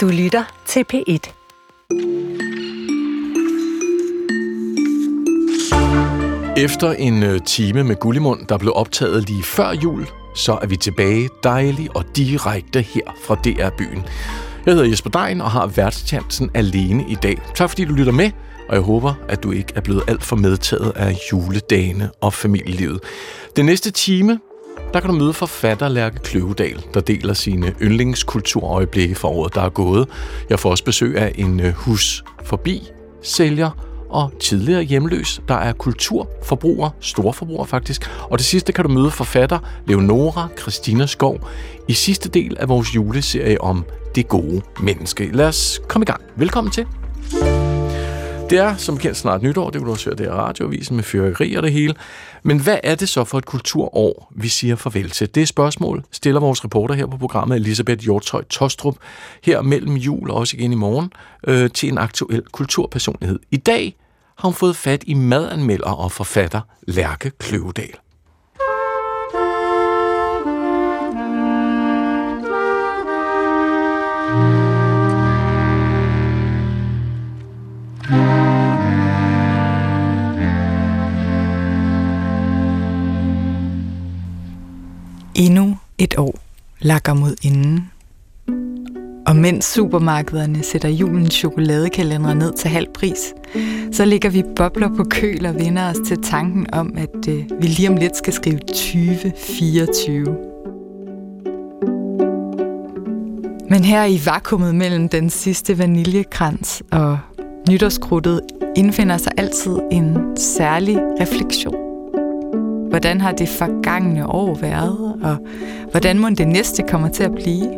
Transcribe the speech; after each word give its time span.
Du 0.00 0.08
lytter 0.08 0.44
til 0.66 0.84
P1. 0.92 1.32
Efter 6.56 6.92
en 6.92 7.22
øh, 7.22 7.40
time 7.46 7.84
med 7.84 7.96
Gullimund, 7.96 8.46
der 8.46 8.58
blev 8.58 8.72
optaget 8.76 9.28
lige 9.28 9.42
før 9.42 9.72
jul, 9.72 10.06
så 10.34 10.58
er 10.62 10.66
vi 10.66 10.76
tilbage 10.76 11.28
dejligt 11.42 11.96
og 11.96 12.04
direkte 12.16 12.82
her 12.82 13.16
fra 13.24 13.34
DR-byen. 13.34 14.04
Jeg 14.66 14.74
hedder 14.74 14.88
Jesper 14.88 15.10
Dein 15.10 15.40
og 15.40 15.50
har 15.50 15.66
værtschansen 15.66 16.50
alene 16.54 17.04
i 17.08 17.14
dag. 17.14 17.38
Tak 17.54 17.70
fordi 17.70 17.84
du 17.84 17.94
lytter 17.94 18.12
med, 18.12 18.30
og 18.68 18.74
jeg 18.74 18.82
håber, 18.82 19.14
at 19.28 19.42
du 19.42 19.50
ikke 19.50 19.72
er 19.76 19.80
blevet 19.80 20.02
alt 20.08 20.22
for 20.22 20.36
medtaget 20.36 20.92
af 20.96 21.16
juledagene 21.32 22.10
og 22.20 22.32
familielivet. 22.32 23.00
Den 23.56 23.66
næste 23.66 23.90
time, 23.90 24.40
der 24.94 25.00
kan 25.00 25.10
du 25.10 25.16
møde 25.16 25.32
forfatter 25.32 25.88
Lærke 25.88 26.18
Kløvedal, 26.18 26.84
der 26.94 27.00
deler 27.00 27.34
sine 27.34 27.74
yndlingskulturøjeblikke 27.82 29.14
for 29.14 29.28
året, 29.28 29.54
der 29.54 29.62
er 29.62 29.68
gået. 29.68 30.08
Jeg 30.50 30.58
får 30.58 30.70
også 30.70 30.84
besøg 30.84 31.16
af 31.16 31.32
en 31.34 31.60
øh, 31.60 31.72
hus 31.72 32.24
forbi 32.44 32.90
sælger 33.22 33.70
og 34.08 34.32
tidligere 34.40 34.82
hjemløs, 34.82 35.42
der 35.48 35.54
er 35.54 35.72
kulturforbruger, 35.72 36.90
storforbruger 37.00 37.64
faktisk. 37.64 38.10
Og 38.30 38.38
det 38.38 38.46
sidste 38.46 38.72
kan 38.72 38.84
du 38.84 38.90
møde 38.90 39.10
forfatter 39.10 39.58
Leonora 39.86 40.48
Christina 40.58 41.06
Skov 41.06 41.48
i 41.88 41.92
sidste 41.92 42.28
del 42.28 42.56
af 42.60 42.68
vores 42.68 42.94
juleserie 42.94 43.60
om 43.60 43.84
det 44.14 44.28
gode 44.28 44.62
menneske. 44.80 45.30
Lad 45.32 45.46
os 45.46 45.80
komme 45.88 46.02
i 46.02 46.06
gang. 46.06 46.20
Velkommen 46.36 46.72
til. 46.72 46.86
Det 48.50 48.58
er 48.58 48.76
som 48.76 48.98
kendt 48.98 49.16
snart 49.16 49.42
nytår, 49.42 49.70
det 49.70 49.80
vil 49.80 49.86
du 49.86 49.90
også 49.90 50.04
høre 50.04 50.16
det 50.16 50.26
er 50.26 50.32
radioavisen 50.32 50.96
med 50.96 51.04
fyrværkeri 51.04 51.54
og 51.54 51.62
det 51.62 51.72
hele. 51.72 51.94
Men 52.42 52.60
hvad 52.60 52.78
er 52.82 52.94
det 52.94 53.08
så 53.08 53.24
for 53.24 53.38
et 53.38 53.44
kulturår, 53.44 54.32
vi 54.36 54.48
siger 54.48 54.76
farvel 54.76 55.10
til? 55.10 55.34
Det 55.34 55.48
spørgsmål 55.48 56.04
stiller 56.10 56.40
vores 56.40 56.64
reporter 56.64 56.94
her 56.94 57.06
på 57.06 57.16
programmet, 57.16 57.56
Elisabeth 57.56 58.02
Hjortøj 58.02 58.44
Tostrup, 58.44 58.96
her 59.44 59.62
mellem 59.62 59.94
jul 59.94 60.30
og 60.30 60.36
også 60.36 60.56
igen 60.56 60.72
i 60.72 60.76
morgen, 60.76 61.12
øh, 61.46 61.70
til 61.70 61.88
en 61.88 61.98
aktuel 61.98 62.42
kulturpersonlighed. 62.52 63.38
I 63.50 63.56
dag 63.56 63.96
har 64.38 64.48
hun 64.48 64.54
fået 64.54 64.76
fat 64.76 65.04
i 65.06 65.14
madanmelder 65.14 65.90
og 65.90 66.12
forfatter 66.12 66.60
Lærke 66.86 67.30
Kløvedal. 67.38 67.94
Endnu 85.40 85.76
et 85.98 86.18
år 86.18 86.34
lakker 86.80 87.14
mod 87.14 87.34
inden. 87.42 87.90
Og 89.26 89.36
mens 89.36 89.64
supermarkederne 89.64 90.62
sætter 90.62 90.88
julens 90.88 91.34
chokoladekalendere 91.34 92.34
ned 92.34 92.52
til 92.52 92.70
halv 92.70 92.86
pris, 92.94 93.34
så 93.92 94.04
ligger 94.04 94.30
vi 94.30 94.42
bobler 94.56 94.88
på 94.96 95.04
køl 95.04 95.46
og 95.46 95.54
vender 95.54 95.90
os 95.90 95.98
til 96.06 96.22
tanken 96.22 96.66
om, 96.72 96.94
at 96.96 97.28
øh, 97.28 97.44
vi 97.60 97.66
lige 97.66 97.88
om 97.88 97.96
lidt 97.96 98.16
skal 98.16 98.32
skrive 98.32 98.58
2024. 98.58 100.24
Men 103.70 103.84
her 103.84 104.04
i 104.04 104.20
vakuumet 104.26 104.74
mellem 104.74 105.08
den 105.08 105.30
sidste 105.30 105.78
vaniljekrans 105.78 106.82
og 106.90 107.18
nytårskruttet 107.70 108.40
indfinder 108.76 109.16
sig 109.16 109.32
altid 109.36 109.78
en 109.92 110.36
særlig 110.36 110.98
refleksion. 111.20 111.90
Hvordan 112.90 113.20
har 113.20 113.32
det 113.32 113.48
forgangne 113.48 114.26
år 114.26 114.54
været, 114.54 115.09
og 115.22 115.36
hvordan 115.90 116.18
må 116.18 116.28
det 116.28 116.48
næste 116.48 116.82
kommer 116.82 117.08
til 117.08 117.22
at 117.22 117.32
blive? 117.32 117.70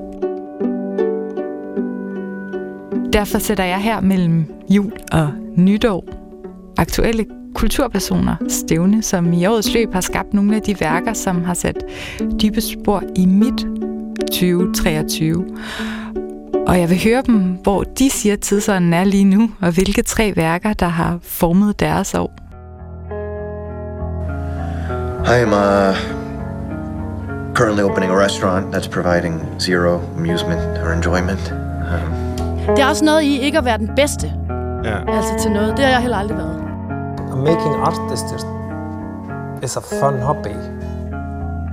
Derfor 3.12 3.38
sætter 3.38 3.64
jeg 3.64 3.78
her 3.78 4.00
mellem 4.00 4.44
jul 4.70 4.92
og 5.12 5.28
nytår 5.56 6.04
aktuelle 6.78 7.26
kulturpersoner 7.54 8.36
stævne, 8.48 9.02
som 9.02 9.32
i 9.32 9.46
årets 9.46 9.74
løb 9.74 9.92
har 9.92 10.00
skabt 10.00 10.34
nogle 10.34 10.56
af 10.56 10.62
de 10.62 10.80
værker, 10.80 11.12
som 11.12 11.44
har 11.44 11.54
sat 11.54 11.84
dybe 12.42 12.60
spor 12.60 13.02
i 13.16 13.26
mit 13.26 13.66
2023. 14.32 15.44
Og 16.66 16.80
jeg 16.80 16.90
vil 16.90 17.04
høre 17.04 17.22
dem, 17.26 17.38
hvor 17.62 17.82
de 17.82 18.10
siger, 18.10 18.32
at 18.32 18.40
tidsånden 18.40 18.92
er 18.92 19.04
lige 19.04 19.24
nu, 19.24 19.50
og 19.60 19.72
hvilke 19.72 20.02
tre 20.02 20.32
værker, 20.36 20.72
der 20.72 20.86
har 20.86 21.18
formet 21.22 21.80
deres 21.80 22.14
år. 22.14 22.32
Hej, 25.26 25.42
am 25.42 26.21
currently 27.54 27.82
opening 27.82 28.10
a 28.10 28.16
restaurant 28.24 28.72
that's 28.72 28.88
providing 28.88 29.60
zero 29.60 30.00
amusement 30.16 30.60
or 30.78 30.92
enjoyment. 30.92 31.52
Um, 31.52 32.76
Det 32.76 32.78
er 32.78 32.86
også 32.86 33.04
noget 33.04 33.22
i 33.22 33.38
ikke 33.40 33.58
at 33.58 33.64
være 33.64 33.78
den 33.78 33.90
bedste. 33.96 34.32
Ja. 34.84 35.16
Altså 35.16 35.32
til 35.42 35.50
noget. 35.50 35.76
Det 35.76 35.84
har 35.84 35.92
jeg 35.92 36.00
heller 36.00 36.16
aldrig 36.16 36.38
været. 36.38 36.58
Making 37.36 37.74
art 37.82 38.12
is 38.14 38.20
just 38.32 38.46
is 39.62 39.76
a 39.76 39.80
fun 39.80 40.20
hobby. 40.20 40.54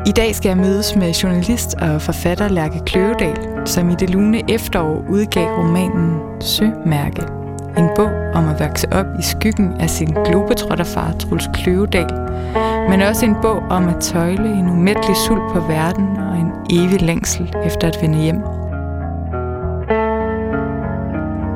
I 0.06 0.12
dag 0.12 0.35
skal 0.35 0.50
jeg 0.50 0.57
mødes 0.57 0.95
med 0.95 1.13
journalist 1.13 1.75
og 1.81 2.01
forfatter 2.01 2.47
Lærke 2.47 2.79
Kløvedal, 2.85 3.38
som 3.66 3.90
i 3.90 3.96
det 3.96 4.09
lune 4.09 4.51
efterår 4.51 5.06
udgav 5.09 5.47
romanen 5.57 6.19
Sømærke. 6.41 7.22
En 7.79 7.90
bog 7.95 8.12
om 8.34 8.47
at 8.47 8.59
vokse 8.59 8.88
op 8.94 9.06
i 9.19 9.22
skyggen 9.22 9.81
af 9.81 9.90
sin 9.90 10.07
globetrotterfar 10.25 11.13
Truls 11.19 11.50
Kløvedal, 11.53 12.13
men 12.90 13.01
også 13.01 13.25
en 13.25 13.35
bog 13.41 13.63
om 13.69 13.88
at 13.88 14.01
tøjle 14.01 14.50
en 14.50 14.69
umættelig 14.69 15.16
sult 15.16 15.53
på 15.53 15.59
verden 15.59 16.17
og 16.17 16.38
en 16.38 16.51
evig 16.69 17.01
længsel 17.01 17.56
efter 17.66 17.88
at 17.88 17.97
vende 18.01 18.17
hjem. 18.17 18.41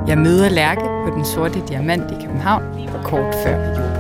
Jeg 0.08 0.18
møder 0.18 0.50
Lærke 0.50 0.82
på 0.82 1.12
den 1.16 1.26
sorte 1.26 1.60
diamant 1.70 2.12
i 2.12 2.16
København 2.26 2.64
kort 3.04 3.36
før 3.44 3.58
jul. 3.58 3.94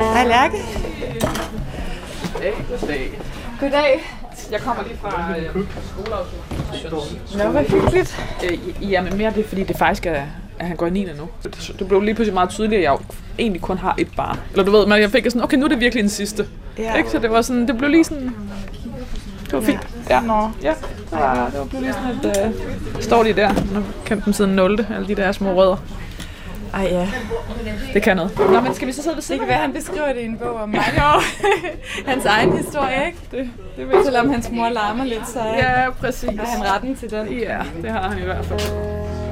Hej 0.00 0.24
Lærke. 0.26 0.56
Goddag. 3.60 4.17
Jeg 4.50 4.60
kommer 4.60 4.82
lige 4.82 4.96
fra 5.02 5.34
øh, 5.38 5.66
skoleafslutning. 5.90 7.44
Nå, 7.44 7.50
hvor 7.50 7.60
hyggeligt. 7.60 8.26
Øh, 8.44 8.92
jamen 8.92 9.16
mere 9.16 9.30
det, 9.30 9.44
er, 9.44 9.48
fordi 9.48 9.62
det 9.64 9.76
faktisk 9.76 10.06
er, 10.06 10.22
at 10.58 10.66
han 10.66 10.76
går 10.76 10.86
i 10.86 10.90
9. 10.90 11.04
nu. 11.04 11.28
Det, 11.78 11.88
blev 11.88 12.00
lige 12.00 12.14
pludselig 12.14 12.34
meget 12.34 12.50
tydeligt, 12.50 12.78
at 12.78 12.82
jeg 12.82 12.96
egentlig 13.38 13.62
kun 13.62 13.78
har 13.78 13.94
et 13.98 14.08
barn. 14.16 14.38
Eller 14.50 14.64
du 14.64 14.70
ved, 14.70 14.86
men 14.86 15.00
jeg 15.00 15.10
fik 15.10 15.24
sådan, 15.24 15.42
okay, 15.42 15.56
nu 15.56 15.64
er 15.64 15.68
det 15.68 15.80
virkelig 15.80 16.02
den 16.02 16.10
sidste. 16.10 16.46
Ja. 16.78 16.94
Ikke? 16.94 17.10
Så 17.10 17.18
det 17.18 17.30
var 17.30 17.42
sådan, 17.42 17.68
det 17.68 17.78
blev 17.78 17.90
lige 17.90 18.04
sådan... 18.04 18.34
Det 19.44 19.52
var 19.52 19.60
fint. 19.60 19.88
Ja, 20.10 20.20
Nå. 20.20 20.50
ja 20.62 20.74
det, 21.10 21.18
var, 21.18 21.50
det 21.50 21.58
var 21.58 21.64
blev 21.64 21.80
lige 21.80 21.92
sådan 21.92 22.30
et... 22.30 22.54
Øh, 22.96 23.02
står 23.02 23.22
de 23.22 23.32
der, 23.32 23.52
nu 23.74 23.84
kæmpe 24.04 24.24
dem 24.24 24.32
siden 24.32 24.56
0. 24.56 24.86
Alle 24.90 25.08
de 25.08 25.14
der 25.14 25.32
små 25.32 25.54
rødder. 25.54 25.76
Ej 26.74 26.88
ja, 26.90 27.08
Det 27.94 28.02
kan 28.02 28.16
noget. 28.16 28.38
Nå, 28.52 28.60
men 28.60 28.74
skal 28.74 28.88
vi 28.88 28.92
så 28.92 29.02
sidde 29.02 29.08
ved 29.14 29.16
det 29.16 29.24
siden 29.24 29.40
kan 29.40 29.48
af? 29.48 29.52
være, 29.54 29.60
han 29.62 29.72
beskriver 29.72 30.12
det 30.12 30.20
i 30.20 30.24
en 30.24 30.36
bog 30.38 30.54
om 30.54 30.68
mange 30.68 31.00
år. 31.04 31.22
hans 32.10 32.24
egen 32.24 32.52
historie, 32.52 33.06
ikke? 33.06 33.18
Det, 33.30 33.50
det 33.76 33.88
vil 33.88 33.96
Selvom 34.04 34.30
hans 34.30 34.50
mor 34.52 34.68
larmer 34.68 35.04
lidt, 35.04 35.28
så 35.28 35.38
Ja, 35.58 35.90
præcis. 35.90 36.30
har 36.38 36.46
han 36.46 36.74
retten 36.74 36.96
til 36.96 37.10
den. 37.10 37.28
Ja, 37.28 37.58
det 37.82 37.90
har 37.90 38.08
han 38.08 38.18
i 38.18 38.22
hvert 38.24 38.44
fald. 38.44 38.60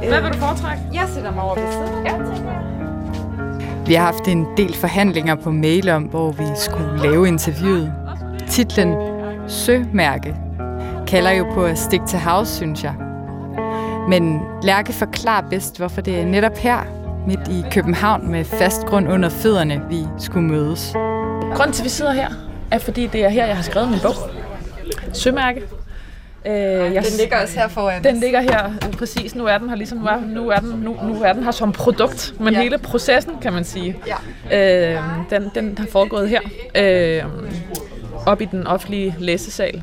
Hvad 0.08 0.20
vil 0.22 0.32
du 0.32 0.38
foretrække? 0.38 0.82
Jeg 0.94 1.04
sætter 1.14 1.30
mig 1.34 1.42
over 1.42 1.54
ved 1.54 1.72
siden. 1.72 2.06
Ja, 2.06 2.12
Vi 3.86 3.94
har 3.94 4.04
haft 4.04 4.28
en 4.28 4.46
del 4.56 4.74
forhandlinger 4.74 5.34
på 5.34 5.50
mail 5.50 5.88
om, 5.88 6.02
hvor 6.02 6.30
vi 6.32 6.44
skulle 6.56 7.02
lave 7.02 7.28
interviewet. 7.28 7.92
Titlen 8.48 8.94
Sømærke 9.48 10.34
kalder 11.06 11.30
jo 11.30 11.46
på 11.54 11.64
at 11.64 11.78
stikke 11.78 12.06
til 12.06 12.18
house, 12.18 12.54
synes 12.54 12.84
jeg. 12.84 12.94
Men 14.08 14.40
Lærke 14.62 14.92
forklarer 14.92 15.42
bedst, 15.50 15.78
hvorfor 15.78 16.00
det 16.00 16.20
er 16.20 16.24
netop 16.26 16.56
her, 16.58 16.78
midt 17.26 17.48
i 17.48 17.64
København 17.70 18.30
med 18.30 18.44
fast 18.44 18.86
grund 18.86 19.08
under 19.08 19.28
fødderne, 19.28 19.82
vi 19.90 20.04
skulle 20.18 20.46
mødes. 20.46 20.92
Grunden 21.54 21.72
til, 21.72 21.82
at 21.82 21.84
vi 21.84 21.88
sidder 21.88 22.12
her, 22.12 22.28
er 22.70 22.78
fordi 22.78 23.06
det 23.06 23.24
er 23.24 23.28
her, 23.28 23.46
jeg 23.46 23.56
har 23.56 23.62
skrevet 23.62 23.90
min 23.90 23.98
bog. 24.00 24.14
Sømærke. 25.12 25.62
Øh, 26.46 26.52
jeg, 26.54 27.04
ligger 27.18 27.42
også 27.42 27.54
her 27.58 27.68
foran 27.68 28.04
den 28.04 28.16
ligger 28.20 28.40
her 28.40 28.64
øh, 28.66 28.92
præcis. 28.92 29.34
Nu 29.34 29.46
er 29.46 29.58
den 29.58 29.68
her 29.68 29.76
ligesom, 29.76 29.98
nu 29.98 30.06
er, 30.06 30.20
nu 30.26 30.48
er, 30.48 30.56
den, 30.58 30.70
nu, 30.70 30.96
nu 31.02 31.22
er 31.22 31.32
den 31.32 31.44
her 31.44 31.50
som 31.50 31.72
produkt. 31.72 32.34
Men 32.40 32.54
ja. 32.54 32.60
hele 32.60 32.78
processen, 32.78 33.32
kan 33.42 33.52
man 33.52 33.64
sige, 33.64 33.96
Ja. 34.50 34.94
øh, 34.94 35.02
den, 35.30 35.50
den 35.54 35.78
har 35.78 35.86
foregået 35.92 36.28
her. 36.28 36.40
Øh, 36.76 37.24
op 38.26 38.40
i 38.40 38.44
den 38.44 38.66
offentlige 38.66 39.14
læsesal. 39.18 39.82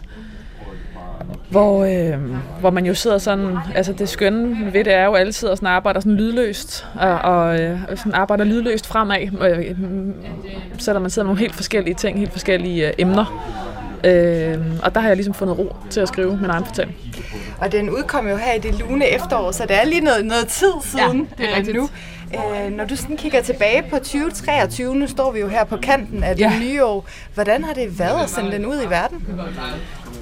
Hvor, 1.54 1.84
øh, 1.86 2.20
hvor 2.60 2.70
man 2.70 2.86
jo 2.86 2.94
sidder 2.94 3.18
sådan, 3.18 3.58
altså 3.76 3.94
det 3.94 4.10
skønne 4.10 4.74
ved 4.74 4.84
det 4.84 4.94
er 4.94 5.06
jo, 5.06 5.14
at 5.14 5.20
alle 5.22 5.34
sidder 5.34 5.56
sådan 5.56 5.68
arbejder 5.68 6.00
sådan 6.00 6.16
lydløst, 6.16 6.86
og, 7.00 7.10
og 7.10 7.60
øh, 7.62 7.80
sådan 7.96 8.14
arbejder 8.14 8.44
lydløst 8.44 8.88
fremad, 8.88 9.22
øh, 9.42 9.76
selvom 10.78 11.02
man 11.02 11.12
sidder 11.12 11.26
med 11.26 11.30
nogle 11.30 11.40
helt 11.40 11.56
forskellige 11.56 11.94
ting, 11.96 12.20
helt 12.20 12.32
forskellige 12.32 12.88
øh, 12.88 12.94
emner. 12.98 13.50
Øh, 14.04 14.58
og 14.84 14.96
der 14.96 15.02
har 15.02 15.08
jeg 15.08 15.16
ligesom 15.18 15.34
fundet 15.34 15.60
ro 15.60 15.76
til 15.90 16.00
at 16.02 16.08
skrive 16.08 16.38
min 16.42 16.50
egen 16.50 16.66
fortælling. 16.66 16.98
Og 17.60 17.72
den 17.72 17.90
udkom 17.90 18.28
jo 18.28 18.36
her 18.36 18.54
i 18.54 18.60
det 18.60 18.80
lune 18.80 19.08
efterår, 19.08 19.52
så 19.52 19.64
det 19.68 19.76
er 19.82 19.86
lige 19.86 20.02
noget, 20.02 20.26
noget 20.26 20.48
tid 20.48 20.72
siden 20.84 21.18
Ja, 21.40 21.44
det 21.44 21.46
er 21.46 21.52
øh, 21.52 21.58
rigtigt. 21.58 21.78
nu. 21.78 21.90
Øh, 22.66 22.72
når 22.78 22.86
du 22.86 22.96
sådan 22.96 23.18
kigger 23.18 23.42
tilbage 23.42 23.84
på 23.90 23.98
2023, 23.98 24.96
nu 24.96 25.08
står 25.08 25.32
vi 25.32 25.40
jo 25.40 25.48
her 25.48 25.64
på 25.64 25.78
kanten 25.78 26.24
af 26.24 26.36
det 26.36 26.42
Ja. 26.44 26.60
nye 26.60 26.86
år. 26.86 27.06
Hvordan 27.34 27.64
har 27.64 27.74
det 27.74 28.00
været 28.00 28.24
at 28.24 28.30
sende 28.30 28.52
den 28.52 28.66
ud 28.66 28.76
i 28.86 28.90
verden? 28.90 29.28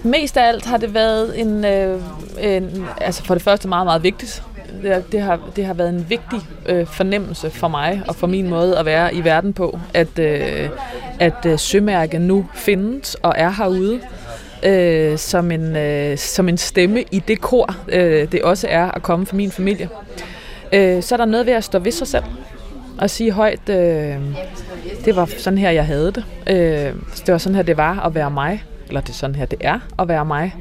Mest 0.03 0.37
af 0.37 0.47
alt 0.47 0.65
har 0.65 0.77
det 0.77 0.93
været 0.93 1.39
en, 1.39 1.65
øh, 1.65 2.01
en 2.39 2.85
altså 3.01 3.23
for 3.23 3.35
det 3.35 3.43
første 3.43 3.67
meget, 3.67 3.85
meget 3.85 4.03
vigtigt. 4.03 4.43
Det, 4.83 5.11
det, 5.11 5.21
har, 5.21 5.39
det 5.55 5.65
har 5.65 5.73
været 5.73 5.89
en 5.89 6.05
vigtig 6.09 6.39
øh, 6.65 6.85
fornemmelse 6.87 7.49
for 7.49 7.67
mig 7.67 8.01
og 8.07 8.15
for 8.15 8.27
min 8.27 8.49
måde 8.49 8.77
at 8.77 8.85
være 8.85 9.13
i 9.13 9.23
verden 9.23 9.53
på, 9.53 9.79
at, 9.93 10.19
øh, 10.19 10.69
at 11.19 11.45
øh, 11.45 11.59
sømærket 11.59 12.21
nu 12.21 12.45
findes 12.53 13.15
og 13.15 13.33
er 13.37 13.49
herude 13.49 13.99
øh, 14.63 15.17
som, 15.17 15.51
en, 15.51 15.75
øh, 15.75 16.17
som 16.17 16.49
en 16.49 16.57
stemme 16.57 17.03
i 17.11 17.19
det 17.19 17.41
kor, 17.41 17.75
øh, 17.87 18.31
det 18.31 18.41
også 18.41 18.67
er 18.69 18.91
at 18.91 19.01
komme 19.01 19.25
fra 19.25 19.37
min 19.37 19.51
familie. 19.51 19.89
Øh, 20.73 21.03
så 21.03 21.15
er 21.15 21.17
der 21.17 21.25
noget 21.25 21.45
ved 21.45 21.53
at 21.53 21.63
stå 21.63 21.79
ved 21.79 21.91
sig 21.91 22.07
selv 22.07 22.23
og 22.97 23.09
sige 23.09 23.31
højt, 23.31 23.69
øh, 23.69 24.15
det 25.05 25.15
var 25.15 25.29
sådan 25.37 25.57
her, 25.57 25.69
jeg 25.69 25.85
havde 25.85 26.11
det. 26.11 26.23
Øh, 26.47 26.93
det 27.25 27.31
var 27.31 27.37
sådan 27.37 27.55
her, 27.55 27.63
det 27.63 27.77
var 27.77 27.99
at 28.05 28.15
være 28.15 28.31
mig. 28.31 28.63
Eller 28.91 29.01
det 29.01 29.09
er 29.09 29.13
sådan 29.13 29.35
her, 29.35 29.45
det 29.45 29.59
er 29.61 29.79
at 29.99 30.07
være 30.07 30.25
mig. 30.25 30.55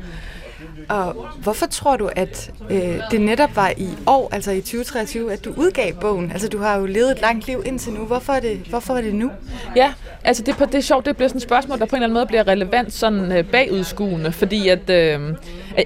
Og 0.88 1.16
hvorfor 1.42 1.66
tror 1.66 1.96
du, 1.96 2.10
at 2.16 2.50
øh, 2.70 2.98
det 3.10 3.20
netop 3.20 3.56
var 3.56 3.72
i 3.76 3.88
år, 4.06 4.28
altså 4.32 4.50
i 4.50 4.60
2023, 4.60 5.32
at 5.32 5.44
du 5.44 5.52
udgav 5.56 5.92
bogen? 6.00 6.32
Altså, 6.32 6.48
du 6.48 6.58
har 6.58 6.76
jo 6.78 6.86
levet 6.86 7.10
et 7.10 7.20
langt 7.20 7.46
liv 7.46 7.62
indtil 7.66 7.92
nu. 7.92 8.04
Hvorfor 8.04 8.32
er 8.32 8.40
det, 8.40 8.56
hvorfor 8.58 8.94
er 8.94 9.00
det 9.00 9.14
nu? 9.14 9.30
Ja, 9.76 9.92
altså 10.24 10.42
det, 10.42 10.56
på- 10.56 10.64
det 10.64 10.74
er 10.74 10.80
sjovt, 10.80 11.06
det 11.06 11.16
bliver 11.16 11.28
sådan 11.28 11.36
et 11.38 11.42
spørgsmål, 11.42 11.78
der 11.78 11.86
på 11.86 11.96
en 11.96 12.02
eller 12.02 12.06
anden 12.06 12.14
måde 12.14 12.26
bliver 12.26 12.46
relevant 12.48 12.92
sådan 12.92 13.32
øh, 13.32 13.44
bagudskuende, 13.44 14.32
fordi 14.32 14.68
at 14.68 14.90
øh, 14.90 15.20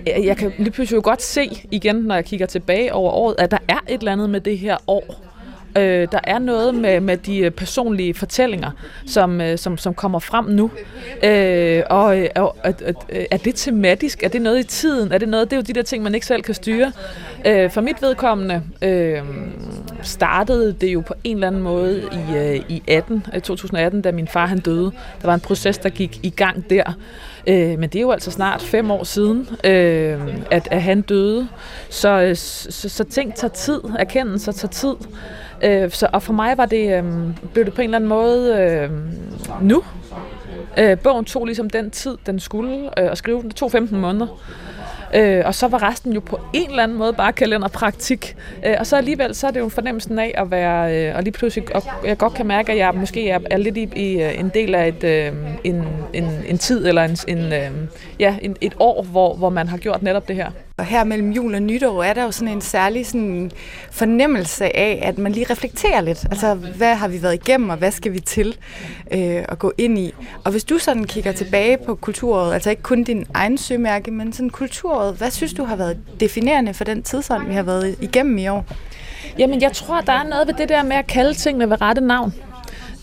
jeg, 0.06 0.20
jeg 0.24 0.36
kan 0.36 0.52
lige 0.58 0.70
pludselig 0.70 0.96
jo 0.96 1.00
godt 1.04 1.22
se 1.22 1.66
igen, 1.70 1.96
når 1.96 2.14
jeg 2.14 2.24
kigger 2.24 2.46
tilbage 2.46 2.94
over 2.94 3.12
året, 3.12 3.34
at 3.38 3.50
der 3.50 3.58
er 3.68 3.78
et 3.88 3.98
eller 3.98 4.12
andet 4.12 4.30
med 4.30 4.40
det 4.40 4.58
her 4.58 4.76
år. 4.86 5.14
Øh, 5.76 6.08
der 6.12 6.20
er 6.24 6.38
noget 6.38 6.74
med, 6.74 7.00
med 7.00 7.16
de 7.16 7.38
øh, 7.38 7.50
personlige 7.50 8.14
fortællinger, 8.14 8.70
som, 9.06 9.40
øh, 9.40 9.58
som, 9.58 9.78
som 9.78 9.94
kommer 9.94 10.18
frem 10.18 10.44
nu. 10.44 10.70
Øh, 11.24 11.82
og 11.90 12.18
øh, 12.18 12.28
at, 12.34 12.82
at, 12.82 12.96
øh, 13.08 13.24
er 13.30 13.36
det 13.36 13.54
tematisk? 13.54 14.22
Er 14.22 14.28
det 14.28 14.42
noget 14.42 14.60
i 14.60 14.62
tiden? 14.62 15.12
Er 15.12 15.18
det 15.18 15.28
noget? 15.28 15.50
Det 15.50 15.56
er 15.56 15.60
jo 15.60 15.62
de 15.62 15.72
der 15.72 15.82
ting, 15.82 16.02
man 16.02 16.14
ikke 16.14 16.26
selv 16.26 16.42
kan 16.42 16.54
styre. 16.54 16.92
Øh, 17.46 17.70
for 17.70 17.80
mit 17.80 18.02
vedkommende 18.02 18.62
øh, 18.82 19.22
startede 20.02 20.72
det 20.72 20.88
jo 20.94 21.00
på 21.00 21.14
en 21.24 21.36
eller 21.36 21.46
anden 21.46 21.62
måde 21.62 22.02
i, 22.02 22.36
øh, 22.36 22.56
i 22.68 22.82
18, 22.88 23.24
2018, 23.42 23.98
øh, 23.98 24.04
da 24.04 24.12
min 24.12 24.28
far 24.28 24.46
han 24.46 24.58
døde. 24.58 24.92
Der 25.22 25.26
var 25.28 25.34
en 25.34 25.40
proces, 25.40 25.78
der 25.78 25.88
gik 25.88 26.20
i 26.22 26.30
gang 26.30 26.70
der. 26.70 26.92
Øh, 27.46 27.78
men 27.78 27.82
det 27.82 27.96
er 27.96 28.00
jo 28.00 28.10
altså 28.10 28.30
snart 28.30 28.62
fem 28.62 28.90
år 28.90 29.04
siden, 29.04 29.48
øh, 29.64 30.18
at, 30.50 30.68
at 30.70 30.82
han 30.82 31.02
døde. 31.02 31.48
Så, 31.90 32.20
øh, 32.20 32.36
så, 32.36 32.88
så 32.88 33.04
ting 33.04 33.34
tager 33.34 33.52
tid. 33.52 33.80
Erkendelser 33.98 34.52
tager 34.52 34.70
tid. 34.72 34.94
Øh, 35.64 35.90
så, 35.90 36.08
og 36.12 36.22
for 36.22 36.32
mig 36.32 36.58
var 36.58 36.66
det, 36.66 36.98
øh, 36.98 37.04
blev 37.52 37.64
det 37.64 37.74
på 37.74 37.82
en 37.82 37.84
eller 37.84 37.98
anden 37.98 38.08
måde 38.08 38.56
øh, 38.56 38.90
nu. 39.62 39.82
Øh, 40.78 40.98
bogen 40.98 41.24
tog 41.24 41.44
ligesom 41.44 41.70
den 41.70 41.90
tid, 41.90 42.16
den 42.26 42.40
skulle 42.40 43.00
øh, 43.00 43.10
at 43.10 43.18
skrive. 43.18 43.42
Den 43.42 43.50
tog 43.50 43.72
15 43.72 44.00
måneder. 44.00 44.26
Øh, 45.14 45.42
og 45.44 45.54
så 45.54 45.68
var 45.68 45.82
resten 45.90 46.12
jo 46.12 46.20
på 46.20 46.40
en 46.52 46.70
eller 46.70 46.82
anden 46.82 46.98
måde 46.98 47.12
bare 47.12 47.32
kalenderpraktik. 47.32 48.36
Øh, 48.66 48.74
og 48.78 48.86
så 48.86 48.96
alligevel, 48.96 49.34
så 49.34 49.46
er 49.46 49.50
det 49.50 49.60
jo 49.60 49.68
fornemmelsen 49.68 50.18
af 50.18 50.34
at 50.34 50.50
være, 50.50 50.96
øh, 50.96 51.16
og 51.16 51.22
lige 51.22 51.32
pludselig, 51.32 51.76
og 51.76 51.82
jeg 52.04 52.18
godt 52.18 52.34
kan 52.34 52.46
mærke, 52.46 52.72
at 52.72 52.78
jeg 52.78 52.94
måske 52.94 53.30
er, 53.30 53.38
er 53.50 53.56
lidt 53.56 53.76
i, 53.76 53.88
i 53.96 54.22
øh, 54.22 54.40
en 54.40 54.50
del 54.54 54.74
af 54.74 54.88
et, 54.88 55.04
øh, 55.04 55.32
en, 55.64 55.84
en, 56.12 56.30
en 56.46 56.58
tid, 56.58 56.86
eller 56.86 57.02
en, 57.04 57.16
en, 57.28 57.52
øh, 57.52 57.70
ja, 58.18 58.36
en, 58.42 58.56
et 58.60 58.74
år, 58.78 59.02
hvor, 59.02 59.34
hvor 59.34 59.50
man 59.50 59.68
har 59.68 59.78
gjort 59.78 60.02
netop 60.02 60.28
det 60.28 60.36
her. 60.36 60.50
Og 60.76 60.84
her 60.84 61.04
mellem 61.04 61.30
jul 61.30 61.54
og 61.54 61.62
nytår 61.62 62.02
er 62.02 62.12
der 62.12 62.22
jo 62.22 62.30
sådan 62.30 62.54
en 62.54 62.60
særlig 62.60 63.06
sådan 63.06 63.50
fornemmelse 63.90 64.76
af, 64.76 65.00
at 65.02 65.18
man 65.18 65.32
lige 65.32 65.46
reflekterer 65.50 66.00
lidt. 66.00 66.26
Altså, 66.30 66.54
hvad 66.54 66.94
har 66.94 67.08
vi 67.08 67.22
været 67.22 67.34
igennem, 67.34 67.70
og 67.70 67.76
hvad 67.76 67.90
skal 67.90 68.12
vi 68.12 68.20
til 68.20 68.56
øh, 69.12 69.44
at 69.48 69.58
gå 69.58 69.72
ind 69.78 69.98
i? 69.98 70.14
Og 70.44 70.50
hvis 70.50 70.64
du 70.64 70.78
sådan 70.78 71.04
kigger 71.04 71.32
tilbage 71.32 71.78
på 71.86 71.94
kulturåret, 71.94 72.54
altså 72.54 72.70
ikke 72.70 72.82
kun 72.82 73.04
din 73.04 73.26
egen 73.34 73.58
sømærke, 73.58 74.10
men 74.10 74.32
sådan 74.32 74.50
kulturåret, 74.50 75.14
hvad 75.16 75.30
synes 75.30 75.54
du 75.54 75.64
har 75.64 75.76
været 75.76 75.98
definerende 76.20 76.74
for 76.74 76.84
den 76.84 77.02
tidsånd, 77.02 77.46
vi 77.48 77.54
har 77.54 77.62
været 77.62 77.96
igennem 78.00 78.38
i 78.38 78.48
år? 78.48 78.66
Jamen, 79.38 79.62
jeg 79.62 79.72
tror, 79.72 80.00
der 80.00 80.12
er 80.12 80.24
noget 80.24 80.46
ved 80.46 80.54
det 80.54 80.68
der 80.68 80.82
med 80.82 80.96
at 80.96 81.06
kalde 81.06 81.34
tingene 81.34 81.70
ved 81.70 81.80
rette 81.80 82.00
navn. 82.00 82.32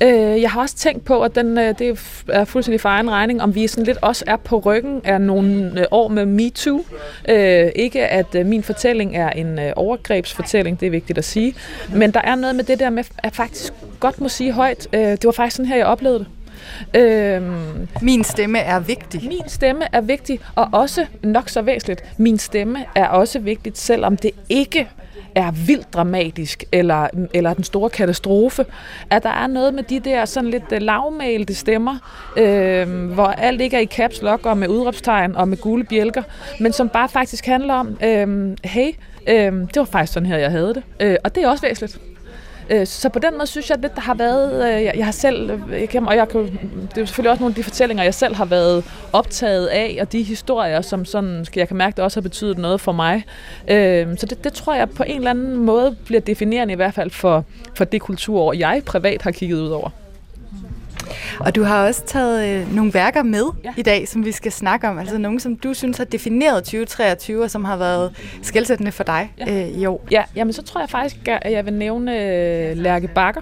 Øh, 0.02 0.42
jeg 0.42 0.52
har 0.52 0.62
også 0.62 0.76
tænkt 0.76 1.06
på, 1.06 1.22
at 1.22 1.36
den, 1.36 1.58
øh, 1.58 1.80
det 1.80 2.00
er 2.30 2.46
fuldstændig 2.46 2.82
for 2.82 2.90
egen 2.90 3.12
regning, 3.12 3.42
om 3.42 3.56
vi 3.56 3.68
sådan 3.68 3.86
lidt 3.86 3.98
også 4.02 4.24
er 4.28 4.36
på 4.36 4.60
ryggen 4.60 5.02
af 5.04 5.22
nogle 5.22 5.80
øh, 5.80 5.86
år 5.92 6.08
med 6.08 6.26
MeToo. 6.26 6.84
Øh, 7.30 7.72
ikke 7.76 8.08
at 8.08 8.36
øh, 8.36 8.46
min 8.46 8.64
fortælling 8.64 9.16
er 9.16 9.30
en 9.30 9.60
øh, 9.60 9.74
overgrebsfortælling, 9.76 10.80
det 10.80 10.86
er 10.86 10.92
vigtigt 10.92 11.18
at 11.18 11.26
sige, 11.26 11.56
men 11.96 12.12
der 12.12 12.22
er 12.24 12.36
noget 12.36 12.56
med 12.56 12.64
det 12.64 12.80
der 12.80 12.90
med, 12.90 13.04
at 13.18 13.36
faktisk 13.36 13.74
godt 14.00 14.22
må 14.22 14.30
sige 14.30 14.52
højt, 14.52 14.88
øh, 14.94 15.02
det 15.02 15.26
var 15.26 15.32
faktisk 15.32 15.56
sådan 15.56 15.70
her, 15.70 15.78
jeg 15.78 15.86
oplevede 15.86 16.20
det. 16.20 16.28
Øh, 16.96 17.42
Min 18.02 18.24
stemme 18.24 18.60
er 18.60 18.80
vigtig. 18.80 19.22
min 19.28 19.44
stemme 19.48 19.84
er 19.92 20.02
vigtig, 20.02 20.40
og 20.56 20.68
også 20.72 21.06
nok 21.24 21.50
så 21.50 21.62
væsentligt, 21.62 22.04
min 22.18 22.40
stemme 22.40 22.86
er 22.96 23.08
også 23.08 23.40
vigtigt, 23.40 23.78
selvom 23.78 24.18
det 24.18 24.32
ikke 24.50 24.88
er 25.36 25.52
vildt 25.52 25.94
dramatisk, 25.94 26.64
eller, 26.72 27.08
eller 27.34 27.54
den 27.54 27.64
store 27.64 27.90
katastrofe, 27.90 28.66
at 29.10 29.24
der 29.24 29.30
er 29.30 29.48
noget 29.48 29.74
med 29.74 29.84
de 29.84 30.00
der 30.00 30.26
sådan 30.26 30.50
lidt 30.50 30.72
øh, 30.72 30.82
lavmælte 30.82 31.56
stemmer, 31.56 31.98
øh, 32.38 33.12
hvor 33.14 33.28
alt 33.28 33.62
ikke 33.62 33.78
er 33.78 33.82
i 33.82 33.86
caps 33.86 34.22
lock 34.22 34.46
og 34.46 34.58
med 34.58 34.68
udråbstegn 34.68 35.36
og 35.36 35.48
med 35.48 35.58
gule 35.58 35.84
bjælker, 35.84 36.24
men 36.60 36.74
som 36.74 36.90
bare 36.90 37.10
faktisk 37.10 37.46
handler 37.46 37.74
om, 37.74 37.98
øh, 38.04 38.58
hey, 38.64 38.92
øh, 39.28 39.54
det 39.54 39.76
var 39.76 39.86
faktisk 39.86 40.14
sådan 40.14 40.28
her, 40.28 40.38
jeg 40.38 40.52
havde 40.52 40.74
det. 40.74 40.84
Øh, 41.00 41.16
og 41.24 41.36
det 41.36 41.44
er 41.44 41.48
også 41.48 41.68
væsentligt. 41.68 42.11
Øh, 42.70 42.88
så 42.88 43.10
på 43.10 43.20
den 43.20 43.34
måde 43.34 43.48
synes 43.48 43.70
jeg 43.70 43.78
lidt, 43.78 43.96
der 43.96 44.02
har 44.02 44.14
været, 44.14 44.76
øh, 44.76 44.84
jeg, 44.84 45.06
har 45.06 45.12
selv, 45.12 45.62
jeg 45.72 45.90
kan, 45.90 46.08
og 46.08 46.16
jeg 46.16 46.30
kan, 46.30 46.60
det 46.96 47.02
er 47.02 47.06
selvfølgelig 47.06 47.32
også 47.32 47.42
nogle 47.42 47.52
af 47.52 47.56
de 47.56 47.64
fortællinger, 47.64 48.04
jeg 48.04 48.14
selv 48.14 48.36
har 48.36 48.46
været 48.46 48.86
optaget 49.14 49.68
af, 49.68 49.98
og 50.02 50.12
de 50.12 50.24
historier, 50.24 50.82
som 50.82 51.06
sådan, 51.06 51.46
jeg 51.56 51.68
kan 51.68 51.78
mærke, 51.78 51.96
det 51.96 52.04
også 52.04 52.20
har 52.20 52.22
betydet 52.22 52.58
noget 52.58 52.82
for 52.82 52.92
mig. 52.92 53.26
Øh, 53.68 54.18
så 54.18 54.26
det, 54.26 54.44
det 54.44 54.54
tror 54.54 54.76
jeg 54.76 54.90
på 54.90 55.04
en 55.04 55.18
eller 55.18 55.30
anden 55.30 55.56
måde 55.56 55.96
bliver 56.06 56.22
definerende 56.22 56.72
i 56.72 56.76
hvert 56.76 56.94
fald 56.94 57.12
for, 57.12 57.46
for 57.76 57.84
det 57.84 58.02
kulturår, 58.02 58.54
jeg 58.54 58.82
privat 58.86 59.22
har 59.22 59.32
kigget 59.32 59.60
ud 59.60 59.70
over. 59.70 59.90
Og 61.40 61.56
du 61.56 61.64
har 61.64 61.88
også 61.88 62.06
taget 62.06 62.62
øh, 62.62 62.76
nogle 62.76 62.94
værker 62.94 63.24
med 63.24 63.44
ja. 63.64 63.70
Ja. 63.70 63.74
i 63.78 63.82
dag, 63.82 64.08
som 64.08 64.26
vi 64.26 64.32
skal 64.32 64.52
snakke 64.52 64.88
om. 64.90 64.98
Altså 65.00 65.18
nogle, 65.18 65.40
som 65.40 65.56
du 65.56 65.74
synes 65.74 65.98
har 65.98 66.06
defineret 66.06 66.64
2023, 66.64 67.44
og 67.44 67.52
som 67.52 67.66
har 67.66 67.78
været 67.78 68.12
skældsættende 68.42 68.92
for 68.92 69.04
dig 69.04 69.32
ja. 69.40 69.64
øh, 69.64 69.70
i 69.70 69.86
år. 69.86 70.08
Ja, 70.12 70.24
jamen 70.36 70.54
så 70.54 70.62
tror 70.62 70.82
jeg 70.82 70.90
faktisk, 70.90 71.28
at 71.28 71.52
jeg 71.52 71.66
vil 71.66 71.74
nævne 71.74 72.26
øh, 72.26 72.78
Lærke 72.78 73.08
Bakker, 73.08 73.42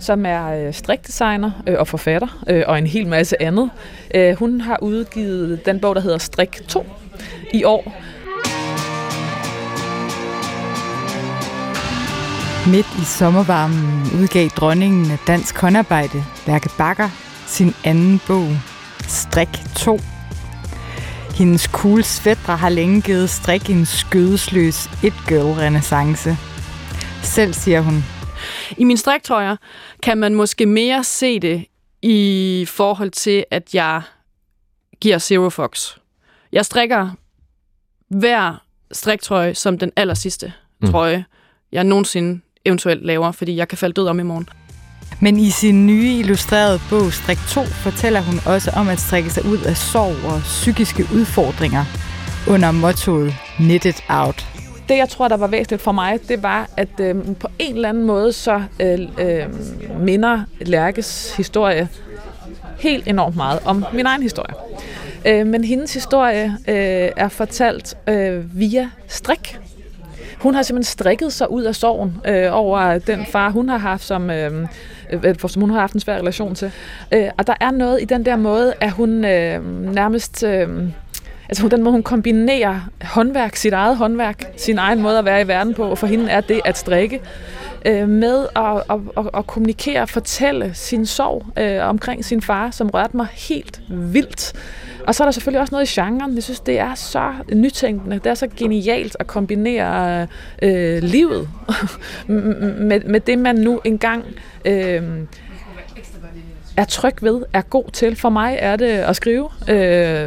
som 0.00 0.26
er 0.26 0.66
øh, 0.66 0.74
strikdesigner 0.74 1.50
øh, 1.66 1.78
og 1.78 1.88
forfatter 1.88 2.44
øh, 2.48 2.62
og 2.66 2.78
en 2.78 2.86
hel 2.86 3.06
masse 3.06 3.42
andet. 3.42 3.70
Hun 4.38 4.60
har 4.60 4.78
udgivet 4.82 5.66
den 5.66 5.80
bog, 5.80 5.94
der 5.94 6.00
hedder 6.00 6.18
Strik 6.18 6.68
2 6.68 6.86
i 7.52 7.64
år, 7.64 7.92
Midt 12.70 12.86
i 13.02 13.04
sommervarmen 13.04 14.20
udgav 14.20 14.48
dronningen 14.48 15.10
af 15.10 15.18
dansk 15.26 15.58
håndarbejde, 15.58 16.24
Lærke 16.46 16.70
Bakker, 16.78 17.08
sin 17.46 17.72
anden 17.84 18.20
bog, 18.26 18.48
Strik 19.08 19.48
2. 19.76 19.98
Hendes 21.34 21.62
cool 21.62 22.04
svætre 22.04 22.56
har 22.56 22.68
længe 22.68 23.00
givet 23.00 23.30
strik 23.30 23.70
en 23.70 23.86
skødesløs 23.86 24.86
et-girl-renaissance. 25.04 26.36
Selv 27.22 27.54
siger 27.54 27.80
hun, 27.80 28.04
I 28.78 28.84
mine 28.84 28.98
striktrøjer 28.98 29.56
kan 30.02 30.18
man 30.18 30.34
måske 30.34 30.66
mere 30.66 31.04
se 31.04 31.40
det 31.40 31.66
i 32.02 32.64
forhold 32.68 33.10
til, 33.10 33.44
at 33.50 33.74
jeg 33.74 34.02
giver 35.00 35.18
Zero 35.18 35.50
Fox. 35.50 35.96
Jeg 36.52 36.64
strikker 36.64 37.10
hver 38.08 38.64
striktrøje 38.92 39.54
som 39.54 39.78
den 39.78 39.92
aller 39.96 40.14
sidste 40.14 40.52
mm. 40.80 40.90
trøje, 40.90 41.24
jeg 41.72 41.84
nogensinde 41.84 42.40
eventuelt 42.66 43.06
laver, 43.06 43.32
fordi 43.32 43.56
jeg 43.56 43.68
kan 43.68 43.78
falde 43.78 43.94
død 43.94 44.08
om 44.08 44.20
i 44.20 44.22
morgen. 44.22 44.48
Men 45.20 45.38
i 45.38 45.50
sin 45.50 45.86
nye 45.86 46.18
illustrerede 46.18 46.80
bog 46.90 47.12
Strik 47.12 47.38
2 47.48 47.64
fortæller 47.64 48.20
hun 48.20 48.40
også 48.46 48.70
om 48.76 48.88
at 48.88 49.00
strikke 49.00 49.30
sig 49.30 49.44
ud 49.44 49.58
af 49.58 49.76
sorg 49.76 50.32
og 50.32 50.40
psykiske 50.40 51.04
udfordringer 51.14 51.84
under 52.48 52.70
mottoet 52.70 53.34
Knit 53.56 53.84
It 53.84 54.04
Out. 54.08 54.46
Det, 54.88 54.96
jeg 54.96 55.08
tror, 55.08 55.28
der 55.28 55.36
var 55.36 55.46
væsentligt 55.46 55.82
for 55.82 55.92
mig, 55.92 56.18
det 56.28 56.42
var, 56.42 56.68
at 56.76 57.00
øh, 57.00 57.36
på 57.40 57.48
en 57.58 57.74
eller 57.74 57.88
anden 57.88 58.04
måde, 58.04 58.32
så 58.32 58.62
øh, 58.80 58.98
øh, 59.18 59.44
minder 60.00 60.40
Lærkes 60.60 61.34
historie 61.36 61.88
helt 62.78 63.08
enormt 63.08 63.36
meget 63.36 63.60
om 63.64 63.84
min 63.92 64.06
egen 64.06 64.22
historie. 64.22 64.54
Øh, 65.26 65.46
men 65.46 65.64
hendes 65.64 65.94
historie 65.94 66.56
øh, 66.68 67.10
er 67.16 67.28
fortalt 67.28 67.94
øh, 68.08 68.58
via 68.58 68.90
strik. 69.08 69.58
Hun 70.38 70.54
har 70.54 70.62
simpelthen 70.62 70.90
strikket 70.90 71.32
sig 71.32 71.50
ud 71.50 71.62
af 71.62 71.74
sorgen 71.74 72.20
øh, 72.28 72.48
over 72.50 72.98
den 72.98 73.26
far, 73.26 73.50
hun 73.50 73.68
har 73.68 73.78
haft, 73.78 74.04
som, 74.04 74.30
øh, 74.30 74.66
øh, 75.12 75.34
som 75.46 75.62
hun 75.62 75.70
har 75.70 75.80
haft 75.80 75.92
en 75.92 76.00
svær 76.00 76.18
relation 76.18 76.54
til. 76.54 76.72
Øh, 77.12 77.28
og 77.38 77.46
der 77.46 77.54
er 77.60 77.70
noget 77.70 78.02
i 78.02 78.04
den 78.04 78.24
der 78.24 78.36
måde, 78.36 78.74
at 78.80 78.90
hun 78.90 79.24
øh, 79.24 79.92
nærmest... 79.94 80.42
Øh, 80.42 80.68
Altså 81.48 81.68
den 81.68 81.82
måde, 81.82 81.92
hun 81.92 82.02
kombinerer 82.02 82.80
håndværk, 83.02 83.56
sit 83.56 83.72
eget 83.72 83.96
håndværk, 83.96 84.52
sin 84.56 84.78
egen 84.78 85.02
måde 85.02 85.18
at 85.18 85.24
være 85.24 85.40
i 85.40 85.48
verden 85.48 85.74
på, 85.74 85.84
og 85.84 85.98
for 85.98 86.06
hende 86.06 86.30
er 86.30 86.40
det 86.40 86.60
at 86.64 86.78
strikke, 86.78 87.20
øh, 87.84 88.08
med 88.08 88.46
at, 88.56 88.82
at, 88.90 89.00
at, 89.16 89.30
at 89.34 89.46
kommunikere 89.46 90.02
og 90.02 90.08
fortælle 90.08 90.70
sin 90.74 91.06
sorg 91.06 91.46
øh, 91.58 91.88
omkring 91.88 92.24
sin 92.24 92.42
far, 92.42 92.70
som 92.70 92.90
rørte 92.90 93.16
mig 93.16 93.26
helt 93.32 93.80
vildt. 93.88 94.52
Og 95.06 95.14
så 95.14 95.22
er 95.22 95.26
der 95.26 95.32
selvfølgelig 95.32 95.60
også 95.60 95.74
noget 95.74 95.96
i 95.96 96.00
genren. 96.00 96.34
Jeg 96.34 96.42
synes, 96.42 96.60
det 96.60 96.78
er 96.78 96.94
så 96.94 97.32
nytænkende. 97.52 98.18
Det 98.18 98.26
er 98.26 98.34
så 98.34 98.48
genialt 98.56 99.16
at 99.20 99.26
kombinere 99.26 100.26
øh, 100.62 101.02
livet 101.02 101.48
med, 102.26 103.00
med 103.00 103.20
det, 103.20 103.38
man 103.38 103.54
nu 103.54 103.80
engang 103.84 104.24
øh, 104.64 105.02
er 106.76 106.84
tryg 106.84 107.22
ved, 107.22 107.42
er 107.52 107.62
god 107.62 107.90
til. 107.92 108.16
For 108.16 108.28
mig 108.28 108.56
er 108.60 108.76
det 108.76 108.86
at 108.86 109.16
skrive. 109.16 109.48
Øh, 109.68 109.76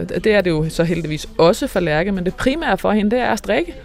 det 0.10 0.28
er 0.28 0.42
det 0.42 0.50
jo 0.50 0.70
så 0.70 0.84
heldigvis 0.84 1.28
også 1.38 1.68
for 1.68 1.80
Lærke, 1.80 2.12
men 2.12 2.26
det 2.26 2.36
primære 2.36 2.78
for 2.78 2.92
hende, 2.92 3.12
det 3.12 3.20
er 3.20 3.32
at 3.32 3.40
strikke. 3.40 3.76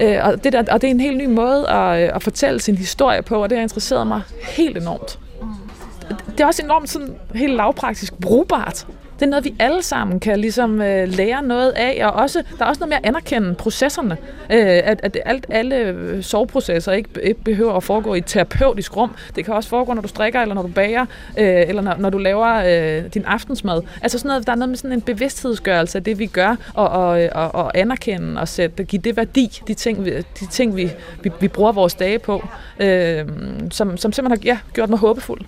Øh, 0.00 0.16
og, 0.22 0.44
det 0.44 0.52
der, 0.52 0.64
og 0.72 0.80
det 0.80 0.86
er 0.88 0.90
en 0.90 1.00
helt 1.00 1.16
ny 1.16 1.26
måde 1.26 1.68
at, 1.68 2.02
øh, 2.02 2.10
at 2.14 2.22
fortælle 2.22 2.60
sin 2.60 2.76
historie 2.76 3.22
på, 3.22 3.42
og 3.42 3.50
det 3.50 3.58
har 3.58 3.62
interesseret 3.62 4.06
mig 4.06 4.20
helt 4.42 4.76
enormt. 4.76 5.18
Det 6.30 6.40
er 6.40 6.46
også 6.46 6.62
enormt 6.62 6.90
sådan 6.90 7.14
helt 7.34 7.56
lavpraktisk 7.56 8.14
brugbart 8.20 8.86
det 9.18 9.26
er 9.26 9.30
noget, 9.30 9.44
vi 9.44 9.54
alle 9.58 9.82
sammen 9.82 10.20
kan 10.20 10.40
ligesom 10.40 10.82
øh, 10.82 11.08
lære 11.08 11.42
noget 11.42 11.70
af, 11.70 12.06
og 12.06 12.12
også, 12.12 12.42
der 12.58 12.64
er 12.64 12.68
også 12.68 12.80
noget 12.80 12.88
med 12.88 12.96
at 12.96 13.04
anerkende 13.04 13.54
processerne. 13.54 14.16
Øh, 14.50 14.80
at, 14.84 15.00
at 15.02 15.18
alt, 15.24 15.46
alle 15.48 15.76
øh, 15.76 16.22
soveprocesser 16.22 16.92
ikke, 16.92 17.10
ikke 17.22 17.42
behøver 17.42 17.72
at 17.72 17.82
foregå 17.82 18.14
i 18.14 18.18
et 18.18 18.26
terapeutisk 18.26 18.96
rum. 18.96 19.10
Det 19.36 19.44
kan 19.44 19.54
også 19.54 19.68
foregå, 19.68 19.92
når 19.92 20.02
du 20.02 20.08
strikker, 20.08 20.40
eller 20.40 20.54
når 20.54 20.62
du 20.62 20.68
bager, 20.68 21.06
øh, 21.38 21.64
eller 21.68 21.82
når, 21.82 21.94
når 21.98 22.10
du 22.10 22.18
laver 22.18 22.54
øh, 22.54 23.04
din 23.14 23.24
aftensmad. 23.24 23.82
Altså 24.02 24.18
sådan 24.18 24.28
noget, 24.28 24.46
der 24.46 24.52
er 24.52 24.56
noget 24.56 24.68
med 24.68 24.76
sådan 24.76 24.92
en 24.92 25.00
bevidsthedsgørelse 25.00 25.98
af 25.98 26.04
det, 26.04 26.18
vi 26.18 26.26
gør, 26.26 26.56
og, 26.74 26.88
og, 26.88 27.22
øh, 27.22 27.28
og, 27.34 27.54
og 27.54 27.78
anerkende 27.78 28.40
og 28.40 28.48
sætte, 28.48 28.84
give 28.84 29.02
det 29.02 29.16
værdi, 29.16 29.60
de 29.68 29.74
ting, 29.74 30.04
vi, 30.04 30.10
de 30.10 30.46
ting, 30.50 30.76
vi, 30.76 30.90
vi, 31.22 31.30
vi 31.40 31.48
bruger 31.48 31.72
vores 31.72 31.94
dage 31.94 32.18
på, 32.18 32.48
øh, 32.80 33.24
som, 33.70 33.96
som 33.96 34.12
simpelthen 34.12 34.30
har 34.30 34.54
ja, 34.54 34.58
gjort 34.74 34.90
mig 34.90 34.98
håbefuld. 34.98 35.40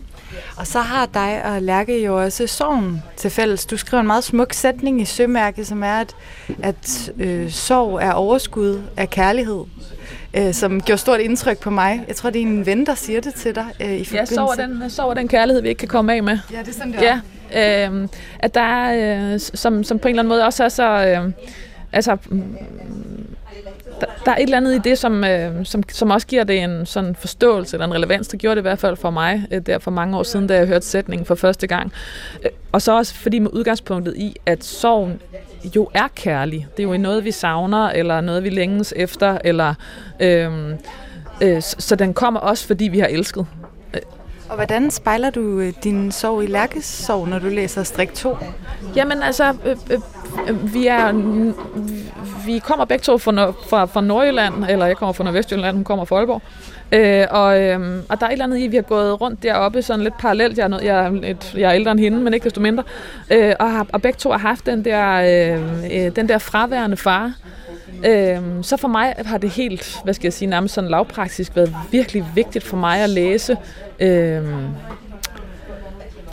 Og 0.57 0.67
så 0.67 0.81
har 0.81 1.07
dig 1.07 1.45
og 1.45 1.63
Lærke 1.63 2.05
jo 2.05 2.23
også 2.23 2.47
sorgen 2.47 3.03
til 3.17 3.31
fælles. 3.31 3.67
Du 3.67 3.77
skriver 3.77 4.01
en 4.01 4.07
meget 4.07 4.25
smuk 4.25 4.53
sætning 4.53 5.01
i 5.01 5.05
Sømærke, 5.05 5.65
som 5.65 5.83
er, 5.83 5.95
at, 5.95 6.17
at 6.63 7.13
øh, 7.19 7.51
sorg 7.51 7.99
er 8.03 8.13
overskud 8.13 8.83
af 8.97 9.11
kærlighed 9.11 9.65
øh, 10.35 10.55
som 10.55 10.81
gjorde 10.81 11.01
stort 11.01 11.21
indtryk 11.21 11.59
på 11.59 11.71
mig. 11.71 12.05
Jeg 12.09 12.17
tror, 12.17 12.31
det 12.31 12.43
er 12.43 12.47
en 12.47 12.67
ven, 12.67 12.87
der 12.87 12.95
siger 12.95 13.21
det 13.21 13.35
til 13.35 13.55
dig 13.55 13.67
øh, 13.81 13.93
i 13.93 14.05
forbindelse. 14.05 14.41
Ja, 14.41 14.47
sorg 14.47 14.59
den, 14.59 14.91
sorg 14.91 15.17
den 15.17 15.29
kærlighed, 15.29 15.63
vi 15.63 15.69
ikke 15.69 15.79
kan 15.79 15.89
komme 15.89 16.15
af 16.15 16.23
med. 16.23 16.39
Ja, 16.53 16.59
det 16.59 16.69
er 16.69 16.73
sådan, 16.73 16.93
det 16.93 17.09
er. 17.09 17.21
Ja, 17.51 17.89
øh, 17.89 18.09
at 18.39 18.55
der 18.55 18.61
er, 18.61 19.33
øh, 19.33 19.41
som, 19.41 19.85
som 19.85 19.99
på 19.99 20.09
en 20.09 20.13
eller 20.13 20.23
anden 20.23 20.29
måde 20.29 20.45
også 20.45 20.65
er 20.65 20.69
så... 20.69 21.07
Øh, 21.07 21.33
altså, 21.93 22.17
der, 24.00 24.07
der 24.25 24.33
er 24.33 24.37
et 24.37 24.42
eller 24.42 24.57
andet 24.57 24.75
i 24.75 24.78
det, 24.78 24.99
som, 24.99 25.25
øh, 25.25 25.64
som, 25.64 25.83
som 25.88 26.11
også 26.11 26.26
giver 26.26 26.45
det 26.45 26.62
en 26.62 26.87
sådan 26.87 27.16
forståelse 27.16 27.76
eller 27.76 27.87
en 27.87 27.95
relevans. 27.95 28.28
Det 28.28 28.40
gjorde 28.40 28.54
det 28.54 28.61
i 28.61 28.62
hvert 28.69 28.78
fald 28.78 28.97
for 28.97 29.11
mig 29.11 29.47
øh, 29.50 29.61
der 29.61 29.78
for 29.78 29.90
mange 29.90 30.19
år 30.19 30.23
siden, 30.23 30.47
da 30.47 30.54
jeg 30.54 30.66
hørte 30.66 30.87
sætningen 30.87 31.26
for 31.26 31.35
første 31.35 31.66
gang. 31.66 31.92
Øh, 32.45 32.50
og 32.73 32.83
så 32.83 32.97
også 32.97 33.14
fordi 33.14 33.38
med 33.38 33.50
udgangspunktet 33.52 34.16
i, 34.16 34.37
at 34.47 34.64
sorgen 34.64 35.21
jo 35.76 35.88
er 35.95 36.09
kærlig. 36.14 36.66
Det 36.76 36.83
er 36.85 36.88
jo 36.88 36.97
noget, 36.97 37.25
vi 37.25 37.30
savner, 37.30 37.88
eller 37.88 38.21
noget, 38.21 38.45
vi 38.45 38.50
længes 38.50 38.95
efter, 38.97 39.38
eller... 39.45 39.75
Øh, 40.21 40.50
øh, 41.42 41.62
så, 41.62 41.76
så 41.78 41.97
den 41.97 42.14
kommer 42.14 42.40
også, 42.40 42.66
fordi 42.66 42.88
vi 42.88 42.99
har 42.99 43.07
elsket. 43.07 43.47
Øh, 43.95 44.00
og 44.50 44.57
hvordan 44.57 44.90
spejler 44.90 45.30
du 45.30 45.61
øh, 45.61 45.73
din 45.85 46.12
sorg 46.12 46.45
i 46.45 46.47
Lærkes 46.47 46.85
sorg, 46.85 47.28
når 47.28 47.38
du 47.38 47.49
læser 47.49 47.83
Strik 47.83 48.14
2? 48.14 48.37
Jamen 48.97 49.23
altså, 49.23 49.54
øh, 49.66 49.76
øh, 49.90 49.99
øh 50.49 50.75
vi 50.75 50.87
er 50.87 51.12
vi 52.47 52.59
kommer 52.59 52.85
begge 52.85 53.02
to 53.02 53.19
fra, 53.19 53.50
fra, 53.50 53.85
fra 53.85 54.00
Nordjylland, 54.00 54.64
eller 54.69 54.87
jeg 54.87 54.97
kommer 54.97 55.12
fra 55.12 55.25
Nordvestjylland, 55.25 55.76
hun 55.76 55.85
kommer 55.85 56.04
fra 56.04 56.16
Aalborg. 56.16 56.42
Øh, 56.92 57.26
og, 57.30 57.62
øh, 57.62 58.02
og 58.09 58.21
der 58.21 58.26
er 58.26 58.30
et 58.30 58.33
eller 58.33 58.45
andet 58.45 58.59
i, 58.59 58.66
vi 58.66 58.76
har 58.76 58.83
gået 58.83 59.21
rundt 59.21 59.42
deroppe 59.42 59.83
sådan 59.83 60.02
lidt 60.02 60.19
parallelt. 60.19 60.59
Jeg 60.59 60.64
er, 60.64 60.69
noget, 60.69 60.85
jeg 60.85 61.07
er, 61.07 61.11
et, 61.25 61.54
jeg 61.54 61.69
er 61.71 61.75
ældre 61.75 61.90
end 61.90 62.00
hende, 62.00 62.19
men 62.19 62.35
ikke 62.35 62.45
desto 62.45 62.61
mindre. 62.61 62.83
Øh, 63.30 63.54
og, 63.61 63.71
har, 63.71 63.87
og 63.92 64.02
begge 64.02 64.16
to 64.16 64.30
har 64.30 64.38
haft 64.38 64.66
den 64.66 64.85
der, 64.85 65.14
øh, 65.54 66.07
øh, 66.07 66.16
den 66.16 66.28
der 66.28 66.38
fraværende 66.38 66.97
far. 66.97 67.25
Øh, 67.25 67.60
Øhm, 68.06 68.62
så 68.62 68.76
for 68.76 68.88
mig 68.88 69.14
har 69.18 69.38
det 69.38 69.50
helt, 69.50 69.99
hvad 70.04 70.14
skal 70.14 70.26
jeg 70.26 70.32
sige, 70.32 70.49
nærmest 70.49 70.75
sådan 70.75 70.90
lavpraktisk 70.90 71.56
været 71.56 71.76
virkelig 71.90 72.26
vigtigt 72.35 72.64
for 72.64 72.76
mig 72.76 73.00
at 73.00 73.11
læse, 73.11 73.56
øhm, 74.00 74.66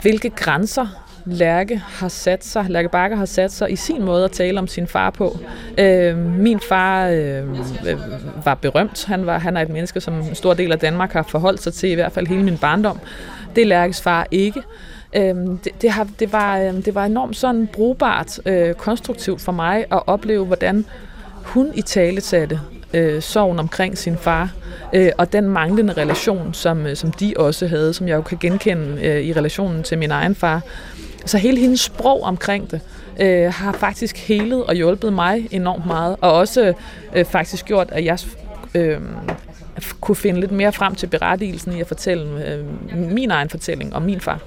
hvilke 0.02 0.30
grænser 0.30 0.86
Lærke 1.30 1.76
har 1.76 2.08
sat 2.08 2.44
sig, 2.44 2.66
Lærke 2.68 2.88
Bakker 2.88 3.16
har 3.16 3.24
sat 3.24 3.52
sig 3.52 3.72
i 3.72 3.76
sin 3.76 4.04
måde 4.04 4.24
at 4.24 4.30
tale 4.30 4.58
om 4.58 4.66
sin 4.66 4.86
far 4.86 5.10
på. 5.10 5.38
Øh, 5.78 6.18
min 6.18 6.60
far 6.60 7.08
øhm, 7.08 7.56
øh, 7.86 7.98
var 8.44 8.54
berømt. 8.54 9.04
Han, 9.04 9.26
var, 9.26 9.38
han 9.38 9.56
er 9.56 9.60
et 9.60 9.68
menneske, 9.68 10.00
som 10.00 10.14
en 10.14 10.34
stor 10.34 10.54
del 10.54 10.72
af 10.72 10.78
Danmark 10.78 11.12
har 11.12 11.22
forholdt 11.22 11.62
sig 11.62 11.74
til, 11.74 11.90
i 11.90 11.94
hvert 11.94 12.12
fald 12.12 12.26
hele 12.26 12.42
min 12.42 12.58
barndom. 12.58 13.00
Det 13.56 13.62
er 13.62 13.66
Lærkes 13.66 14.02
far 14.02 14.26
ikke. 14.30 14.62
Øhm, 15.16 15.58
det, 15.58 15.82
det, 15.82 15.90
har, 15.90 16.08
det, 16.18 16.32
var, 16.32 16.58
øhm, 16.58 16.82
det 16.82 16.94
var 16.94 17.04
enormt 17.04 17.36
sådan 17.36 17.66
brugbart, 17.72 18.40
øh, 18.46 18.74
konstruktivt 18.74 19.40
for 19.40 19.52
mig 19.52 19.84
at 19.92 20.02
opleve, 20.06 20.44
hvordan 20.44 20.84
hun 21.48 21.70
i 21.74 21.82
tale 21.82 22.20
satte 22.20 22.60
øh, 22.94 23.22
sorgen 23.22 23.58
omkring 23.58 23.98
sin 23.98 24.16
far, 24.16 24.52
øh, 24.92 25.10
og 25.18 25.32
den 25.32 25.48
manglende 25.48 25.92
relation, 25.92 26.54
som, 26.54 26.86
øh, 26.86 26.96
som 26.96 27.12
de 27.12 27.34
også 27.36 27.66
havde, 27.66 27.94
som 27.94 28.08
jeg 28.08 28.16
jo 28.16 28.22
kan 28.22 28.38
genkende 28.40 29.02
øh, 29.06 29.22
i 29.22 29.32
relationen 29.32 29.82
til 29.82 29.98
min 29.98 30.10
egen 30.10 30.34
far. 30.34 30.60
Så 31.26 31.38
hele 31.38 31.60
hendes 31.60 31.80
sprog 31.80 32.22
omkring 32.22 32.70
det 32.70 32.80
øh, 33.20 33.52
har 33.52 33.72
faktisk 33.72 34.16
helet 34.16 34.64
og 34.64 34.74
hjulpet 34.74 35.12
mig 35.12 35.48
enormt 35.50 35.86
meget, 35.86 36.16
og 36.20 36.32
også 36.32 36.72
øh, 37.14 37.24
faktisk 37.24 37.64
gjort, 37.64 37.88
at 37.92 38.04
jeg 38.04 38.18
øh, 38.74 39.00
kunne 40.00 40.16
finde 40.16 40.40
lidt 40.40 40.52
mere 40.52 40.72
frem 40.72 40.94
til 40.94 41.06
berettigelsen 41.06 41.72
i 41.72 41.80
at 41.80 41.86
fortælle 41.86 42.46
øh, 42.46 42.64
min 42.94 43.30
egen 43.30 43.50
fortælling 43.50 43.94
om 43.94 44.02
min 44.02 44.20
far. 44.20 44.40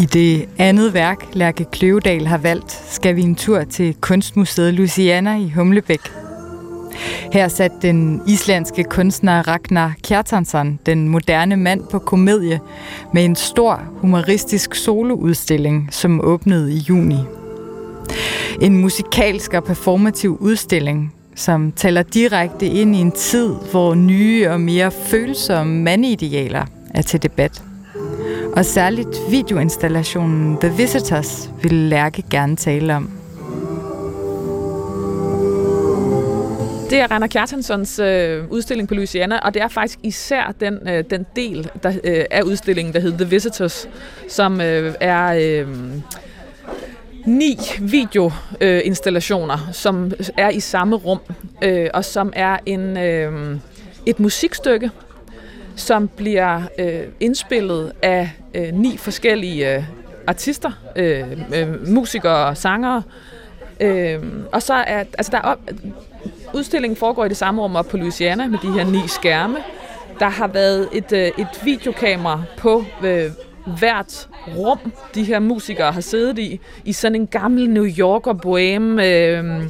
I 0.00 0.04
det 0.04 0.48
andet 0.58 0.94
værk, 0.94 1.24
Lærke 1.32 1.64
Kløvedal 1.72 2.26
har 2.26 2.38
valgt, 2.38 2.82
skal 2.90 3.16
vi 3.16 3.22
en 3.22 3.34
tur 3.34 3.64
til 3.64 3.96
Kunstmuseet 4.00 4.74
Luciana 4.74 5.36
i 5.36 5.48
Humlebæk. 5.50 6.00
Her 7.32 7.48
satte 7.48 7.76
den 7.82 8.22
islandske 8.26 8.84
kunstner 8.84 9.48
Ragnar 9.48 9.94
Kjartansson 10.02 10.78
den 10.86 11.08
moderne 11.08 11.56
mand 11.56 11.80
på 11.90 11.98
komedie 11.98 12.60
med 13.14 13.24
en 13.24 13.36
stor 13.36 13.82
humoristisk 13.96 14.74
soloudstilling, 14.74 15.88
som 15.90 16.20
åbnede 16.20 16.72
i 16.72 16.78
juni. 16.78 17.18
En 18.60 18.76
musikalsk 18.76 19.54
og 19.54 19.64
performativ 19.64 20.38
udstilling, 20.40 21.14
som 21.34 21.72
taler 21.72 22.02
direkte 22.02 22.66
ind 22.66 22.96
i 22.96 22.98
en 22.98 23.12
tid, 23.12 23.54
hvor 23.70 23.94
nye 23.94 24.48
og 24.50 24.60
mere 24.60 24.90
følsomme 24.90 25.82
mandidealer 25.82 26.64
er 26.94 27.02
til 27.02 27.22
debat. 27.22 27.62
Og 28.56 28.64
særligt 28.64 29.18
videoinstallationen 29.30 30.58
The 30.60 30.72
Visitors 30.76 31.50
vil 31.62 31.72
Lærke 31.72 32.24
gerne 32.30 32.56
tale 32.56 32.96
om. 32.96 33.18
Det 36.90 36.98
er 37.00 37.06
Rainer 37.10 37.26
Kjartanssons 37.26 37.98
øh, 37.98 38.44
udstilling 38.50 38.88
på 38.88 38.94
Louisiana, 38.94 39.38
og 39.38 39.54
det 39.54 39.62
er 39.62 39.68
faktisk 39.68 39.98
især 40.02 40.54
den, 40.60 40.88
øh, 40.88 41.04
den 41.10 41.26
del 41.36 41.70
der, 41.82 41.92
øh, 42.04 42.24
af 42.30 42.42
udstillingen, 42.42 42.94
der 42.94 43.00
hedder 43.00 43.18
The 43.18 43.30
Visitors, 43.30 43.88
som 44.28 44.60
øh, 44.60 44.94
er 45.00 45.26
øh, 45.26 45.68
ni 47.26 47.58
videoinstallationer, 47.80 49.54
øh, 49.68 49.74
som 49.74 50.12
er 50.36 50.50
i 50.50 50.60
samme 50.60 50.96
rum, 50.96 51.20
øh, 51.62 51.90
og 51.94 52.04
som 52.04 52.32
er 52.36 52.58
en, 52.66 52.96
øh, 52.96 53.56
et 54.06 54.20
musikstykke, 54.20 54.90
som 55.78 56.08
bliver 56.08 56.62
øh, 56.78 57.00
indspillet 57.20 57.92
af 58.02 58.30
øh, 58.54 58.74
ni 58.74 58.96
forskellige 58.96 59.74
øh, 59.74 59.84
artister, 60.26 60.70
øh, 60.96 61.24
øh, 61.54 61.88
musikere 61.88 62.46
og 62.46 62.56
sangere. 62.56 63.02
Øh, 63.80 64.22
og 64.52 64.62
så 64.62 64.74
er, 64.74 65.04
altså 65.18 65.30
der 65.32 65.38
er 65.38 65.42
op, 65.42 65.58
udstillingen 66.54 66.96
foregår 66.96 67.24
i 67.24 67.28
det 67.28 67.36
samme 67.36 67.62
rum 67.62 67.76
op 67.76 67.86
på 67.88 67.96
Louisiana 67.96 68.46
med 68.46 68.58
de 68.62 68.72
her 68.72 68.84
ni 68.84 69.08
skærme. 69.08 69.58
Der 70.18 70.28
har 70.28 70.46
været 70.46 70.88
et, 70.92 71.12
øh, 71.12 71.26
et 71.26 71.60
videokamera 71.64 72.42
på 72.56 72.84
øh, 73.04 73.30
hvert 73.78 74.28
rum, 74.56 74.92
de 75.14 75.24
her 75.24 75.38
musikere 75.38 75.92
har 75.92 76.00
siddet 76.00 76.38
i, 76.38 76.60
i 76.84 76.92
sådan 76.92 77.14
en 77.14 77.26
gammel 77.26 77.70
New 77.70 77.86
Yorker 77.98 78.32
boheme, 78.32 79.06
øh, 79.06 79.44
øh, 79.44 79.62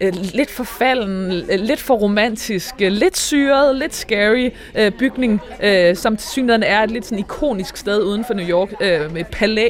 Øh, 0.00 0.12
lidt 0.34 0.50
forfalden, 0.50 1.32
øh, 1.50 1.60
lidt 1.60 1.80
for 1.80 1.94
romantisk, 1.94 2.74
øh, 2.82 2.92
lidt 2.92 3.18
syret, 3.18 3.76
lidt 3.76 3.94
scary 3.94 4.50
øh, 4.74 4.92
bygning, 4.92 5.40
øh, 5.62 5.96
som 5.96 6.16
til 6.16 6.28
synligheden 6.28 6.62
er 6.62 6.82
et 6.82 6.90
lidt 6.90 7.04
sådan 7.04 7.18
ikonisk 7.18 7.76
sted 7.76 8.02
uden 8.02 8.24
for 8.24 8.34
New 8.34 8.48
York, 8.48 8.68
øh, 8.80 9.12
med 9.12 9.24
palæ, 9.24 9.68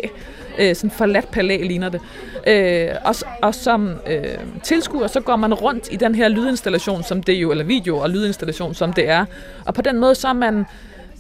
øh, 0.58 0.76
sådan 0.76 0.90
forladt 0.90 1.30
palæ 1.30 1.56
ligner 1.62 1.88
det. 1.88 2.00
Øh, 2.46 2.88
og, 3.04 3.14
og 3.42 3.54
som 3.54 3.90
øh, 4.06 4.24
tilskuer, 4.62 5.06
så 5.06 5.20
går 5.20 5.36
man 5.36 5.54
rundt 5.54 5.88
i 5.92 5.96
den 5.96 6.14
her 6.14 6.28
lydinstallation, 6.28 7.02
som 7.02 7.22
det 7.22 7.32
jo, 7.32 7.50
eller 7.50 7.64
video 7.64 7.98
og 7.98 8.10
lydinstallation, 8.10 8.74
som 8.74 8.92
det 8.92 9.08
er. 9.08 9.24
Og 9.64 9.74
på 9.74 9.82
den 9.82 10.00
måde, 10.00 10.14
så 10.14 10.28
er 10.28 10.32
man 10.32 10.64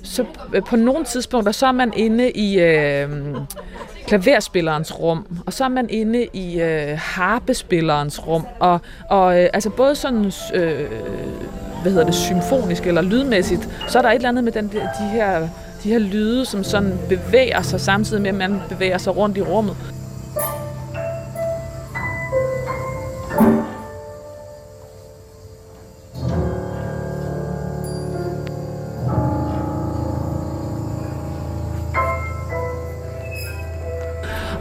så 0.04 0.24
øh, 0.54 0.62
på 0.62 0.76
nogle 0.76 1.04
tidspunkter, 1.04 1.52
så 1.52 1.66
er 1.66 1.72
man 1.72 1.92
inde 1.96 2.30
i 2.30 2.60
øh, 2.60 3.08
klaverspillerens 4.06 5.00
rum, 5.00 5.26
og 5.46 5.52
så 5.52 5.64
er 5.64 5.68
man 5.68 5.86
inde 5.90 6.26
i 6.32 6.60
øh, 6.60 6.98
harpespillerens 6.98 8.26
rum, 8.26 8.46
og, 8.60 8.80
og 9.10 9.42
øh, 9.42 9.48
altså 9.52 9.70
både 9.70 9.94
sådan, 9.94 10.32
øh, 10.54 10.88
hvad 11.82 11.92
hedder 11.92 12.04
det, 12.04 12.14
symfonisk 12.14 12.86
eller 12.86 13.02
lydmæssigt, 13.02 13.68
så 13.88 13.98
er 13.98 14.02
der 14.02 14.10
et 14.10 14.14
eller 14.14 14.28
andet 14.28 14.44
med 14.44 14.52
den, 14.52 14.68
de 14.72 15.08
her 15.12 15.48
de 15.84 15.88
her 15.88 15.98
lyde, 15.98 16.46
som 16.46 16.64
sådan 16.64 16.98
bevæger 17.08 17.62
sig 17.62 17.80
samtidig 17.80 18.22
med, 18.22 18.30
at 18.30 18.36
man 18.36 18.60
bevæger 18.68 18.98
sig 18.98 19.16
rundt 19.16 19.36
i 19.38 19.42
rummet. 19.42 19.76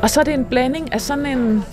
Og 0.03 0.09
så 0.09 0.19
er 0.19 0.23
det 0.23 0.33
en 0.33 0.45
blanding 0.45 0.93
af 0.93 1.01
sådan 1.01 1.25
en... 1.25 1.63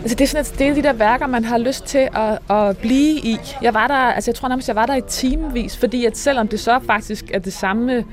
Altså 0.00 0.14
det, 0.14 0.20
er 0.20 0.28
sådan, 0.28 0.40
et, 0.40 0.58
det 0.58 0.68
er 0.68 0.74
de 0.74 0.82
der 0.82 0.92
værker, 0.92 1.26
man 1.26 1.44
har 1.44 1.58
lyst 1.58 1.84
til 1.84 2.08
at, 2.14 2.56
at 2.56 2.78
blive 2.78 3.18
i. 3.18 3.38
Jeg 3.62 3.74
var 3.74 3.86
der, 3.86 3.94
altså 3.94 4.30
jeg 4.30 4.34
tror 4.34 4.48
nærmest, 4.48 4.68
jeg 4.68 4.76
var 4.76 4.86
der 4.86 4.94
i 4.94 5.00
timevis, 5.08 5.76
fordi 5.76 6.04
at 6.04 6.16
selvom 6.16 6.48
det 6.48 6.60
så 6.60 6.80
faktisk 6.86 7.30
er 7.34 7.38
det 7.38 7.52
samme 7.52 8.04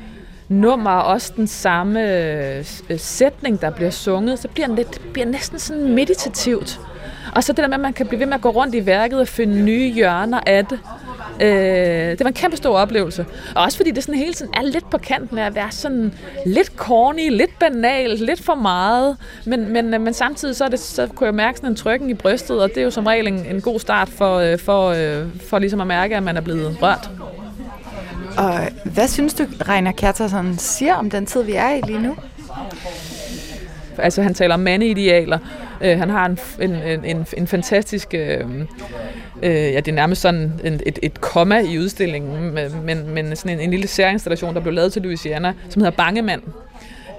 nummer, 0.49 0.91
og 0.91 1.03
også 1.03 1.33
den 1.35 1.47
samme 1.47 2.13
øh, 2.13 2.65
sætning, 2.97 3.61
der 3.61 3.69
bliver 3.69 3.91
sunget, 3.91 4.39
så 4.39 4.47
bliver 4.47 4.67
det 4.67 4.75
lidt, 4.75 5.13
bliver 5.13 5.27
næsten 5.27 5.59
sådan 5.59 5.93
meditativt. 5.93 6.79
Og 7.35 7.43
så 7.43 7.53
det 7.53 7.57
der 7.57 7.67
med, 7.67 7.75
at 7.75 7.81
man 7.81 7.93
kan 7.93 8.07
blive 8.07 8.19
ved 8.19 8.25
med 8.25 8.35
at 8.35 8.41
gå 8.41 8.49
rundt 8.49 8.75
i 8.75 8.85
værket 8.85 9.19
og 9.19 9.27
finde 9.27 9.63
nye 9.63 9.93
hjørner 9.93 10.39
af 10.45 10.65
det. 10.65 10.79
Øh, 11.41 11.47
det 12.11 12.19
var 12.19 12.27
en 12.27 12.33
kæmpe 12.33 12.57
stor 12.57 12.77
oplevelse. 12.77 13.25
Og 13.55 13.63
også 13.63 13.77
fordi 13.77 13.91
det 13.91 14.03
sådan 14.03 14.19
hele 14.19 14.33
tiden 14.33 14.53
er 14.53 14.61
lidt 14.61 14.89
på 14.89 14.97
kanten 14.97 15.37
af 15.37 15.45
at 15.45 15.55
være 15.55 15.71
sådan 15.71 16.13
lidt 16.45 16.67
corny, 16.67 17.29
lidt 17.29 17.59
banal, 17.59 18.09
lidt 18.09 18.43
for 18.43 18.55
meget. 18.55 19.17
Men, 19.45 19.73
men, 19.73 19.89
men 19.89 20.13
samtidig 20.13 20.55
så, 20.55 20.65
er 20.65 20.69
det, 20.69 20.79
så 20.79 21.07
kunne 21.07 21.27
jeg 21.27 21.35
mærke 21.35 21.57
sådan 21.57 21.69
en 21.69 21.75
trykken 21.75 22.09
i 22.09 22.13
brystet, 22.13 22.61
og 22.61 22.69
det 22.69 22.77
er 22.77 22.83
jo 22.83 22.91
som 22.91 23.05
regel 23.05 23.27
en, 23.27 23.45
en 23.45 23.61
god 23.61 23.79
start 23.79 24.09
for, 24.09 24.37
øh, 24.37 24.59
for, 24.59 24.89
øh, 24.89 25.25
for 25.49 25.59
ligesom 25.59 25.81
at 25.81 25.87
mærke, 25.87 26.15
at 26.15 26.23
man 26.23 26.37
er 26.37 26.41
blevet 26.41 26.77
rørt. 26.81 27.09
Og 28.37 28.59
hvad 28.83 29.07
synes 29.07 29.33
du, 29.33 29.45
Reiner 29.69 29.91
Kjartason 29.91 30.57
siger 30.57 30.95
om 30.95 31.09
den 31.09 31.25
tid, 31.25 31.43
vi 31.43 31.53
er 31.53 31.69
i 31.69 31.81
lige 31.81 32.01
nu? 32.01 32.15
Altså, 33.97 34.21
han 34.21 34.33
taler 34.33 34.53
om 34.53 34.59
mandeidealer. 34.59 35.39
Øh, 35.81 35.97
han 35.99 36.09
har 36.09 36.25
en, 36.25 36.39
en, 36.61 37.05
en, 37.05 37.25
en 37.37 37.47
fantastisk... 37.47 38.13
Øh, 38.13 38.39
øh, 39.43 39.51
ja, 39.51 39.79
det 39.79 39.87
er 39.87 39.95
nærmest 39.95 40.21
sådan 40.21 40.59
en, 40.63 40.79
et, 40.85 40.99
et 41.01 41.21
komma 41.21 41.59
i 41.59 41.79
udstillingen, 41.79 42.53
men, 42.85 43.09
men 43.09 43.35
sådan 43.35 43.57
en, 43.57 43.63
en 43.63 43.71
lille 43.71 43.87
særinstallation, 43.87 44.55
der 44.55 44.61
blev 44.61 44.73
lavet 44.73 44.93
til 44.93 45.01
Louisiana, 45.01 45.53
som 45.69 45.81
hedder 45.81 45.97
Bangemand, 45.97 46.41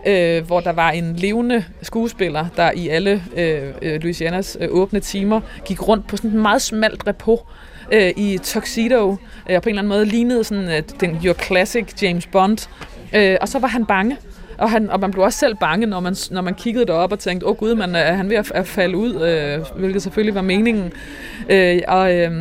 øh, 0.07 0.47
hvor 0.47 0.61
der 0.61 0.73
var 0.73 0.91
en 0.91 1.17
levende 1.17 1.65
skuespiller, 1.83 2.47
der 2.57 2.71
i 2.71 2.89
alle 2.89 3.23
øh, 3.37 3.73
øh 3.83 4.01
Louisianas 4.01 4.57
øh, 4.61 4.69
åbne 4.71 5.01
timer 5.01 5.41
gik 5.65 5.89
rundt 5.89 6.09
på 6.09 6.17
sådan 6.17 6.31
en 6.31 6.43
meget 6.43 6.63
smalt 6.63 7.07
repo 7.07 7.41
øh, 7.93 8.13
i 8.17 8.39
tuxedo, 8.43 9.17
øh, 9.51 9.57
og 9.57 9.63
på 9.63 9.69
en 9.69 9.73
eller 9.73 9.83
anden 9.83 9.89
måde 9.89 10.05
lignede 10.05 10.45
sådan 10.45 10.69
øh, 10.69 10.83
den 11.01 11.21
your 11.25 11.35
classic 11.35 12.03
James 12.03 12.27
Bond. 12.27 12.69
Øh, 13.15 13.37
og 13.41 13.49
så 13.49 13.59
var 13.59 13.69
han 13.69 13.87
bange. 13.87 14.17
Og, 14.59 14.71
han, 14.71 14.91
og 14.91 15.01
man 15.01 15.11
blev 15.11 15.25
også 15.25 15.39
selv 15.39 15.55
bange, 15.55 15.87
når 15.87 16.01
man, 16.01 16.17
når 16.31 16.41
man 16.41 16.55
kiggede 16.55 16.87
derop 16.87 17.13
og 17.13 17.19
tænkte, 17.19 17.47
åh 17.47 17.51
oh, 17.51 17.57
gud, 17.57 17.75
man, 17.75 17.95
er 17.95 18.13
han 18.13 18.31
ved 18.31 18.37
at, 18.37 18.53
at 18.55 18.67
falde 18.67 18.97
ud, 18.97 19.15
øh, 19.15 19.79
hvilket 19.79 20.03
selvfølgelig 20.03 20.35
var 20.35 20.43
meningen. 20.43 20.93
Øh, 21.51 21.81
og... 21.89 22.15
Øh, 22.15 22.33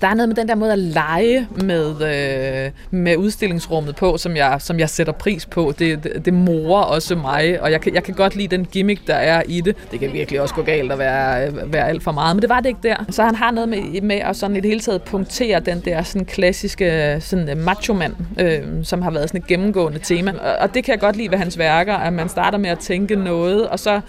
der 0.00 0.08
er 0.08 0.14
noget 0.14 0.28
med 0.28 0.36
den 0.36 0.48
der 0.48 0.54
måde 0.54 0.72
at 0.72 0.78
lege 0.78 1.48
med, 1.50 1.90
øh, 1.90 2.70
med 2.90 3.16
udstillingsrummet 3.16 3.96
på, 3.96 4.16
som 4.16 4.36
jeg, 4.36 4.56
som 4.58 4.78
jeg 4.78 4.90
sætter 4.90 5.12
pris 5.12 5.46
på. 5.46 5.74
Det, 5.78 6.04
det, 6.04 6.24
det 6.24 6.34
morer 6.34 6.82
også 6.82 7.14
mig, 7.14 7.62
og 7.62 7.72
jeg 7.72 7.80
kan, 7.80 7.94
jeg 7.94 8.02
kan 8.02 8.14
godt 8.14 8.36
lide 8.36 8.56
den 8.56 8.64
gimmick, 8.64 9.06
der 9.06 9.14
er 9.14 9.42
i 9.48 9.60
det. 9.60 9.76
Det 9.90 10.00
kan 10.00 10.12
virkelig 10.12 10.40
også 10.40 10.54
gå 10.54 10.62
galt 10.62 10.92
at 10.92 10.98
være, 10.98 11.46
øh, 11.46 11.72
være 11.72 11.88
alt 11.88 12.02
for 12.02 12.12
meget, 12.12 12.36
men 12.36 12.42
det 12.42 12.48
var 12.48 12.60
det 12.60 12.68
ikke 12.68 12.80
der. 12.82 12.96
Så 13.10 13.22
han 13.22 13.34
har 13.34 13.50
noget 13.50 13.68
med, 13.68 14.00
med 14.00 14.16
at 14.16 14.36
sådan 14.36 14.56
i 14.56 14.60
det 14.60 14.70
hele 14.70 14.80
taget 14.80 15.02
punktere 15.02 15.60
den 15.60 15.80
der 15.80 16.02
sådan 16.02 16.24
klassiske 16.24 17.16
sådan 17.20 17.48
øh, 17.48 17.56
macho-mand, 17.56 18.14
øh, 18.40 18.60
som 18.82 19.02
har 19.02 19.10
været 19.10 19.28
sådan 19.28 19.40
et 19.40 19.46
gennemgående 19.46 19.98
tema. 19.98 20.32
Og, 20.32 20.56
og 20.60 20.74
det 20.74 20.84
kan 20.84 20.92
jeg 20.92 21.00
godt 21.00 21.16
lide 21.16 21.30
ved 21.30 21.38
hans 21.38 21.58
værker, 21.58 21.94
at 21.94 22.12
man 22.12 22.28
starter 22.28 22.58
med 22.58 22.70
at 22.70 22.78
tænke 22.78 23.16
noget, 23.16 23.68
og 23.68 23.78
så 23.78 23.94
øh, 23.94 24.00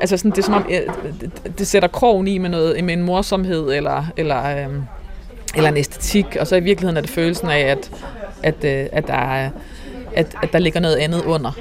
altså 0.00 0.16
sådan, 0.16 0.30
det 0.30 0.38
er 0.38 0.42
som 0.42 0.54
om, 0.54 0.66
øh, 0.70 0.80
det, 1.20 1.58
det 1.58 1.66
sætter 1.66 1.88
krogen 1.88 2.28
i 2.28 2.38
med, 2.38 2.50
noget, 2.50 2.84
med 2.84 2.94
en 2.94 3.02
morsomhed, 3.02 3.72
eller, 3.72 4.04
eller 4.16 4.44
øh, 4.46 4.74
eller 5.56 5.70
en 5.70 5.76
æstetik, 5.76 6.36
og 6.40 6.46
så 6.46 6.56
i 6.56 6.60
virkeligheden 6.60 6.96
er 6.96 7.00
det 7.00 7.10
følelsen 7.10 7.48
af, 7.48 7.60
at, 7.60 7.90
at, 8.42 8.64
øh, 8.64 8.86
at, 8.92 9.06
der, 9.06 9.14
er, 9.14 9.50
at, 10.14 10.26
at 10.42 10.52
der 10.52 10.58
ligger 10.58 10.80
noget 10.80 10.96
andet 10.96 11.24
under. 11.24 11.52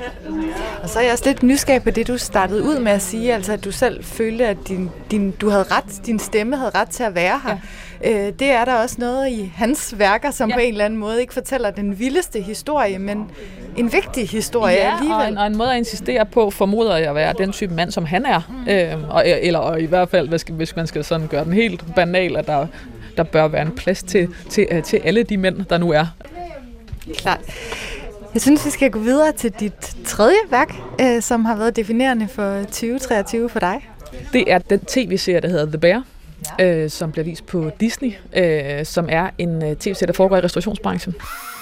Og 0.83 0.89
så 0.89 0.99
er 0.99 1.03
jeg 1.03 1.11
også 1.11 1.23
lidt 1.25 1.43
nysgerrig 1.43 1.83
på 1.83 1.89
det, 1.89 2.07
du 2.07 2.17
startede 2.17 2.63
ud 2.63 2.79
med 2.79 2.91
at 2.91 3.01
sige, 3.01 3.33
altså 3.33 3.53
at 3.53 3.63
du 3.63 3.71
selv 3.71 4.03
følte, 4.03 4.47
at 4.47 4.57
din, 4.67 4.89
din, 5.11 5.31
du 5.31 5.49
havde 5.49 5.63
ret, 5.63 6.05
din 6.05 6.19
stemme 6.19 6.57
havde 6.57 6.71
ret 6.75 6.89
til 6.89 7.03
at 7.03 7.15
være 7.15 7.41
her. 7.43 7.57
Ja. 8.03 8.27
Øh, 8.27 8.33
det 8.39 8.51
er 8.51 8.65
der 8.65 8.73
også 8.73 8.95
noget 8.99 9.29
i 9.29 9.51
hans 9.55 9.99
værker, 9.99 10.31
som 10.31 10.49
ja. 10.49 10.55
på 10.55 10.59
en 10.59 10.71
eller 10.71 10.85
anden 10.85 10.99
måde 10.99 11.21
ikke 11.21 11.33
fortæller 11.33 11.71
den 11.71 11.99
vildeste 11.99 12.41
historie, 12.41 12.99
men 12.99 13.31
en 13.77 13.93
vigtig 13.93 14.29
historie 14.29 14.75
ja, 14.75 14.93
alligevel. 14.93 15.21
Og 15.21 15.27
en, 15.27 15.37
og 15.37 15.47
en 15.47 15.57
måde 15.57 15.71
at 15.71 15.77
insistere 15.77 16.25
på, 16.25 16.49
formoder 16.49 16.97
jeg 16.97 17.09
at 17.09 17.15
være 17.15 17.33
den 17.37 17.51
type 17.51 17.73
mand, 17.73 17.91
som 17.91 18.05
han 18.05 18.25
er. 18.25 18.41
Mm. 18.49 18.71
Øhm, 18.71 19.09
og, 19.09 19.27
eller 19.27 19.59
og 19.59 19.81
i 19.81 19.85
hvert 19.85 20.09
fald, 20.09 20.29
hvis, 20.29 20.45
hvis 20.49 20.75
man 20.75 20.87
skal 20.87 21.03
sådan 21.03 21.27
gøre 21.27 21.43
den 21.43 21.53
helt 21.53 21.95
banal, 21.95 22.37
at 22.37 22.47
der 22.47 22.67
der 23.19 23.25
bør 23.25 23.47
være 23.47 23.61
en 23.61 23.71
plads 23.71 24.03
til, 24.03 24.27
til, 24.49 24.67
øh, 24.71 24.83
til 24.83 24.97
alle 24.97 25.23
de 25.23 25.37
mænd, 25.37 25.65
der 25.65 25.77
nu 25.77 25.91
er. 25.91 26.05
Klart. 27.17 27.39
Jeg 28.33 28.41
synes, 28.41 28.65
vi 28.65 28.69
skal 28.69 28.91
gå 28.91 28.99
videre 28.99 29.31
til 29.31 29.51
dit 29.59 29.97
tredje 30.05 30.37
værk, 30.49 30.75
øh, 31.01 31.21
som 31.21 31.45
har 31.45 31.55
været 31.55 31.75
definerende 31.75 32.27
for 32.27 32.63
2023 32.63 33.49
for 33.49 33.59
dig. 33.59 33.89
Det 34.33 34.51
er 34.51 34.57
den 34.57 34.79
tv-serie, 34.79 35.41
der 35.41 35.47
hedder 35.47 35.65
The 35.65 35.77
Bear, 35.77 36.03
øh, 36.61 36.89
som 36.89 37.11
bliver 37.11 37.25
vist 37.25 37.45
på 37.45 37.71
Disney, 37.79 38.13
øh, 38.35 38.85
som 38.85 39.07
er 39.11 39.29
en 39.37 39.63
øh, 39.63 39.75
tv-serie, 39.75 40.07
der 40.07 40.13
foregår 40.13 40.37
i 40.37 40.41
restaurationsbranchen. 40.41 41.15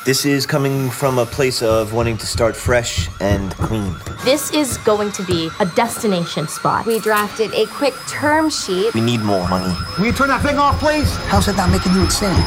This 0.08 0.26
is 0.26 0.46
coming 0.46 0.90
from 0.90 1.20
a 1.20 1.26
place 1.26 1.62
of 1.62 1.92
wanting 1.92 2.16
to 2.16 2.26
start 2.26 2.56
fresh 2.56 3.10
and 3.20 3.52
clean. 3.56 3.94
This 4.24 4.54
is 4.54 4.78
going 4.86 5.12
to 5.12 5.24
be 5.24 5.50
a 5.60 5.66
destination 5.66 6.48
spot. 6.48 6.86
We 6.86 7.00
drafted 7.00 7.54
a 7.54 7.66
quick 7.66 7.94
term 8.08 8.50
sheet. 8.50 8.94
We 8.94 9.02
need 9.02 9.20
more 9.20 9.46
money. 9.50 9.76
Will 9.98 10.06
you 10.06 10.14
turn 10.14 10.30
that 10.30 10.42
thing 10.44 10.58
off, 10.58 10.80
please? 10.80 11.14
How's 11.28 11.48
that 11.48 11.58
not 11.58 11.70
making 11.72 11.92
you 11.92 12.04
insane? 12.04 12.42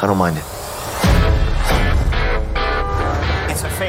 I 0.00 0.06
don't 0.06 0.16
mind 0.16 0.38
it. 0.38 0.44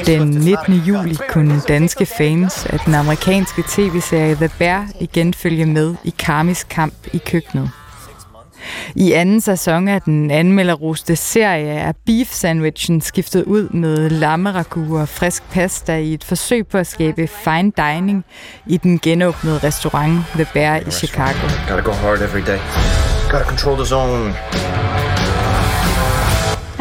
Den 0.06 0.30
19. 0.30 0.74
juli 0.74 1.18
kunne 1.30 1.62
danske 1.68 2.06
fans 2.06 2.66
af 2.66 2.80
den 2.80 2.96
amerikanske 2.96 3.64
tv-serie 3.70 4.36
The 4.36 4.50
Bear 4.60 4.88
igen 5.00 5.34
følge 5.34 5.66
med 5.66 5.96
i 6.04 6.14
Karmis 6.20 6.64
kamp 6.64 6.94
i 7.14 7.18
køkkenet. 7.18 7.72
I 8.96 9.12
anden 9.12 9.42
sæson 9.42 9.88
af 9.88 10.02
den 10.02 10.32
anmelderroste 10.32 11.16
serie 11.16 11.74
er 11.74 11.92
beef 12.06 12.28
sandwichen 12.28 13.02
skiftet 13.02 13.44
ud 13.44 13.70
med 13.70 14.10
lammeragu 14.10 15.00
og 15.00 15.10
frisk 15.10 15.44
pasta 15.52 15.98
i 15.98 16.14
et 16.14 16.24
forsøg 16.24 16.68
på 16.68 16.78
at 16.78 16.88
skabe 16.88 17.28
fine 17.28 17.72
dining 17.78 18.26
i 18.68 18.78
den 18.78 19.00
genåbnede 19.00 19.58
restaurant 19.64 20.20
The 20.34 20.48
Bear 20.54 20.78
i 20.78 20.92
Chicago. 20.92 21.48
Gotta 21.68 21.84
go 21.84 21.92
hard 21.92 22.22
every 22.22 22.42
day. 22.42 22.60
Gotta 23.32 23.46
control 23.46 23.76
the 23.76 23.86
zone. 23.86 24.34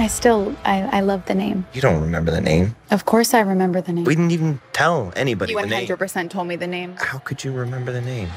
I 0.04 0.08
still, 0.08 0.56
I, 0.64 0.98
I 0.98 1.00
love 1.00 1.22
the 1.26 1.34
name. 1.34 1.64
You 1.74 1.80
don't 1.80 2.02
remember 2.02 2.32
the 2.32 2.40
name. 2.40 2.74
Of 2.90 3.04
course 3.04 3.34
I 3.34 3.40
remember 3.40 3.80
the 3.80 3.92
name. 3.92 4.04
We 4.04 4.14
didn't 4.16 4.32
even 4.32 4.58
tell 4.72 5.12
anybody 5.16 5.52
you 5.52 5.60
the 5.60 5.66
name. 5.68 5.86
100% 5.86 6.30
told 6.30 6.46
me 6.48 6.56
the 6.56 6.66
name. 6.66 6.94
How 6.98 7.18
could 7.18 7.44
you 7.44 7.52
remember 7.52 7.92
the 7.92 8.00
name? 8.00 8.28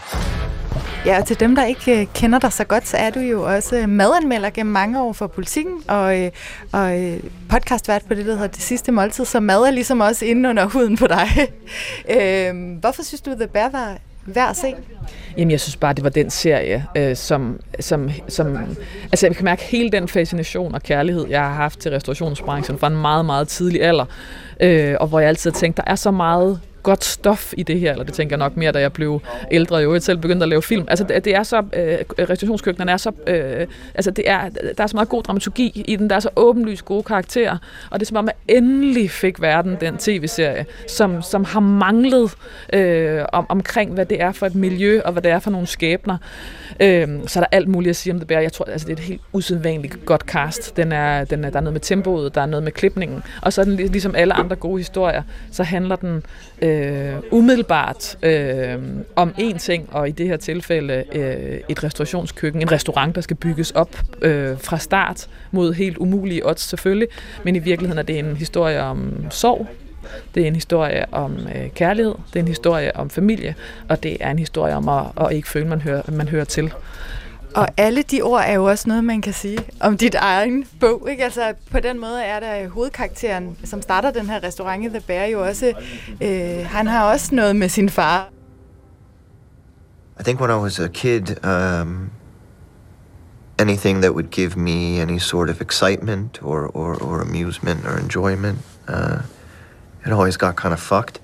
Ja, 1.05 1.19
og 1.19 1.25
til 1.25 1.39
dem, 1.39 1.55
der 1.55 1.65
ikke 1.65 2.01
øh, 2.01 2.07
kender 2.13 2.39
dig 2.39 2.53
så 2.53 2.63
godt, 2.63 2.87
så 2.87 2.97
er 2.97 3.09
du 3.09 3.19
jo 3.19 3.43
også 3.43 3.77
øh, 3.77 3.89
madanmelder 3.89 4.49
gennem 4.49 4.73
mange 4.73 5.01
år 5.01 5.13
for 5.13 5.27
politikken, 5.27 5.73
og, 5.87 6.19
øh, 6.19 6.31
og 6.71 7.17
podcastvært 7.49 8.03
på 8.07 8.13
det, 8.13 8.25
der 8.25 8.33
hedder 8.33 8.47
Det 8.47 8.61
Sidste 8.61 8.91
Måltid, 8.91 9.25
så 9.25 9.39
mad 9.39 9.61
er 9.61 9.71
ligesom 9.71 9.99
også 9.99 10.25
inde 10.25 10.49
under 10.49 10.65
huden 10.65 10.97
på 10.97 11.07
dig. 11.07 11.27
øh, 12.17 12.77
hvorfor 12.79 13.03
synes 13.03 13.21
du, 13.21 13.31
The 13.31 13.47
Bear 13.47 13.69
var 13.69 13.97
værd 14.25 14.49
at 14.49 14.57
se? 14.57 14.73
Jamen, 15.37 15.51
jeg 15.51 15.59
synes 15.59 15.75
bare, 15.75 15.93
det 15.93 16.03
var 16.03 16.09
den 16.09 16.29
serie, 16.29 16.85
øh, 16.97 17.15
som, 17.15 17.59
som, 17.79 18.09
som... 18.27 18.57
Altså, 19.03 19.27
jeg 19.27 19.35
kan 19.35 19.45
mærke 19.45 19.63
hele 19.63 19.91
den 19.91 20.07
fascination 20.07 20.75
og 20.75 20.83
kærlighed, 20.83 21.25
jeg 21.29 21.41
har 21.41 21.53
haft 21.53 21.79
til 21.79 21.91
restaurationsbranchen 21.91 22.79
fra 22.79 22.87
en 22.87 22.97
meget, 23.01 23.25
meget 23.25 23.47
tidlig 23.47 23.83
alder. 23.83 24.05
Øh, 24.59 24.95
og 24.99 25.07
hvor 25.07 25.19
jeg 25.19 25.29
altid 25.29 25.51
har 25.51 25.59
tænkt, 25.59 25.77
der 25.77 25.83
er 25.87 25.95
så 25.95 26.11
meget 26.11 26.59
godt 26.85 27.03
stof 27.03 27.53
i 27.57 27.63
det 27.63 27.79
her, 27.79 27.91
eller 27.91 28.03
det 28.03 28.13
tænker 28.13 28.35
jeg 28.35 28.39
nok 28.39 28.57
mere, 28.57 28.71
da 28.71 28.79
jeg 28.79 28.93
blev 28.93 29.21
ældre, 29.51 29.77
jo 29.77 29.99
selv 29.99 30.17
begyndte 30.17 30.43
at 30.43 30.49
lave 30.49 30.61
film. 30.61 30.85
Altså 30.87 31.03
det, 31.03 31.25
det 31.25 31.35
er 31.35 31.43
så, 31.43 31.57
øh, 31.57 31.97
restaurationskøkkenerne 32.29 32.91
er 32.91 32.97
så, 32.97 33.11
øh, 33.27 33.67
altså 33.95 34.11
det 34.11 34.29
er, 34.29 34.49
der 34.49 34.83
er 34.83 34.87
så 34.87 34.95
meget 34.95 35.09
god 35.09 35.23
dramaturgi 35.23 35.83
i 35.87 35.95
den, 35.95 36.09
der 36.09 36.15
er 36.15 36.19
så 36.19 36.29
åbenlyst 36.35 36.85
gode 36.85 37.03
karakterer, 37.03 37.57
og 37.91 37.99
det 37.99 38.05
er 38.05 38.07
som 38.07 38.17
om, 38.17 38.27
at 38.27 38.35
endelig 38.47 39.11
fik 39.11 39.41
verden 39.41 39.77
den 39.81 39.97
tv-serie, 39.97 40.65
som, 40.87 41.21
som 41.21 41.43
har 41.43 41.59
manglet 41.59 42.31
øh, 42.73 43.25
om, 43.33 43.45
omkring, 43.49 43.93
hvad 43.93 44.05
det 44.05 44.21
er 44.21 44.31
for 44.31 44.45
et 44.45 44.55
miljø, 44.55 45.01
og 45.05 45.11
hvad 45.11 45.21
det 45.21 45.31
er 45.31 45.39
for 45.39 45.51
nogle 45.51 45.67
skæbner. 45.67 46.17
Øh, 46.79 47.07
så 47.27 47.39
er 47.39 47.43
der 47.43 47.47
alt 47.51 47.67
muligt 47.67 47.89
at 47.89 47.95
sige 47.95 48.13
om 48.13 48.19
det 48.19 48.27
bærer. 48.27 48.41
Jeg 48.41 48.53
tror, 48.53 48.65
altså, 48.65 48.87
det 48.87 48.93
er 48.93 48.97
et 48.97 49.03
helt 49.03 49.21
usædvanligt 49.33 50.05
godt 50.05 50.21
cast. 50.21 50.77
Den 50.77 50.91
er, 50.91 51.23
den 51.23 51.43
er, 51.43 51.49
der 51.49 51.57
er 51.57 51.61
noget 51.61 51.73
med 51.73 51.81
tempoet, 51.81 52.35
der 52.35 52.41
er 52.41 52.45
noget 52.45 52.63
med 52.63 52.71
klipningen, 52.71 53.23
og 53.41 53.53
så 53.53 53.61
er 53.61 53.65
den 53.65 53.75
ligesom 53.75 54.15
alle 54.15 54.33
andre 54.33 54.55
gode 54.55 54.77
historier, 54.77 55.23
så 55.51 55.63
handler 55.63 55.95
den 55.95 56.23
øh, 56.61 56.74
Øh, 56.75 57.15
umiddelbart 57.31 58.17
øh, 58.23 58.77
om 59.15 59.33
én 59.37 59.57
ting, 59.57 59.89
og 59.91 60.09
i 60.09 60.11
det 60.11 60.27
her 60.27 60.37
tilfælde 60.37 61.03
øh, 61.15 61.59
et 61.69 61.83
restaurationskøkken, 61.83 62.61
en 62.61 62.71
restaurant, 62.71 63.15
der 63.15 63.21
skal 63.21 63.35
bygges 63.35 63.71
op 63.71 63.99
øh, 64.21 64.57
fra 64.59 64.77
start 64.77 65.27
mod 65.51 65.73
helt 65.73 65.97
umulige 65.97 66.47
odds 66.47 66.61
selvfølgelig, 66.61 67.07
men 67.43 67.55
i 67.55 67.59
virkeligheden 67.59 67.99
er 67.99 68.03
det 68.03 68.19
en 68.19 68.37
historie 68.37 68.81
om 68.81 69.25
sorg, 69.29 69.67
det 70.35 70.43
er 70.43 70.47
en 70.47 70.55
historie 70.55 71.13
om 71.13 71.37
øh, 71.55 71.69
kærlighed, 71.75 72.13
det 72.33 72.39
er 72.39 72.43
en 72.43 72.47
historie 72.47 72.95
om 72.95 73.09
familie, 73.09 73.55
og 73.89 74.03
det 74.03 74.17
er 74.19 74.31
en 74.31 74.39
historie 74.39 74.75
om 74.75 74.89
at, 74.89 75.05
at 75.21 75.33
ikke 75.33 75.47
føle, 75.47 75.67
man 75.67 75.81
hører, 75.81 76.01
man 76.11 76.27
hører 76.27 76.45
til. 76.45 76.73
Og 77.55 77.67
alle 77.77 78.01
de 78.01 78.21
ord 78.21 78.43
er 78.45 78.53
jo 78.53 78.65
også 78.65 78.89
noget, 78.89 79.03
man 79.03 79.21
kan 79.21 79.33
sige 79.33 79.59
om 79.79 79.97
dit 79.97 80.15
egen 80.15 80.65
bog. 80.79 81.07
Ikke? 81.09 81.23
Altså, 81.23 81.53
på 81.71 81.79
den 81.79 81.99
måde 81.99 82.23
er 82.23 82.39
der 82.39 82.63
øh, 82.63 82.69
hovedkarakteren, 82.69 83.57
som 83.63 83.81
starter 83.81 84.11
den 84.11 84.25
her 84.25 84.43
restaurant 84.43 84.85
i 84.85 84.89
The 84.89 84.99
Bear, 84.99 85.25
jo 85.25 85.45
også, 85.47 85.73
øh, 86.21 86.65
han 86.65 86.87
har 86.87 87.11
også 87.11 87.35
noget 87.35 87.55
med 87.55 87.69
sin 87.69 87.89
far. 87.89 88.29
I 90.19 90.23
think 90.23 90.39
when 90.39 90.49
I 90.49 90.61
was 90.61 90.79
a 90.79 90.87
kid, 90.87 91.45
um, 91.45 92.09
anything 93.59 94.01
that 94.01 94.11
would 94.13 94.29
give 94.31 94.59
me 94.59 95.01
any 95.01 95.19
sort 95.19 95.49
of 95.49 95.61
excitement 95.61 96.39
or, 96.41 96.77
or, 96.77 97.03
or 97.03 97.21
amusement 97.21 97.85
or 97.85 97.97
enjoyment, 97.97 98.57
uh, 98.87 99.19
it 100.05 100.11
always 100.11 100.37
got 100.37 100.55
kind 100.55 100.73
of 100.73 100.79
fucked. 100.79 101.21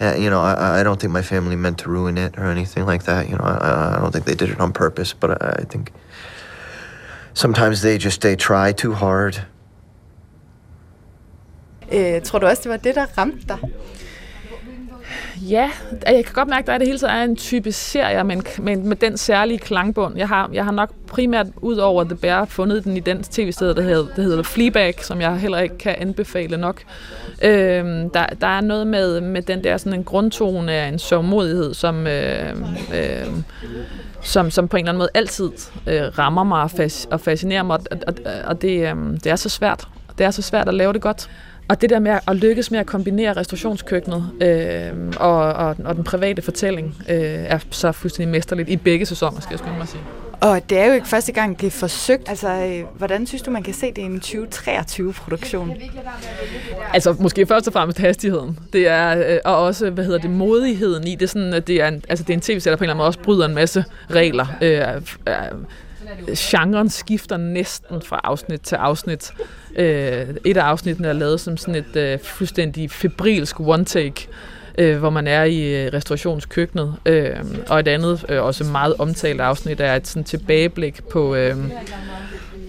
Uh, 0.00 0.14
you 0.16 0.30
know, 0.30 0.40
I, 0.40 0.80
I 0.80 0.82
don't 0.84 1.00
think 1.00 1.12
my 1.12 1.22
family 1.22 1.56
meant 1.56 1.78
to 1.78 1.90
ruin 1.90 2.18
it 2.18 2.38
or 2.38 2.44
anything 2.44 2.86
like 2.86 3.04
that. 3.04 3.28
You 3.28 3.36
know, 3.36 3.44
I, 3.44 3.96
I 3.96 4.00
don't 4.00 4.12
think 4.12 4.24
they 4.24 4.34
did 4.34 4.50
it 4.50 4.60
on 4.60 4.72
purpose, 4.72 5.12
but 5.12 5.30
I, 5.30 5.62
I 5.62 5.64
think 5.64 5.92
sometimes 7.34 7.80
they 7.82 7.98
just 7.98 8.20
they 8.20 8.36
try 8.36 8.72
too 8.72 8.92
hard. 8.94 9.42
Øh, 11.92 12.22
tror 12.22 12.38
du 12.38 12.46
også, 12.46 12.62
det 12.62 12.70
var 12.70 12.76
det, 12.76 12.94
der 12.94 13.06
ramte 13.18 13.46
dig? 13.48 13.58
Ja, 15.42 15.70
jeg 16.06 16.24
kan 16.24 16.34
godt 16.34 16.48
mærke, 16.48 16.60
at 16.60 16.66
der 16.66 16.72
er 16.72 16.78
det 16.78 16.86
hele 16.86 16.98
tiden 16.98 17.14
er 17.14 17.22
en 17.22 17.36
type 17.36 17.72
serie, 17.72 18.24
men, 18.24 18.42
men 18.58 18.88
med 18.88 18.96
den 18.96 19.16
særlige 19.16 19.58
klangbund. 19.58 20.16
Jeg 20.16 20.28
har, 20.28 20.50
jeg 20.52 20.64
har 20.64 20.72
nok 20.72 20.90
primært 21.06 21.46
ud 21.56 21.76
over 21.76 22.04
The 22.04 22.16
Bear 22.16 22.44
fundet 22.44 22.84
den 22.84 22.96
i 22.96 23.00
den 23.00 23.22
tv-sted, 23.22 23.74
der 23.74 23.82
hedder, 23.82 24.06
der 24.16 24.22
hedder 24.22 24.42
Fleabag, 24.42 24.94
som 25.04 25.20
jeg 25.20 25.36
heller 25.36 25.58
ikke 25.58 25.78
kan 25.78 25.94
anbefale 25.98 26.56
nok. 26.56 26.82
Øhm, 27.42 28.10
der, 28.10 28.26
der 28.40 28.46
er 28.46 28.60
noget 28.60 28.86
med, 28.86 29.20
med 29.20 29.42
den 29.42 29.64
der 29.64 29.76
sådan 29.76 29.98
en 29.98 30.04
grundtone 30.04 30.72
af 30.72 30.88
en 30.88 30.98
sørgmodighed, 30.98 31.74
som, 31.74 32.06
øh, 32.06 32.56
øh, 32.94 33.26
som, 34.22 34.50
som 34.50 34.68
på 34.68 34.76
en 34.76 34.80
eller 34.80 34.90
anden 34.90 34.98
måde 34.98 35.10
altid 35.14 35.50
øh, 35.86 36.18
rammer 36.18 36.44
mig 36.44 36.62
og, 36.62 36.70
fas, 36.70 37.08
og 37.10 37.20
fascinerer 37.20 37.62
mig, 37.62 37.78
og, 37.90 37.98
og, 38.06 38.14
og 38.44 38.62
det, 38.62 38.90
øh, 38.90 38.96
det 39.24 39.26
er 39.26 39.36
så 39.36 39.48
svært. 39.48 39.88
Det 40.18 40.26
er 40.26 40.30
så 40.30 40.42
svært 40.42 40.68
at 40.68 40.74
lave 40.74 40.92
det 40.92 41.02
godt. 41.02 41.28
Og 41.68 41.80
det 41.80 41.90
der 41.90 41.98
med 41.98 42.18
at 42.28 42.36
lykkes 42.36 42.70
med 42.70 42.78
at 42.78 42.86
kombinere 42.86 43.32
restaurationskøkkenet 43.32 44.30
øh, 44.42 44.92
og, 45.16 45.52
og, 45.52 45.76
og 45.84 45.96
den 45.96 46.04
private 46.04 46.42
fortælling 46.42 46.96
øh, 47.08 47.16
er 47.18 47.58
så 47.70 47.92
fuldstændig 47.92 48.32
mesterligt 48.32 48.68
i 48.68 48.76
begge 48.76 49.06
sæsoner, 49.06 49.40
skal 49.40 49.52
jeg 49.52 49.58
skynde 49.58 49.74
mig 49.74 49.82
at 49.82 49.88
sige. 49.88 50.02
Og 50.40 50.70
det 50.70 50.78
er 50.78 50.86
jo 50.86 50.92
ikke 50.92 51.08
første 51.08 51.32
gang, 51.32 51.60
det 51.60 51.66
er 51.66 51.70
forsøgt. 51.70 52.28
Altså, 52.28 52.48
øh, 52.48 52.98
hvordan 52.98 53.26
synes 53.26 53.42
du, 53.42 53.50
man 53.50 53.62
kan 53.62 53.74
se 53.74 53.86
det 53.86 53.98
i 53.98 54.02
en 54.02 54.22
2023-produktion? 54.24 55.72
Altså, 56.94 57.16
måske 57.18 57.46
først 57.46 57.66
og 57.66 57.72
fremmest 57.72 57.98
hastigheden. 57.98 58.58
Det 58.72 58.88
er, 58.88 59.18
øh, 59.18 59.38
og 59.44 59.56
også, 59.56 59.90
hvad 59.90 60.04
hedder 60.04 60.18
det, 60.18 60.30
modigheden 60.30 61.06
i 61.06 61.14
det. 61.14 61.30
Sådan, 61.30 61.54
at 61.54 61.66
det 61.66 61.80
er 61.82 61.88
en, 61.88 62.02
altså, 62.08 62.24
det 62.24 62.30
er 62.30 62.34
en 62.34 62.40
tv-serie, 62.40 62.72
der 62.72 62.76
på 62.76 62.84
en 62.84 62.84
eller 62.84 62.94
anden 62.94 62.98
måde 62.98 63.06
også 63.06 63.18
bryder 63.18 63.46
en 63.46 63.54
masse 63.54 63.84
regler. 64.10 64.46
Øh, 64.62 64.80
øh, 65.28 65.34
genren 66.36 66.88
skifter 66.88 67.36
næsten 67.36 68.02
fra 68.02 68.20
afsnit 68.24 68.60
til 68.60 68.76
afsnit. 68.76 69.32
Øh, 69.76 70.26
et 70.44 70.56
af 70.56 70.62
afsnittene 70.62 71.08
er 71.08 71.12
lavet 71.12 71.40
som 71.40 71.56
sådan 71.56 71.74
et 71.74 71.96
øh, 71.96 72.18
fuldstændig 72.18 72.90
febrilsk 72.90 73.60
one-take, 73.60 74.28
øh, 74.78 74.98
hvor 74.98 75.10
man 75.10 75.26
er 75.26 75.44
i 75.44 75.84
øh, 75.84 75.92
restaurationskøkkenet. 75.92 76.94
Øh, 77.06 77.36
og 77.68 77.80
et 77.80 77.88
andet, 77.88 78.24
øh, 78.28 78.42
også 78.42 78.64
meget 78.64 78.94
omtalt 78.98 79.40
afsnit, 79.40 79.80
er 79.80 79.94
et 79.94 80.06
sådan 80.06 80.24
tilbageblik 80.24 81.04
på... 81.12 81.34
Øh, 81.34 81.56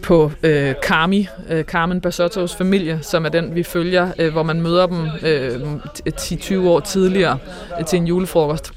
på 0.03 0.31
øh, 0.43 0.73
Carmi, 0.83 1.27
øh, 1.49 1.63
Carmen 1.63 2.01
Basottos 2.01 2.55
familie, 2.55 2.99
som 3.01 3.25
er 3.25 3.29
den, 3.29 3.55
vi 3.55 3.63
følger, 3.63 4.11
øh, 4.19 4.31
hvor 4.31 4.43
man 4.43 4.61
møder 4.61 4.87
dem 4.87 5.07
øh, 5.23 5.75
10-20 6.09 6.57
år 6.57 6.79
tidligere 6.79 7.37
øh, 7.79 7.85
til 7.85 7.97
en 7.97 8.07
julefrokost. 8.07 8.71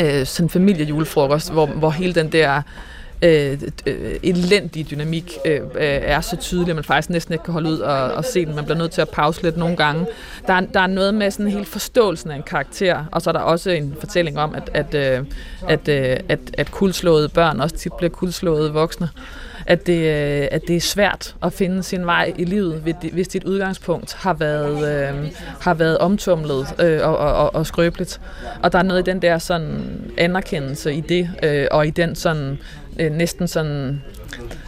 Øh, 0.00 0.26
sådan 0.26 0.44
en 0.46 0.50
familiejulefrokost, 0.50 1.52
hvor, 1.52 1.66
hvor 1.66 1.90
hele 1.90 2.14
den 2.14 2.32
der 2.32 2.56
øh, 2.56 2.62
øh, 3.22 3.58
øh 3.86 4.18
elendige 4.22 4.86
dynamik 4.90 5.32
øh, 5.44 5.60
øh, 5.60 5.70
er 5.80 6.20
så 6.20 6.36
tydelig, 6.36 6.70
at 6.70 6.74
man 6.74 6.84
faktisk 6.84 7.10
næsten 7.10 7.32
ikke 7.32 7.44
kan 7.44 7.52
holde 7.52 7.70
ud 7.70 7.78
og, 7.78 8.12
og 8.12 8.24
se 8.24 8.46
den. 8.46 8.54
Man 8.54 8.64
bliver 8.64 8.78
nødt 8.78 8.90
til 8.90 9.00
at 9.00 9.08
pause 9.08 9.42
lidt 9.42 9.56
nogle 9.56 9.76
gange. 9.76 10.06
Der 10.46 10.52
er, 10.52 10.60
der 10.60 10.80
er 10.80 10.86
noget 10.86 11.14
med 11.14 11.30
sådan 11.30 11.50
helt 11.50 11.68
forståelsen 11.68 12.30
af 12.30 12.36
en 12.36 12.42
karakter, 12.42 13.04
og 13.12 13.22
så 13.22 13.30
er 13.30 13.32
der 13.32 13.40
også 13.40 13.70
en 13.70 13.96
fortælling 14.00 14.38
om, 14.38 14.54
at, 14.54 14.70
at, 14.74 14.94
øh, 14.94 15.24
at, 15.68 15.88
øh, 15.88 16.16
at, 16.28 16.40
at 16.58 16.70
kuldslåede 16.70 17.28
børn 17.28 17.60
også 17.60 17.76
tit 17.76 17.92
bliver 17.92 18.10
kuldslåede 18.10 18.72
voksne 18.72 19.08
at 19.66 19.86
det, 19.86 19.98
øh, 19.98 20.48
at 20.50 20.62
det 20.68 20.76
er 20.76 20.80
svært 20.80 21.34
at 21.42 21.52
finde 21.52 21.82
sin 21.82 22.06
vej 22.06 22.34
i 22.38 22.44
livet, 22.44 22.94
hvis 23.12 23.28
dit 23.28 23.44
udgangspunkt 23.44 24.14
har 24.14 24.34
været, 24.34 25.08
øh, 25.08 25.32
har 25.60 25.74
været 25.74 25.98
omtumlet 25.98 26.66
øh, 26.80 27.08
og, 27.08 27.16
og, 27.16 27.54
og 27.54 27.66
skrøbeligt. 27.66 28.20
Og 28.62 28.72
der 28.72 28.78
er 28.78 28.82
noget 28.82 29.08
i 29.08 29.10
den 29.10 29.22
der 29.22 29.38
sådan 29.38 30.00
anerkendelse 30.18 30.94
i 30.94 31.00
det, 31.00 31.30
øh, 31.42 31.66
og 31.70 31.86
i 31.86 31.90
den 31.90 32.14
sådan 32.14 32.58
øh, 32.98 33.12
næsten 33.12 33.48
sådan 33.48 34.02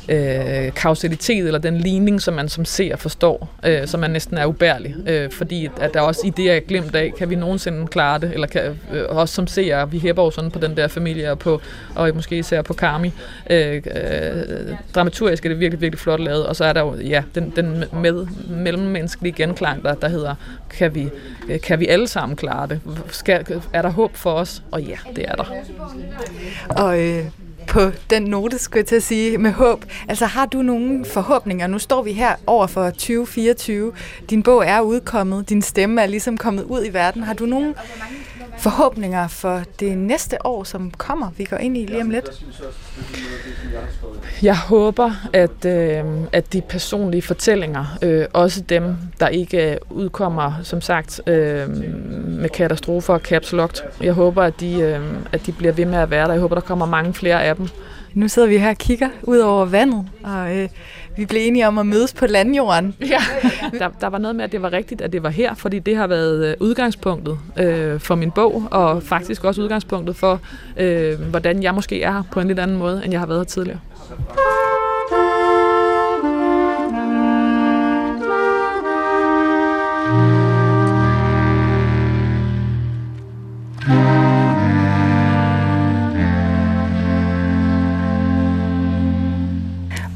øh, 0.08 0.72
kausalitet, 0.74 1.46
eller 1.46 1.58
den 1.58 1.76
ligning, 1.76 2.22
som 2.22 2.34
man 2.34 2.48
som 2.48 2.64
ser 2.64 2.96
forstår, 2.96 3.50
øh, 3.64 3.86
som 3.86 4.00
man 4.00 4.10
næsten 4.10 4.38
er 4.38 4.46
ubærlig. 4.46 4.94
Øh, 5.06 5.30
fordi 5.30 5.68
at 5.80 5.94
der 5.94 6.00
også 6.00 6.20
i 6.26 6.30
det, 6.30 6.44
jeg 6.44 6.64
glemt 6.66 6.94
af, 6.94 7.12
kan 7.18 7.30
vi 7.30 7.34
nogensinde 7.34 7.86
klare 7.86 8.18
det, 8.18 8.32
eller 8.32 8.46
kan, 8.46 8.80
øh, 8.92 9.04
også 9.08 9.34
som 9.34 9.46
ser, 9.46 9.86
vi 9.86 9.98
hæber 9.98 10.24
jo 10.24 10.30
sådan 10.30 10.50
på 10.50 10.58
den 10.58 10.76
der 10.76 10.88
familie, 10.88 11.30
og, 11.30 11.38
på, 11.38 11.60
og 11.94 12.10
måske 12.14 12.38
især 12.38 12.62
på 12.62 12.74
Kami. 12.74 13.12
Øh, 13.50 13.74
øh, 13.74 13.82
dramaturgisk 14.94 15.44
er 15.44 15.48
det 15.48 15.60
virkelig, 15.60 15.80
virkelig 15.80 15.98
flot 15.98 16.20
lavet, 16.20 16.46
og 16.46 16.56
så 16.56 16.64
er 16.64 16.72
der 16.72 16.80
jo 16.80 16.94
ja, 16.94 17.22
den, 17.34 17.52
den 17.56 17.84
med, 17.92 18.26
mellemmenneskelige 18.48 19.32
genklang, 19.32 19.82
der, 19.82 19.94
der 19.94 20.08
hedder, 20.08 20.34
kan 20.70 20.94
vi, 20.94 21.08
øh, 21.48 21.60
kan 21.60 21.80
vi 21.80 21.86
alle 21.86 22.08
sammen 22.08 22.36
klare 22.36 22.66
det? 22.66 22.80
Skal, 23.10 23.62
er 23.72 23.82
der 23.82 23.90
håb 23.90 24.16
for 24.16 24.32
os? 24.32 24.62
Og 24.70 24.82
ja, 24.82 24.96
det 25.16 25.24
er 25.28 25.34
der. 25.34 25.44
Og 26.68 27.00
øh, 27.00 27.24
på 27.68 27.90
den 28.10 28.22
note, 28.22 28.58
skulle 28.58 28.78
jeg 28.80 28.86
til 28.86 28.96
at 28.96 29.02
sige, 29.02 29.38
med 29.38 29.52
håb. 29.52 29.84
Altså 30.08 30.26
har 30.26 30.46
du 30.46 30.62
nogle 30.62 31.04
forhåbninger? 31.04 31.66
Nu 31.66 31.78
står 31.78 32.02
vi 32.02 32.12
her 32.12 32.34
over 32.46 32.66
for 32.66 32.90
2024. 32.90 33.92
Din 34.30 34.42
bog 34.42 34.66
er 34.66 34.80
udkommet, 34.80 35.48
din 35.48 35.62
stemme 35.62 36.02
er 36.02 36.06
ligesom 36.06 36.36
kommet 36.38 36.62
ud 36.62 36.84
i 36.84 36.92
verden. 36.92 37.22
Har 37.22 37.34
du 37.34 37.46
nogle 37.46 37.74
forhåbninger 38.58 39.28
for 39.28 39.62
det 39.80 39.98
næste 39.98 40.46
år, 40.46 40.64
som 40.64 40.90
kommer, 40.90 41.30
vi 41.36 41.44
går 41.44 41.56
ind 41.56 41.76
i 41.76 41.86
lige 41.86 42.02
om 42.02 42.10
lidt? 42.10 42.44
Jeg 44.42 44.58
håber, 44.58 45.10
at, 45.32 45.64
øh, 45.66 46.04
at 46.32 46.52
de 46.52 46.60
personlige 46.60 47.22
fortællinger, 47.22 47.98
øh, 48.02 48.26
også 48.32 48.60
dem, 48.60 48.96
der 49.20 49.28
ikke 49.28 49.78
udkommer, 49.90 50.52
som 50.62 50.80
sagt, 50.80 51.20
øh, 51.26 51.68
med 52.26 52.48
katastrofer 52.48 53.14
og 53.14 53.20
caps 53.20 53.52
locked, 53.52 53.82
jeg 54.00 54.12
håber, 54.12 54.42
at 54.42 54.60
de, 54.60 54.80
øh, 54.80 55.00
at 55.32 55.46
de 55.46 55.52
bliver 55.52 55.72
ved 55.72 55.84
med 55.84 55.98
at 55.98 56.10
være 56.10 56.26
der. 56.26 56.32
Jeg 56.32 56.40
håber, 56.40 56.54
der 56.54 56.62
kommer 56.62 56.86
mange 56.86 57.14
flere 57.14 57.44
af 57.44 57.56
dem. 57.56 57.68
Nu 58.14 58.28
sidder 58.28 58.48
vi 58.48 58.58
her 58.58 58.70
og 58.70 58.76
kigger 58.76 59.08
ud 59.22 59.38
over 59.38 59.64
vandet, 59.64 60.06
og 60.24 60.56
øh, 60.56 60.68
vi 61.18 61.26
blev 61.26 61.40
enige 61.48 61.68
om 61.68 61.78
at 61.78 61.86
mødes 61.86 62.12
på 62.14 62.26
landjorden. 62.26 62.94
Ja. 63.08 63.20
der, 63.78 63.88
der 64.00 64.06
var 64.06 64.18
noget 64.18 64.36
med, 64.36 64.44
at 64.44 64.52
det 64.52 64.62
var 64.62 64.72
rigtigt, 64.72 65.00
at 65.00 65.12
det 65.12 65.22
var 65.22 65.28
her, 65.28 65.54
fordi 65.54 65.78
det 65.78 65.96
har 65.96 66.06
været 66.06 66.46
øh, 66.46 66.54
udgangspunktet 66.60 67.38
øh, 67.58 68.00
for 68.00 68.14
min 68.14 68.30
bog, 68.30 68.68
og 68.70 69.02
faktisk 69.02 69.44
også 69.44 69.62
udgangspunktet 69.62 70.16
for, 70.16 70.40
øh, 70.76 71.20
hvordan 71.20 71.62
jeg 71.62 71.74
måske 71.74 72.02
er 72.02 72.12
her 72.12 72.22
på 72.30 72.40
en 72.40 72.48
lidt 72.48 72.58
anden 72.58 72.76
måde, 72.76 73.02
end 73.04 73.12
jeg 73.12 73.20
har 73.20 73.26
været 73.26 73.40
her 73.40 73.44
tidligere. 73.44 73.78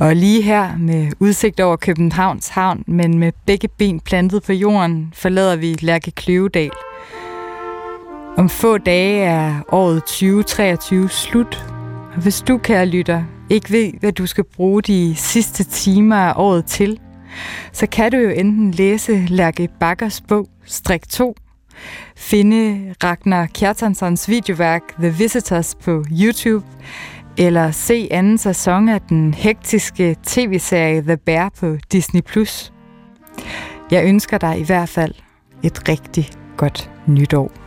Og 0.03 0.17
lige 0.17 0.43
her 0.43 0.77
med 0.77 1.13
udsigt 1.21 1.61
over 1.61 1.77
Københavns 1.77 2.49
Havn, 2.49 2.85
men 2.87 3.19
med 3.19 3.33
begge 3.47 3.69
ben 3.69 4.01
plantet 4.01 4.43
på 4.43 4.53
jorden, 4.53 5.13
forlader 5.15 5.57
vi 5.57 5.77
Lærke 5.81 6.11
Kløvedal. 6.11 6.71
Om 8.37 8.49
få 8.49 8.79
dage 8.79 9.25
er 9.25 9.61
året 9.69 10.03
2023 10.03 11.09
slut. 11.09 11.67
Og 12.15 12.23
hvis 12.23 12.41
du, 12.41 12.59
kære 12.59 12.87
lytter, 12.87 13.25
ikke 13.51 13.71
ved, 13.71 13.93
hvad 14.01 14.13
du 14.13 14.27
skal 14.27 14.45
bruge 14.45 14.83
de 14.83 15.15
sidste 15.17 15.65
timer 15.65 16.17
af 16.17 16.33
året 16.37 16.65
til, 16.65 17.01
så 17.73 17.87
kan 17.87 18.13
du 18.13 18.17
jo 18.17 18.29
enten 18.29 18.71
læse 18.71 19.27
Lærke 19.29 19.69
Bakkers 19.81 20.21
bog 20.21 20.49
Strik 20.65 21.09
2, 21.09 21.37
finde 22.17 22.95
Ragnar 23.05 23.47
Kjartansons 23.47 24.29
videoværk 24.29 24.83
The 24.99 25.15
Visitors 25.19 25.75
på 25.75 26.05
YouTube, 26.21 26.67
eller 27.39 27.71
se 27.71 28.09
anden 28.11 28.39
sæson 28.39 28.89
af 28.89 29.01
den 29.01 29.35
hektiske 29.35 30.17
tv-serie 30.23 31.03
The 31.03 31.17
Bear 31.17 31.51
på 31.61 31.77
Disney+. 31.93 32.23
Jeg 33.91 34.05
ønsker 34.05 34.39
dig 34.39 34.59
i 34.59 34.65
hvert 34.65 34.89
fald 34.89 35.15
et 35.63 35.89
rigtig 35.89 36.29
godt 36.57 36.91
nytår. 37.07 37.62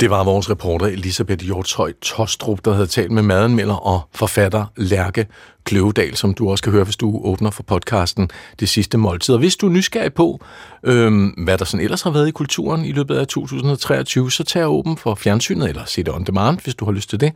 Det 0.00 0.10
var 0.10 0.24
vores 0.24 0.50
reporter 0.50 0.86
Elisabeth 0.86 1.44
Hjortøj 1.44 1.92
Tostrup, 2.02 2.64
der 2.64 2.72
havde 2.72 2.86
talt 2.86 3.10
med 3.10 3.22
madanmelder 3.22 3.74
og 3.74 4.00
forfatter 4.14 4.64
Lærke 4.76 5.26
Kløvedal, 5.64 6.16
som 6.16 6.34
du 6.34 6.50
også 6.50 6.64
kan 6.64 6.72
høre, 6.72 6.84
hvis 6.84 6.96
du 6.96 7.20
åbner 7.24 7.50
for 7.50 7.62
podcasten 7.62 8.30
Det 8.60 8.68
Sidste 8.68 8.98
Måltid. 8.98 9.34
Og 9.34 9.38
hvis 9.38 9.56
du 9.56 9.66
er 9.66 9.70
nysgerrig 9.70 10.14
på, 10.14 10.40
øhm, 10.82 11.26
hvad 11.26 11.58
der 11.58 11.64
sådan 11.64 11.84
ellers 11.84 12.02
har 12.02 12.10
været 12.10 12.28
i 12.28 12.30
kulturen 12.30 12.84
i 12.84 12.92
løbet 12.92 13.14
af 13.16 13.26
2023, 13.26 14.32
så 14.32 14.44
tag 14.44 14.66
åben 14.66 14.96
for 14.96 15.14
fjernsynet, 15.14 15.68
eller 15.68 15.84
se 15.84 16.02
det 16.02 16.14
on 16.14 16.24
demand, 16.24 16.58
hvis 16.64 16.74
du 16.74 16.84
har 16.84 16.92
lyst 16.92 17.10
til 17.10 17.20
det. 17.20 17.32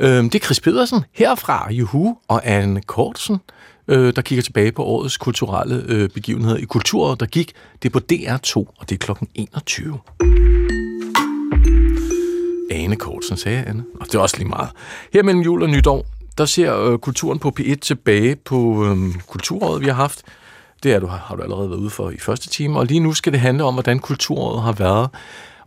Øhm, 0.00 0.30
det 0.30 0.40
er 0.40 0.44
Chris 0.44 0.60
Pedersen 0.60 1.04
herfra, 1.12 1.72
Juhu, 1.72 2.16
og 2.28 2.40
Anne 2.44 2.80
Kortsen, 2.80 3.38
øh, 3.88 4.12
der 4.16 4.22
kigger 4.22 4.42
tilbage 4.42 4.72
på 4.72 4.84
årets 4.84 5.16
kulturelle 5.16 5.84
øh, 5.88 6.08
begivenheder 6.08 6.56
i 6.56 6.64
kulturen, 6.64 7.16
der 7.20 7.26
gik. 7.26 7.52
Det 7.82 7.88
er 7.88 7.92
på 7.92 8.00
DR2, 8.12 8.56
og 8.56 8.88
det 8.88 8.92
er 8.92 8.98
klokken 8.98 9.28
21. 9.34 9.98
Ane 12.70 12.96
Kortsen, 12.96 13.36
sagde 13.36 13.64
Anne. 13.64 13.84
Og 14.00 14.06
det 14.06 14.14
er 14.14 14.18
også 14.18 14.36
lige 14.36 14.48
meget. 14.48 14.68
Her 15.12 15.22
mellem 15.22 15.42
jul 15.42 15.62
og 15.62 15.68
nytår, 15.68 16.06
der 16.38 16.44
ser 16.44 16.80
øh, 16.80 16.98
kulturen 16.98 17.38
på 17.38 17.52
P1 17.60 17.74
tilbage 17.74 18.36
på 18.36 18.86
øh, 18.86 19.14
kulturåret, 19.26 19.80
vi 19.80 19.86
har 19.86 19.94
haft. 19.94 20.22
Det 20.82 20.92
er 20.92 21.00
du, 21.00 21.06
har 21.06 21.36
du 21.36 21.42
allerede 21.42 21.70
været 21.70 21.78
ude 21.78 21.90
for 21.90 22.10
i 22.10 22.18
første 22.18 22.48
time. 22.48 22.78
Og 22.78 22.86
lige 22.86 23.00
nu 23.00 23.14
skal 23.14 23.32
det 23.32 23.40
handle 23.40 23.64
om, 23.64 23.74
hvordan 23.74 23.98
kulturåret 23.98 24.62
har 24.62 24.72
været 24.72 25.08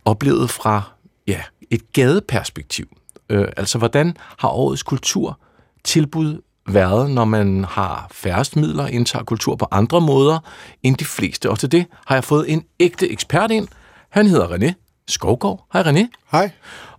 oplevet 0.04 0.50
fra 0.50 0.82
ja, 1.26 1.40
et 1.70 1.92
gadeperspektiv. 1.92 2.86
Øh, 3.28 3.48
altså, 3.56 3.78
hvordan 3.78 4.16
har 4.38 4.48
årets 4.48 4.82
kultur 4.82 5.38
tilbud 5.84 6.40
været, 6.68 7.10
når 7.10 7.24
man 7.24 7.64
har 7.64 8.06
færrest 8.10 8.56
midler, 8.56 8.86
indtager 8.86 9.24
kultur 9.24 9.56
på 9.56 9.66
andre 9.70 10.00
måder 10.00 10.38
end 10.82 10.96
de 10.96 11.04
fleste. 11.04 11.50
Og 11.50 11.58
til 11.58 11.72
det 11.72 11.86
har 12.06 12.14
jeg 12.14 12.24
fået 12.24 12.52
en 12.52 12.64
ægte 12.80 13.12
ekspert 13.12 13.50
ind. 13.50 13.68
Han 14.10 14.26
hedder 14.26 14.48
René 14.48 14.72
Skovgaard. 15.08 15.66
Hej 15.72 15.82
René. 15.82 16.06
Hej. 16.32 16.50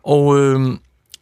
Og 0.04 0.40
øh, 0.40 0.78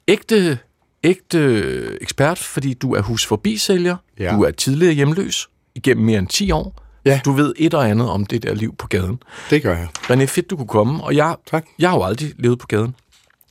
ægte, 0.08 0.60
ægte 1.04 2.02
ekspert, 2.02 2.38
fordi 2.38 2.74
du 2.74 2.94
er 2.94 3.02
husforbisælger. 3.02 3.96
Ja. 4.20 4.36
Du 4.36 4.44
er 4.44 4.52
tidligere 4.52 4.94
hjemløs 4.94 5.50
igennem 5.76 6.06
mere 6.06 6.20
end 6.20 6.28
10 6.28 6.52
år. 6.52 6.82
Ja. 7.06 7.22
Du 7.26 7.32
ved 7.32 7.54
et 7.58 7.74
og 7.74 7.90
andet 7.90 8.10
om 8.10 8.26
det 8.26 8.44
der 8.44 8.54
liv 8.54 8.76
på 8.76 8.88
gaden. 8.88 9.24
Det 9.50 9.64
gør 9.64 9.78
jeg. 9.78 9.88
René, 9.96 10.24
fedt 10.26 10.50
du 10.50 10.56
kunne 10.56 10.68
komme. 10.68 11.04
Og 11.04 11.16
jeg, 11.16 11.36
tak. 11.52 11.66
jeg 11.80 11.90
har 11.90 11.98
jo 11.98 12.04
aldrig 12.04 12.34
levet 12.38 12.60
på 12.60 12.68
gaden. 12.68 12.96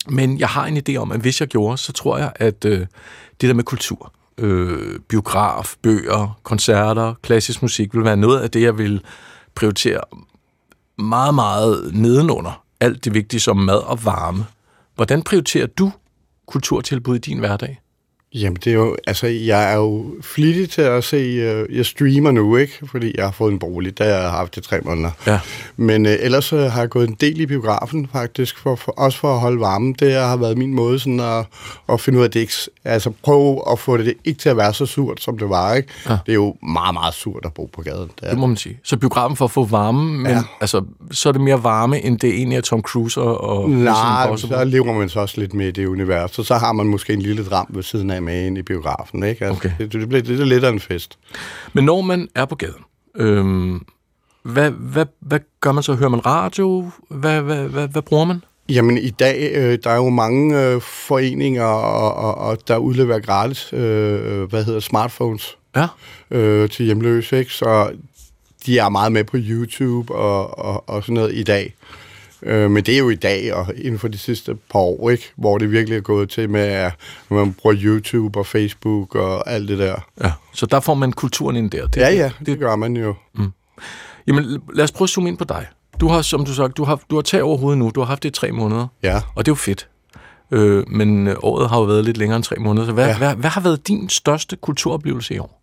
Men 0.09 0.39
jeg 0.39 0.49
har 0.49 0.67
en 0.67 0.83
idé 0.89 0.97
om, 0.97 1.13
at 1.13 1.21
hvis 1.21 1.41
jeg 1.41 1.49
gjorde, 1.49 1.79
så 1.79 1.93
tror 1.93 2.19
jeg, 2.19 2.33
at 2.37 2.65
øh, 2.65 2.79
det 3.41 3.49
der 3.49 3.55
med 3.55 3.65
kultur, 3.65 4.13
øh, 4.39 4.99
biograf, 5.09 5.75
bøger, 5.83 6.39
koncerter, 6.43 7.15
klassisk 7.23 7.63
musik, 7.63 7.95
vil 7.95 8.05
være 8.05 8.17
noget 8.17 8.41
af 8.41 8.51
det, 8.51 8.63
jeg 8.63 8.79
vil 8.79 9.01
prioritere 9.55 10.01
meget, 10.99 11.35
meget 11.35 11.91
nedenunder 11.95 12.65
alt 12.81 13.05
det 13.05 13.15
vigtige 13.15 13.41
som 13.41 13.57
mad 13.57 13.79
og 13.87 14.05
varme. 14.05 14.45
Hvordan 15.01 15.23
prioriterer 15.23 15.67
du 15.67 15.93
kulturtilbud 16.47 17.17
i 17.17 17.19
din 17.19 17.39
hverdag? 17.39 17.81
Jamen, 18.35 18.57
det 18.65 18.67
er 18.67 18.75
jo, 18.75 18.97
altså, 19.07 19.27
jeg 19.27 19.73
er 19.73 19.77
jo 19.77 20.07
flittig 20.23 20.71
til 20.71 20.83
at 20.83 21.05
se, 21.05 21.17
uh, 21.17 21.77
jeg 21.77 21.87
streamer 21.87 22.31
nu, 22.31 22.57
ikke? 22.57 22.79
Fordi 22.91 23.13
jeg 23.17 23.25
har 23.25 23.33
fået 23.33 23.53
en 23.53 23.59
bolig, 23.59 23.99
der 23.99 24.05
jeg 24.05 24.21
har 24.21 24.31
haft 24.31 24.55
det 24.55 24.63
tre 24.63 24.81
måneder. 24.81 25.11
Ja. 25.27 25.41
Men 25.77 26.07
uh, 26.07 26.13
ellers 26.13 26.53
uh, 26.53 26.59
har 26.61 26.81
jeg 26.81 26.89
gået 26.89 27.09
en 27.09 27.17
del 27.21 27.41
i 27.41 27.47
biografen, 27.47 28.09
faktisk, 28.13 28.59
for, 28.59 28.75
for, 28.77 28.93
også 28.93 29.19
for 29.19 29.35
at 29.35 29.41
holde 29.41 29.61
varmen. 29.61 29.93
Det 29.93 30.15
har 30.15 30.37
været 30.37 30.59
min 30.59 30.75
måde 30.75 30.99
sådan 30.99 31.21
at, 31.21 31.47
at 31.89 32.01
finde 32.01 32.19
ud 32.19 32.25
af 32.25 32.31
det 32.31 32.41
ikke, 32.41 32.53
altså 32.85 33.13
prøve 33.23 33.63
at 33.73 33.79
få 33.79 33.97
det 33.97 34.15
ikke 34.25 34.39
til 34.39 34.49
at 34.49 34.57
være 34.57 34.75
så 34.75 34.87
surt, 34.87 35.21
som 35.23 35.39
det 35.39 35.49
var, 35.49 35.75
ikke? 35.75 35.89
Ja. 36.09 36.19
Det 36.27 36.33
er 36.33 36.35
jo 36.35 36.57
meget, 36.63 36.95
meget 36.95 37.15
surt 37.15 37.45
at 37.45 37.55
bo 37.55 37.71
på 37.73 37.83
gaden. 37.83 38.11
Det, 38.21 38.23
er 38.23 38.31
Det 38.31 38.39
må 38.39 38.47
man 38.47 38.57
sige. 38.57 38.79
Så 38.85 38.97
biografen 38.97 39.37
for 39.37 39.45
at 39.45 39.51
få 39.51 39.65
varme, 39.65 40.19
men 40.19 40.33
ja. 40.33 40.43
altså, 40.61 40.85
så 41.11 41.29
er 41.29 41.33
det 41.33 41.43
mere 41.43 41.63
varme, 41.63 42.05
end 42.05 42.19
det 42.19 42.31
egentlig 42.31 42.57
er 42.57 42.61
Tom 42.61 42.83
Cruise 42.83 43.21
og... 43.21 43.41
og 43.41 43.71
Nej, 43.71 44.37
så 44.37 44.65
lever 44.65 44.93
man 44.93 45.09
så 45.09 45.21
også 45.21 45.41
lidt 45.41 45.55
med 45.55 45.69
i 45.69 45.71
det 45.71 45.87
univers. 45.87 46.31
Så 46.31 46.43
så 46.43 46.55
har 46.55 46.73
man 46.73 46.87
måske 46.87 47.13
en 47.13 47.23
lille 47.23 47.45
dram 47.45 47.67
ved 47.71 47.83
siden 47.83 48.11
af 48.11 48.20
med 48.21 48.47
ind 48.47 48.59
i 48.59 48.63
biografen. 48.63 49.23
Ikke? 49.23 49.45
Altså, 49.45 49.59
Okay. 49.59 49.73
det, 49.79 49.93
det 49.93 50.09
bliver 50.09 50.23
lidt 50.23 50.49
lidt 50.49 50.65
af 50.65 50.71
en 50.71 50.81
fest. 50.81 51.19
Men 51.73 51.85
når 51.85 52.01
man 52.01 52.29
er 52.35 52.45
på 52.45 52.55
gaden, 52.55 52.85
øhm, 53.17 53.87
hvad, 54.43 54.71
hvad, 54.71 55.07
hvad 55.21 55.39
gør 55.61 55.73
man 55.73 55.83
så? 55.83 55.95
Hører 55.95 56.09
man 56.11 56.27
radio? 56.27 56.91
Hvad, 57.09 57.41
hvad, 57.43 57.69
hvad, 57.69 57.89
hvad 57.89 58.03
bruger 58.03 58.25
man? 58.25 58.43
Jamen 58.69 58.99
i 58.99 59.11
dag, 59.11 59.51
øh, 59.55 59.79
der 59.85 59.91
er 59.91 59.97
jo 59.97 60.09
mange 60.09 60.67
øh, 60.67 60.81
foreninger, 60.81 61.65
og, 61.65 62.15
og, 62.15 62.35
og 62.35 62.59
der 62.69 62.77
udleverer 62.77 63.21
gratis, 63.21 63.73
øh, 63.73 64.43
hvad 64.43 64.65
hedder 64.65 64.81
smartphones 64.81 65.57
Ja. 65.77 65.87
øh, 66.31 66.71
til 66.71 66.85
hjemløse, 66.85 67.39
ikke? 67.39 67.53
Så 67.53 67.91
de 68.67 68.79
er 68.79 68.89
meget 68.89 69.13
med 69.13 69.25
på 69.25 69.37
YouTube 69.41 70.15
og, 70.15 70.59
og, 70.59 70.89
og 70.89 71.03
sådan 71.03 71.15
noget 71.15 71.35
i 71.35 71.43
dag. 71.43 71.75
Øh, 72.43 72.71
men 72.71 72.85
det 72.85 72.95
er 72.95 72.99
jo 72.99 73.11
i 73.11 73.15
dag, 73.15 73.55
og 73.55 73.67
inden 73.77 73.99
for 73.99 74.09
de 74.09 74.19
sidste 74.19 74.55
par 74.55 74.79
år, 74.79 75.11
ikke? 75.11 75.33
hvor 75.37 75.59
det 75.59 75.71
virkelig 75.71 75.97
er 75.97 76.01
gået 76.01 76.31
til 76.31 76.51
med, 76.51 76.61
at 76.61 76.93
man 77.31 77.53
bruger 77.53 77.77
YouTube 77.79 78.39
og 78.39 78.47
Facebook 78.47 79.15
og 79.15 79.51
alt 79.51 79.69
det 79.69 79.79
der. 79.79 79.95
Ja, 80.25 80.33
så 80.53 80.67
der 80.67 80.81
får 80.81 80.95
man 80.95 81.13
kulturen 81.13 81.57
ind 81.57 81.71
der. 81.71 81.87
Det, 81.87 81.97
Ja, 82.01 82.11
ja, 82.11 82.31
det 82.47 82.59
gør 82.59 82.77
man 82.77 82.97
jo. 82.97 83.15
Jamen, 84.27 84.63
lad 84.75 84.85
os 84.85 84.93
prøve 84.93 85.07
at 85.07 85.11
zoome 85.11 85.29
ind 85.29 85.39
på 85.39 85.45
dig. 85.45 85.67
Du 86.01 86.09
har, 86.09 86.23
som 86.23 86.45
du 86.45 86.55
sagde, 86.55 86.69
du 86.69 86.85
har, 86.85 87.01
du 87.11 87.15
har 87.15 87.23
tag 87.23 87.43
over 87.43 87.57
hovedet 87.57 87.79
nu. 87.79 87.91
Du 87.95 88.01
har 88.01 88.07
haft 88.07 88.23
det 88.23 88.29
i 88.29 88.33
tre 88.33 88.53
måneder. 88.53 88.87
Ja. 89.03 89.17
Og 89.35 89.47
det 89.47 89.51
er 89.51 89.53
jo 89.53 89.57
fedt. 89.57 89.89
Øh, 90.51 90.85
men 90.89 91.27
øh, 91.27 91.37
året 91.43 91.69
har 91.69 91.79
jo 91.79 91.85
været 91.85 92.05
lidt 92.05 92.17
længere 92.17 92.37
end 92.37 92.45
tre 92.45 92.57
måneder. 92.57 92.87
Så 92.87 92.93
hvad. 92.93 93.07
Ja. 93.07 93.19
hvad, 93.19 93.35
hvad 93.35 93.51
har 93.51 93.61
været 93.61 93.89
din 93.89 94.09
største 94.09 94.57
kulturoplevelse 94.57 95.35
i 95.35 95.39
år? 95.39 95.60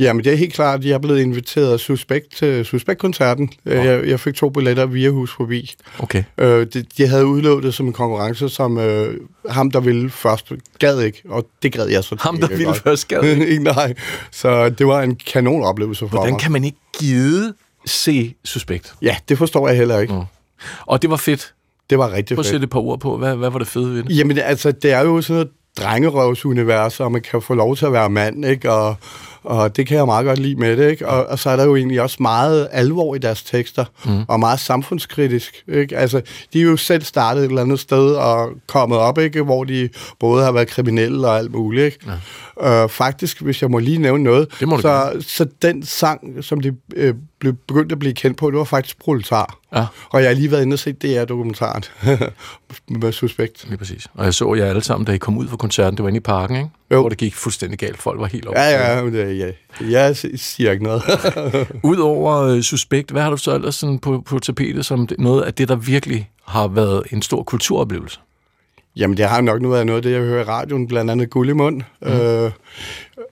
Jamen, 0.00 0.24
det 0.24 0.32
er 0.32 0.36
helt 0.36 0.52
klart, 0.54 0.84
jeg 0.84 0.92
er 0.92 0.98
blevet 0.98 1.20
inviteret 1.20 1.72
af 1.72 1.80
Suspekt 1.80 2.36
til 2.36 2.64
Suspekt-koncerten. 2.64 3.50
Oh. 3.66 3.72
Jeg, 3.72 4.06
jeg 4.06 4.20
fik 4.20 4.34
to 4.34 4.48
billetter 4.50 4.86
via 4.86 5.08
Hus 5.08 5.32
forbi. 5.36 5.74
Okay. 5.98 6.24
Øh, 6.38 6.66
de, 6.74 6.84
de 6.96 7.06
havde 7.06 7.26
udlovet 7.26 7.64
det 7.64 7.74
som 7.74 7.86
en 7.86 7.92
konkurrence, 7.92 8.48
som 8.48 8.78
øh, 8.78 9.14
ham, 9.48 9.70
der 9.70 9.80
ville 9.80 10.10
først, 10.10 10.52
gad 10.78 11.00
ikke, 11.00 11.22
og 11.28 11.46
det 11.62 11.72
gad 11.72 11.86
jeg 11.86 12.04
så 12.04 12.16
Ham, 12.20 12.40
der 12.40 12.48
ville 12.48 12.64
godt. 12.64 12.78
først 12.78 13.08
gad 13.08 13.22
ikke? 13.46 13.62
Nej, 13.64 13.94
så 14.30 14.68
det 14.68 14.86
var 14.86 15.02
en 15.02 15.16
kanon 15.16 15.62
oplevelse 15.62 16.00
for 16.00 16.08
Hvordan 16.08 16.32
mig. 16.32 16.40
kan 16.40 16.52
man 16.52 16.64
ikke 16.64 16.78
gide 16.98 17.54
se 17.86 18.34
Suspekt? 18.44 18.94
Ja, 19.02 19.16
det 19.28 19.38
forstår 19.38 19.68
jeg 19.68 19.76
heller 19.76 19.98
ikke. 19.98 20.14
Mm. 20.14 20.20
Og 20.86 21.02
det 21.02 21.10
var 21.10 21.16
fedt. 21.16 21.54
Det 21.90 21.98
var 21.98 22.12
rigtig 22.12 22.34
Prøv 22.34 22.40
at 22.40 22.46
fedt. 22.46 22.50
sætte 22.50 22.64
et 22.64 22.70
par 22.70 22.80
ord 22.80 23.00
på. 23.00 23.16
Hvad, 23.16 23.36
hvad 23.36 23.50
var 23.50 23.58
det 23.58 23.68
fede 23.68 23.94
ved 23.94 24.02
det? 24.02 24.18
Jamen, 24.18 24.38
altså, 24.38 24.72
det 24.72 24.92
er 24.92 25.00
jo 25.00 25.22
sådan 25.22 25.34
noget 25.34 25.48
drengerøvsunivers, 25.78 27.00
og 27.00 27.12
man 27.12 27.20
kan 27.22 27.42
få 27.42 27.54
lov 27.54 27.76
til 27.76 27.86
at 27.86 27.92
være 27.92 28.10
mand, 28.10 28.44
ikke? 28.44 28.72
Og, 28.72 28.96
og 29.44 29.76
det 29.76 29.86
kan 29.86 29.96
jeg 29.96 30.06
meget 30.06 30.26
godt 30.26 30.38
lide 30.38 30.56
med 30.56 30.76
det, 30.76 30.90
ikke? 30.90 31.08
Og, 31.08 31.26
og 31.26 31.38
så 31.38 31.50
er 31.50 31.56
der 31.56 31.64
jo 31.64 31.76
egentlig 31.76 32.02
også 32.02 32.16
meget 32.20 32.68
alvor 32.72 33.14
i 33.14 33.18
deres 33.18 33.42
tekster, 33.42 33.84
mm. 34.04 34.22
og 34.28 34.40
meget 34.40 34.60
samfundskritisk, 34.60 35.64
ikke? 35.68 35.96
Altså, 35.96 36.20
de 36.52 36.60
er 36.60 36.64
jo 36.64 36.76
selv 36.76 37.02
startet 37.02 37.44
et 37.44 37.48
eller 37.48 37.62
andet 37.62 37.80
sted 37.80 38.14
og 38.14 38.48
kommet 38.66 38.98
op, 38.98 39.18
ikke? 39.18 39.42
Hvor 39.42 39.64
de 39.64 39.88
både 40.18 40.44
har 40.44 40.52
været 40.52 40.68
kriminelle 40.68 41.28
og 41.28 41.38
alt 41.38 41.52
muligt, 41.52 41.84
ikke? 41.84 41.98
Ja. 42.62 42.82
Øh, 42.82 42.88
faktisk, 42.88 43.42
hvis 43.42 43.62
jeg 43.62 43.70
må 43.70 43.78
lige 43.78 43.98
nævne 43.98 44.24
noget, 44.24 44.48
så, 44.80 45.12
så 45.20 45.46
den 45.62 45.82
sang, 45.82 46.44
som 46.44 46.60
de 46.60 46.76
øh, 46.96 47.14
blev 47.40 47.54
begyndt 47.68 47.92
at 47.92 47.98
blive 47.98 48.14
kendt 48.14 48.36
på, 48.36 48.50
det 48.50 48.58
var 48.58 48.64
faktisk 48.64 48.98
Proletar. 48.98 49.58
Ja. 49.74 49.86
Og 50.10 50.20
jeg 50.20 50.28
har 50.28 50.34
lige 50.34 50.50
været 50.50 50.62
inde 50.62 50.74
og 50.74 50.78
set 50.78 51.02
DR-dokumentaren 51.02 51.84
med 53.00 53.12
Suspekt. 53.12 53.64
Lige 53.68 53.78
præcis. 53.78 54.06
Og 54.14 54.24
jeg 54.24 54.34
så 54.34 54.54
jer 54.54 54.66
alle 54.66 54.82
sammen, 54.82 55.06
da 55.06 55.12
I 55.12 55.18
kom 55.18 55.38
ud 55.38 55.48
fra 55.48 55.56
koncerten. 55.56 55.96
Det 55.96 56.02
var 56.02 56.08
inde 56.08 56.16
i 56.16 56.20
parken, 56.20 56.56
ikke? 56.56 56.70
Jo. 56.90 57.00
Hvor 57.00 57.08
det 57.08 57.18
gik 57.18 57.34
fuldstændig 57.34 57.78
galt. 57.78 57.98
Folk 57.98 58.20
var 58.20 58.26
helt 58.26 58.46
oppe. 58.46 58.60
Ja, 58.60 58.96
ja, 58.96 59.06
det, 59.06 59.38
ja. 59.38 59.50
Jeg 59.90 60.16
siger 60.36 60.72
ikke 60.72 60.84
noget. 60.84 61.02
Udover 61.82 62.42
øh, 62.42 62.62
Suspekt, 62.62 63.10
hvad 63.10 63.22
har 63.22 63.30
du 63.30 63.36
så 63.36 63.54
ellers 63.54 63.74
sådan 63.74 63.98
på, 63.98 64.22
på 64.26 64.38
tapetet 64.38 64.86
som 64.86 65.08
noget 65.18 65.42
af 65.42 65.54
det, 65.54 65.68
der 65.68 65.76
virkelig 65.76 66.30
har 66.46 66.68
været 66.68 67.02
en 67.12 67.22
stor 67.22 67.42
kulturoplevelse? 67.42 68.20
Jamen, 68.96 69.16
det 69.16 69.24
har 69.28 69.40
nok 69.40 69.62
nu 69.62 69.68
været 69.68 69.86
noget 69.86 69.96
af 69.96 70.02
det, 70.02 70.12
jeg 70.12 70.20
hører 70.20 70.40
i 70.40 70.44
radioen, 70.44 70.88
blandt 70.88 71.10
andet 71.10 71.30
Guld 71.30 71.48
i 71.50 71.52
mund. 71.52 71.82
Mm. 72.02 72.08
Øh, 72.08 72.50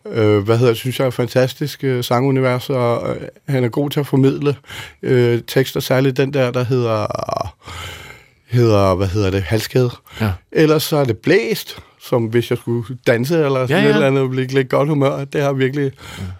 øh, 0.06 0.38
hvad 0.44 0.58
hedder 0.58 0.74
synes 0.74 0.98
jeg 1.00 1.06
er 1.06 1.10
fantastisk 1.10 1.84
øh, 1.84 2.04
sangunivers, 2.04 2.70
og 2.70 3.16
øh, 3.16 3.22
han 3.48 3.64
er 3.64 3.68
god 3.68 3.90
til 3.90 4.00
at 4.00 4.06
formidle 4.06 4.56
øh, 5.02 5.40
tekster, 5.46 5.80
særligt 5.80 6.16
den 6.16 6.32
der, 6.32 6.50
der 6.50 6.64
hedder, 6.64 7.06
hedder 8.46 8.94
hvad 8.94 9.06
hedder 9.06 9.30
det, 9.30 9.42
halskæde. 9.42 9.90
Ja. 10.20 10.32
Ellers 10.52 10.82
så 10.82 10.96
er 10.96 11.04
det 11.04 11.18
blæst, 11.18 11.78
som 12.00 12.24
hvis 12.24 12.50
jeg 12.50 12.58
skulle 12.58 12.96
danse 13.06 13.34
eller 13.44 13.66
sådan 13.66 13.68
Ja, 13.70 13.76
ja, 13.76 13.80
ja. 13.80 13.84
ja. 13.84 13.90
et 13.90 13.94
eller 13.94 14.06
andet, 14.06 14.22
og 14.22 14.30
blive 14.30 14.46
lidt 14.46 14.68
godt 14.68 14.88
humør. 14.88 15.24
Det 15.24 15.42
har 15.42 15.52
virkelig, 15.52 15.92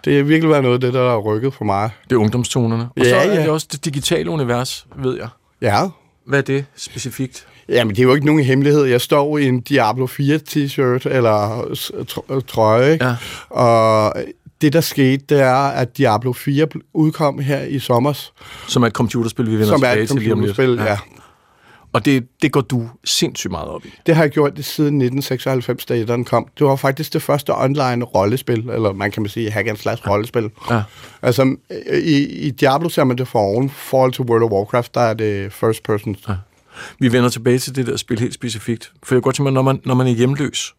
det 0.05 0.15
har 0.15 0.23
virkelig 0.23 0.49
været 0.49 0.63
noget 0.63 0.75
af 0.75 0.81
det, 0.81 0.93
der 0.93 1.09
har 1.09 1.17
rykket 1.17 1.53
for 1.53 1.65
mig. 1.65 1.89
Det 2.09 2.15
er 2.15 2.19
ungdomstonerne. 2.19 2.83
Og 2.83 2.91
Ja, 2.97 3.09
så 3.09 3.15
er 3.15 3.33
ja. 3.33 3.41
det 3.41 3.49
også 3.49 3.67
det 3.71 3.85
digitale 3.85 4.29
univers, 4.29 4.87
ved 4.95 5.17
jeg. 5.17 5.27
Ja, 5.61 5.87
Hvad 6.25 6.39
er 6.39 6.43
det 6.43 6.65
specifikt? 6.75 7.45
Jamen, 7.69 7.95
det 7.95 7.99
er 8.01 8.03
jo 8.03 8.13
ikke 8.13 8.25
nogen 8.25 8.43
hemmelighed. 8.43 8.83
Jeg 8.85 9.01
står 9.01 9.37
i 9.37 9.45
en 9.47 9.61
Diablo 9.61 10.05
4 10.07 10.39
t-shirt 10.49 11.09
eller 11.15 11.65
s- 11.75 11.91
tr- 12.11 12.41
trøje? 12.47 12.97
Ja. 13.01 13.15
Og 13.49 14.13
det, 14.61 14.73
der 14.73 14.81
skete, 14.81 15.25
det 15.29 15.39
er, 15.41 15.53
at 15.55 15.97
Diablo 15.97 16.33
4 16.33 16.67
bl- 16.75 16.89
udkom 16.93 17.39
her 17.39 17.61
i 17.61 17.79
sommers, 17.79 18.33
Som 18.67 18.83
er 18.83 18.87
et 18.87 18.93
computerspil, 18.93 19.45
vi 19.45 19.51
vender 19.51 19.65
som 19.67 19.79
tilbage 19.79 20.05
til 20.07 20.15
lige 20.15 20.33
om 20.33 20.39
lidt. 20.39 20.55
computerspil, 20.55 20.85
ja. 20.87 20.97
Og 21.93 22.05
det, 22.05 22.27
det 22.41 22.51
går 22.51 22.61
du 22.61 22.89
sindssygt 23.05 23.51
meget 23.51 23.67
op 23.67 23.85
i. 23.85 23.89
Det 24.05 24.15
har 24.15 24.23
jeg 24.23 24.31
gjort 24.31 24.57
det 24.57 24.65
siden 24.65 24.87
1996, 25.01 25.85
da 25.85 26.03
den 26.03 26.25
kom. 26.25 26.47
Det 26.59 26.67
var 26.67 26.75
faktisk 26.75 27.13
det 27.13 27.21
første 27.21 27.53
online 27.57 28.03
rollespil, 28.05 28.69
eller 28.69 28.93
man 28.93 29.11
kan 29.11 29.23
man 29.23 29.29
sige 29.29 29.51
hack 29.51 29.67
and 29.67 29.77
slash 29.77 30.07
rollespil. 30.09 30.49
Ja. 30.69 30.81
Altså, 31.21 31.55
i, 32.03 32.17
i 32.25 32.49
Diablo 32.51 32.89
ser 32.89 33.03
man 33.03 33.17
det 33.17 33.27
for 33.27 33.39
oven. 33.39 33.69
Forhold 33.69 34.13
til 34.13 34.23
World 34.23 34.43
of 34.43 34.51
Warcraft, 34.51 34.95
der 34.95 35.01
er 35.01 35.13
det 35.13 35.53
first 35.53 35.83
person. 35.83 36.15
Ja. 36.27 36.33
Vi 36.99 37.11
vender 37.11 37.29
tilbage 37.29 37.59
til 37.59 37.75
det 37.75 37.87
der 37.87 37.97
spil 37.97 38.19
helt 38.19 38.33
specifikt. 38.33 38.91
For 39.03 39.15
jeg 39.15 39.21
godt 39.23 39.35
tænke 39.35 39.43
mig, 39.43 39.53
når 39.53 39.61
man, 39.61 39.81
når 39.85 39.93
man 39.93 40.07
er 40.07 40.11
hjemløs, 40.11 40.75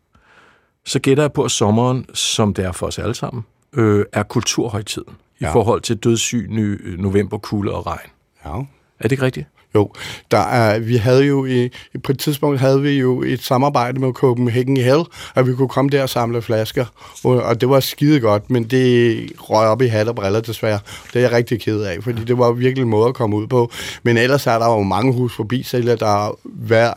så 0.86 0.98
gætter 0.98 1.22
jeg 1.22 1.32
på, 1.32 1.42
at 1.44 1.50
sommeren, 1.50 2.06
som 2.14 2.54
det 2.54 2.64
er 2.64 2.72
for 2.72 2.86
os 2.86 2.98
alle 2.98 3.14
sammen, 3.14 3.44
øh, 3.72 4.04
er 4.12 4.22
kulturhøjtiden 4.22 5.12
i 5.40 5.44
Ja. 5.44 5.52
forhold 5.52 5.80
til 5.80 5.96
dødssyg, 5.96 6.46
ny, 6.50 6.94
november, 6.98 7.38
kulde 7.38 7.72
og 7.74 7.86
regn. 7.86 8.10
Ja. 8.44 8.50
Er 8.50 8.62
det 9.02 9.12
ikke 9.12 9.24
rigtigt? 9.24 9.46
Jo, 9.74 9.92
der 10.30 10.38
er, 10.38 10.78
vi 10.78 10.96
havde 10.96 11.24
jo 11.24 11.44
i, 11.44 11.68
på 12.04 12.12
et 12.12 12.18
tidspunkt 12.18 12.60
havde 12.60 12.82
vi 12.82 12.90
jo 12.90 13.22
et 13.22 13.42
samarbejde 13.42 14.00
med 14.00 14.12
Copenhagen 14.12 14.76
Hell, 14.76 15.04
at 15.34 15.46
vi 15.46 15.54
kunne 15.54 15.68
komme 15.68 15.90
der 15.90 16.02
og 16.02 16.08
samle 16.08 16.42
flasker, 16.42 16.84
og, 17.24 17.42
og 17.42 17.60
det 17.60 17.68
var 17.68 17.80
skide 17.80 18.20
godt, 18.20 18.50
men 18.50 18.64
det 18.64 19.32
røg 19.38 19.68
op 19.68 19.82
i 19.82 19.86
hat 19.86 20.08
og 20.08 20.14
briller 20.14 20.40
desværre. 20.40 20.78
Det 21.12 21.16
er 21.16 21.20
jeg 21.20 21.32
rigtig 21.32 21.60
ked 21.60 21.82
af, 21.82 22.02
fordi 22.02 22.24
det 22.24 22.38
var 22.38 22.52
virkelig 22.52 22.82
en 22.82 22.88
måde 22.88 23.08
at 23.08 23.14
komme 23.14 23.36
ud 23.36 23.46
på. 23.46 23.72
Men 24.02 24.16
ellers 24.16 24.46
er 24.46 24.58
der 24.58 24.66
jo 24.66 24.82
mange 24.82 25.12
hus 25.12 25.36
forbi 25.36 25.62
sælger, 25.62 25.96
der 25.96 26.38
vær, 26.44 26.92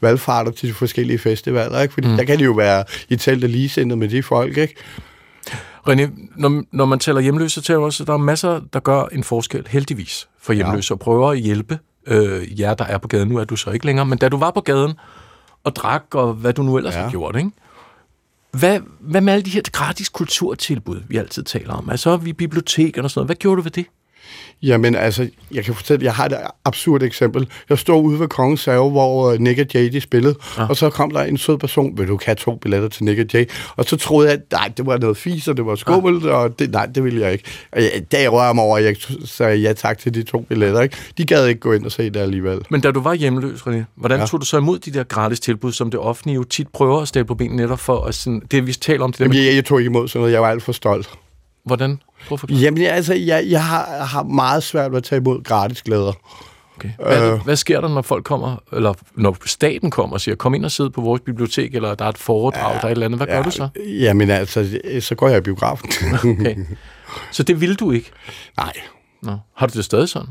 valgfarter 0.00 0.50
til 0.50 0.68
de 0.68 0.74
forskellige 0.74 1.18
festivaler, 1.18 1.80
ikke? 1.80 1.94
fordi 1.94 2.08
mm. 2.08 2.16
der 2.16 2.24
kan 2.24 2.38
det 2.38 2.44
jo 2.44 2.52
være 2.52 2.84
i 3.08 3.16
telt 3.16 3.44
og 3.44 3.50
ligesindet 3.50 3.98
med 3.98 4.08
de 4.08 4.22
folk, 4.22 4.56
ikke? 4.56 4.74
René, 5.88 6.30
når, 6.36 6.62
når 6.72 6.84
man 6.84 6.98
taler 6.98 7.20
hjemløse, 7.20 7.62
så 7.62 7.72
man 7.72 7.82
også, 7.82 8.02
at 8.02 8.06
der 8.06 8.12
er 8.12 8.18
masser, 8.18 8.60
der 8.72 8.80
gør 8.80 9.04
en 9.04 9.24
forskel, 9.24 9.66
heldigvis, 9.68 10.28
for 10.42 10.52
hjemløse, 10.52 10.94
og 10.94 10.98
prøver 10.98 11.30
at 11.30 11.38
hjælpe 11.38 11.78
øh, 12.06 12.60
jer, 12.60 12.74
der 12.74 12.84
er 12.84 12.98
på 12.98 13.08
gaden. 13.08 13.28
Nu 13.28 13.36
er 13.36 13.44
du 13.44 13.56
så 13.56 13.70
ikke 13.70 13.86
længere, 13.86 14.06
men 14.06 14.18
da 14.18 14.28
du 14.28 14.36
var 14.36 14.50
på 14.50 14.60
gaden 14.60 14.92
og 15.64 15.76
drak, 15.76 16.04
og 16.14 16.34
hvad 16.34 16.52
du 16.52 16.62
nu 16.62 16.76
ellers 16.76 16.94
ja. 16.94 17.02
Har 17.02 17.10
gjort, 17.10 17.36
ikke? 17.36 17.50
Hvad, 18.50 18.80
hvad 19.00 19.20
med 19.20 19.32
alle 19.32 19.44
de 19.44 19.50
her 19.50 19.62
gratis 19.72 20.08
kulturtilbud, 20.08 21.02
vi 21.08 21.16
altid 21.16 21.42
taler 21.42 21.74
om? 21.74 21.90
Altså, 21.90 22.16
vi 22.16 22.32
bibliotekerne 22.32 23.06
og 23.06 23.10
sådan 23.10 23.18
noget. 23.20 23.28
Hvad 23.28 23.36
gjorde 23.36 23.56
du 23.56 23.62
ved 23.62 23.70
det? 23.70 23.86
Jamen 24.62 24.94
altså, 24.94 25.28
jeg 25.52 25.64
kan 25.64 25.74
fortælle, 25.74 26.04
jeg 26.04 26.14
har 26.14 26.26
et 26.26 26.36
absurd 26.64 27.02
eksempel. 27.02 27.48
Jeg 27.68 27.78
stod 27.78 28.02
ude 28.02 28.20
ved 28.20 28.28
Kongens 28.28 28.64
Have, 28.64 28.90
hvor 28.90 29.30
øh, 29.30 29.38
Nick 29.38 29.58
og 29.58 29.66
Jay 29.74 29.92
de 29.92 30.00
spillede, 30.00 30.34
ja. 30.58 30.66
og 30.68 30.76
så 30.76 30.90
kom 30.90 31.10
der 31.10 31.22
en 31.22 31.38
sød 31.38 31.58
person, 31.58 31.98
vil 31.98 32.08
du 32.08 32.18
have 32.24 32.34
to 32.34 32.54
billetter 32.56 32.88
til 32.88 33.04
Nick 33.04 33.18
og 33.20 33.26
Jay? 33.34 33.50
Og 33.76 33.84
så 33.84 33.96
troede 33.96 34.28
jeg, 34.28 34.38
at 34.38 34.52
nej, 34.52 34.72
det 34.76 34.86
var 34.86 34.98
noget 34.98 35.16
fis, 35.16 35.48
og 35.48 35.56
det 35.56 35.66
var 35.66 35.74
skummelt, 35.74 36.24
ja. 36.24 36.30
og 36.30 36.58
det, 36.58 36.70
nej, 36.72 36.86
det 36.86 37.04
ville 37.04 37.20
jeg 37.20 37.32
ikke. 37.32 37.44
Og 37.72 37.82
jeg, 37.82 37.90
jeg 38.12 38.32
rører 38.32 38.52
mig 38.52 38.64
over, 38.64 38.78
jeg 38.78 38.96
sagde 39.24 39.56
ja 39.56 39.72
tak 39.72 39.98
til 39.98 40.14
de 40.14 40.22
to 40.22 40.40
billetter, 40.40 40.80
ikke? 40.80 40.96
De 41.18 41.24
gad 41.24 41.46
ikke 41.46 41.60
gå 41.60 41.72
ind 41.72 41.84
og 41.84 41.92
se 41.92 42.10
det 42.10 42.20
alligevel. 42.20 42.60
Men 42.70 42.80
da 42.80 42.90
du 42.90 43.00
var 43.00 43.14
hjemløs, 43.14 43.60
René, 43.60 43.82
hvordan. 43.94 44.20
Ja. 44.20 44.26
tog 44.26 44.40
du 44.40 44.46
så 44.46 44.56
imod 44.56 44.78
de 44.78 44.90
der 44.90 45.04
gratis 45.04 45.40
tilbud, 45.40 45.72
som 45.72 45.90
det 45.90 46.00
offentlige 46.00 46.34
jo 46.34 46.44
tit 46.44 46.68
prøver 46.68 47.00
at 47.00 47.08
stille 47.08 47.24
på 47.24 47.34
benene 47.34 47.56
netop 47.56 47.80
for 47.80 48.04
at 48.04 48.14
sådan, 48.14 48.42
det 48.50 48.66
vi 48.66 48.72
taler 48.72 49.04
om, 49.04 49.12
det 49.12 49.18
der 49.18 49.24
Jamen, 49.24 49.36
med, 49.36 49.44
jeg, 49.44 49.54
jeg 49.54 49.64
tog 49.64 49.80
ikke 49.80 49.88
imod 49.88 50.08
sådan 50.08 50.20
noget, 50.20 50.32
jeg 50.32 50.42
var 50.42 50.50
alt 50.50 50.62
for 50.62 50.72
stolt. 50.72 51.10
hvordan? 51.64 51.98
Prøv 52.28 52.38
at. 52.42 52.60
Jamen, 52.60 52.82
altså, 52.82 53.14
jeg, 53.14 53.44
jeg 53.48 53.64
har, 53.64 54.04
har 54.04 54.22
meget 54.22 54.62
svært 54.62 54.90
ved 54.90 54.98
at 54.98 55.04
tage 55.04 55.20
imod 55.20 55.42
gratis 55.42 55.82
glæder. 55.82 56.12
Okay. 56.76 56.90
Hvad, 56.98 57.26
det, 57.26 57.32
Øh. 57.32 57.44
hvad 57.44 57.56
sker 57.56 57.80
der, 57.80 57.88
når 57.88 58.02
folk 58.02 58.24
kommer, 58.24 58.56
eller 58.72 58.94
når 59.14 59.36
staten 59.46 59.90
kommer 59.90 60.14
og 60.14 60.20
siger, 60.20 60.34
kom 60.34 60.54
ind 60.54 60.64
og 60.64 60.70
sid 60.70 60.90
på 60.90 61.00
vores 61.00 61.20
bibliotek, 61.20 61.74
eller 61.74 61.94
der 61.94 62.04
er 62.04 62.08
et 62.08 62.18
foredrag, 62.18 62.74
ja, 62.74 62.78
der 62.78 62.84
er 62.84 62.88
et 62.88 62.90
eller 62.90 63.06
andet. 63.06 63.18
Hvad 63.18 63.26
gør 63.26 63.42
du 63.42 63.50
så? 63.50 63.68
Jamen, 63.86 64.30
altså, 64.30 64.80
så 65.00 65.14
går 65.14 65.28
jeg 65.28 65.38
i 65.38 65.40
biografen. 65.40 65.90
Okay. 66.14 66.56
Så 67.32 67.42
det 67.42 67.60
vil 67.60 67.74
du 67.74 67.90
ikke? 67.90 68.10
Nej. 68.56 68.72
Nå. 69.22 69.36
Har 69.56 69.66
du 69.66 69.72
det 69.76 69.84
stadig 69.84 70.08
sådan? 70.08 70.28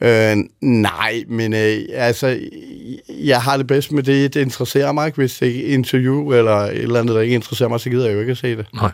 Øh, 0.00 0.36
nej, 0.60 1.24
men 1.28 1.52
øh, 1.54 1.78
altså, 1.92 2.40
jeg 3.08 3.42
har 3.42 3.56
det 3.56 3.66
bedst 3.66 3.92
med 3.92 4.02
det, 4.02 4.34
det 4.34 4.40
interesserer 4.40 4.92
mig 4.92 5.06
ikke. 5.06 5.16
Hvis 5.16 5.38
det 5.38 5.48
er 5.48 5.68
et 5.68 5.72
interview 5.74 6.32
eller 6.32 6.56
et 6.56 6.78
eller 6.78 7.00
andet, 7.00 7.14
der 7.14 7.20
ikke 7.20 7.34
interesserer 7.34 7.68
mig, 7.68 7.80
så 7.80 7.90
gider 7.90 8.06
jeg 8.06 8.14
jo 8.14 8.20
ikke 8.20 8.30
at 8.30 8.38
se 8.38 8.56
det. 8.56 8.66
Nej. 8.74 8.90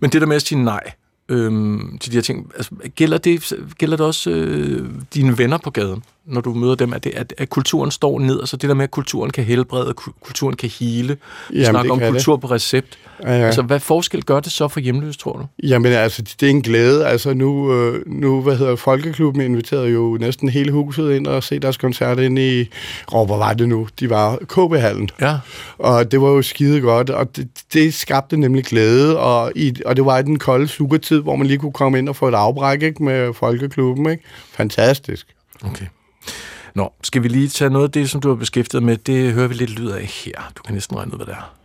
Men 0.00 0.10
det 0.10 0.20
der 0.20 0.26
med 0.26 0.36
at 0.36 0.42
sige 0.42 0.64
nej 0.64 0.92
øhm, 1.32 1.98
til 1.98 2.12
de 2.12 2.16
her 2.16 2.22
ting, 2.22 2.52
altså, 2.56 2.70
gælder, 2.94 3.18
det, 3.18 3.52
gælder 3.78 3.96
det 3.96 4.06
også 4.06 4.30
øh, 4.30 4.90
dine 5.14 5.38
venner 5.38 5.58
på 5.58 5.70
gaden, 5.70 6.02
når 6.26 6.40
du 6.40 6.54
møder 6.54 6.74
dem, 6.74 6.92
at, 6.92 7.04
det, 7.04 7.14
at, 7.14 7.34
at 7.38 7.50
kulturen 7.50 7.90
står 7.90 8.18
ned, 8.18 8.36
og 8.36 8.48
så 8.48 8.56
det 8.56 8.68
der 8.68 8.74
med, 8.74 8.84
at 8.84 8.90
kulturen 8.90 9.30
kan 9.30 9.44
helbrede, 9.44 9.94
ku- 9.94 10.12
kulturen 10.24 10.56
kan 10.56 10.68
hele, 10.68 11.16
vi 11.50 11.56
Jamen, 11.58 11.64
snakker 11.64 11.94
det 11.94 12.06
om 12.06 12.12
kultur 12.12 12.36
på 12.36 12.46
recept. 12.46 12.98
Ja, 13.22 13.38
ja. 13.38 13.46
Altså, 13.46 13.62
hvad 13.62 13.80
forskel 13.80 14.24
gør 14.24 14.40
det 14.40 14.52
så 14.52 14.68
for 14.68 14.80
hjemløse, 14.80 15.18
tror 15.18 15.32
du? 15.32 15.46
Jamen 15.62 15.92
altså, 15.92 16.22
det 16.40 16.46
er 16.46 16.50
en 16.50 16.62
glæde. 16.62 17.06
Altså 17.06 17.34
nu, 17.34 17.74
øh, 17.74 18.02
nu 18.06 18.42
hvad 18.42 18.56
hedder 18.56 18.76
Folkeklubben 18.76 19.42
inviterede 19.42 19.88
jo 19.88 20.16
næsten 20.20 20.48
hele 20.48 20.72
huset 20.72 21.12
ind 21.12 21.26
og 21.26 21.42
se 21.42 21.58
deres 21.58 21.76
koncert 21.76 22.18
ind 22.18 22.38
i, 22.38 22.60
åh, 23.12 23.26
hvor 23.26 23.36
var 23.36 23.52
det 23.52 23.68
nu? 23.68 23.88
De 24.00 24.10
var 24.10 24.36
KB-hallen. 24.36 25.08
Ja. 25.20 25.38
Og 25.78 26.12
det 26.12 26.20
var 26.20 26.28
jo 26.28 26.42
skide 26.42 26.80
godt, 26.80 27.10
og 27.10 27.36
det, 27.36 27.48
det 27.72 27.94
skabte 27.94 28.36
nemlig 28.36 28.64
glæde, 28.64 29.18
og, 29.18 29.52
i, 29.56 29.74
og 29.86 29.96
det 29.96 30.04
var 30.04 30.18
i 30.18 30.22
den 30.22 30.38
kolde 30.38 30.68
sugertid, 30.68 31.20
hvor 31.20 31.36
man 31.36 31.46
lige 31.46 31.58
kunne 31.58 31.72
komme 31.72 31.98
ind 31.98 32.08
og 32.08 32.16
få 32.16 32.28
et 32.28 32.34
afbræk 32.34 32.82
ikke, 32.82 33.04
med 33.04 33.34
Folkeklubben. 33.34 34.10
Ikke? 34.10 34.22
Fantastisk. 34.52 35.26
Okay. 35.64 35.86
Nå, 36.74 36.92
skal 37.02 37.22
vi 37.22 37.28
lige 37.28 37.48
tage 37.48 37.70
noget 37.70 37.84
af 37.88 37.92
det, 37.92 38.10
som 38.10 38.20
du 38.20 38.28
har 38.28 38.34
beskæftiget 38.34 38.82
med? 38.82 38.96
Det 38.96 39.32
hører 39.32 39.48
vi 39.48 39.54
lidt 39.54 39.70
lyd 39.70 39.90
af 39.90 40.04
her. 40.04 40.52
Du 40.56 40.62
kan 40.62 40.74
næsten 40.74 40.96
regne 40.96 41.12
ud, 41.12 41.16
hvad 41.16 41.26
det 41.26 41.34
er. 41.34 41.61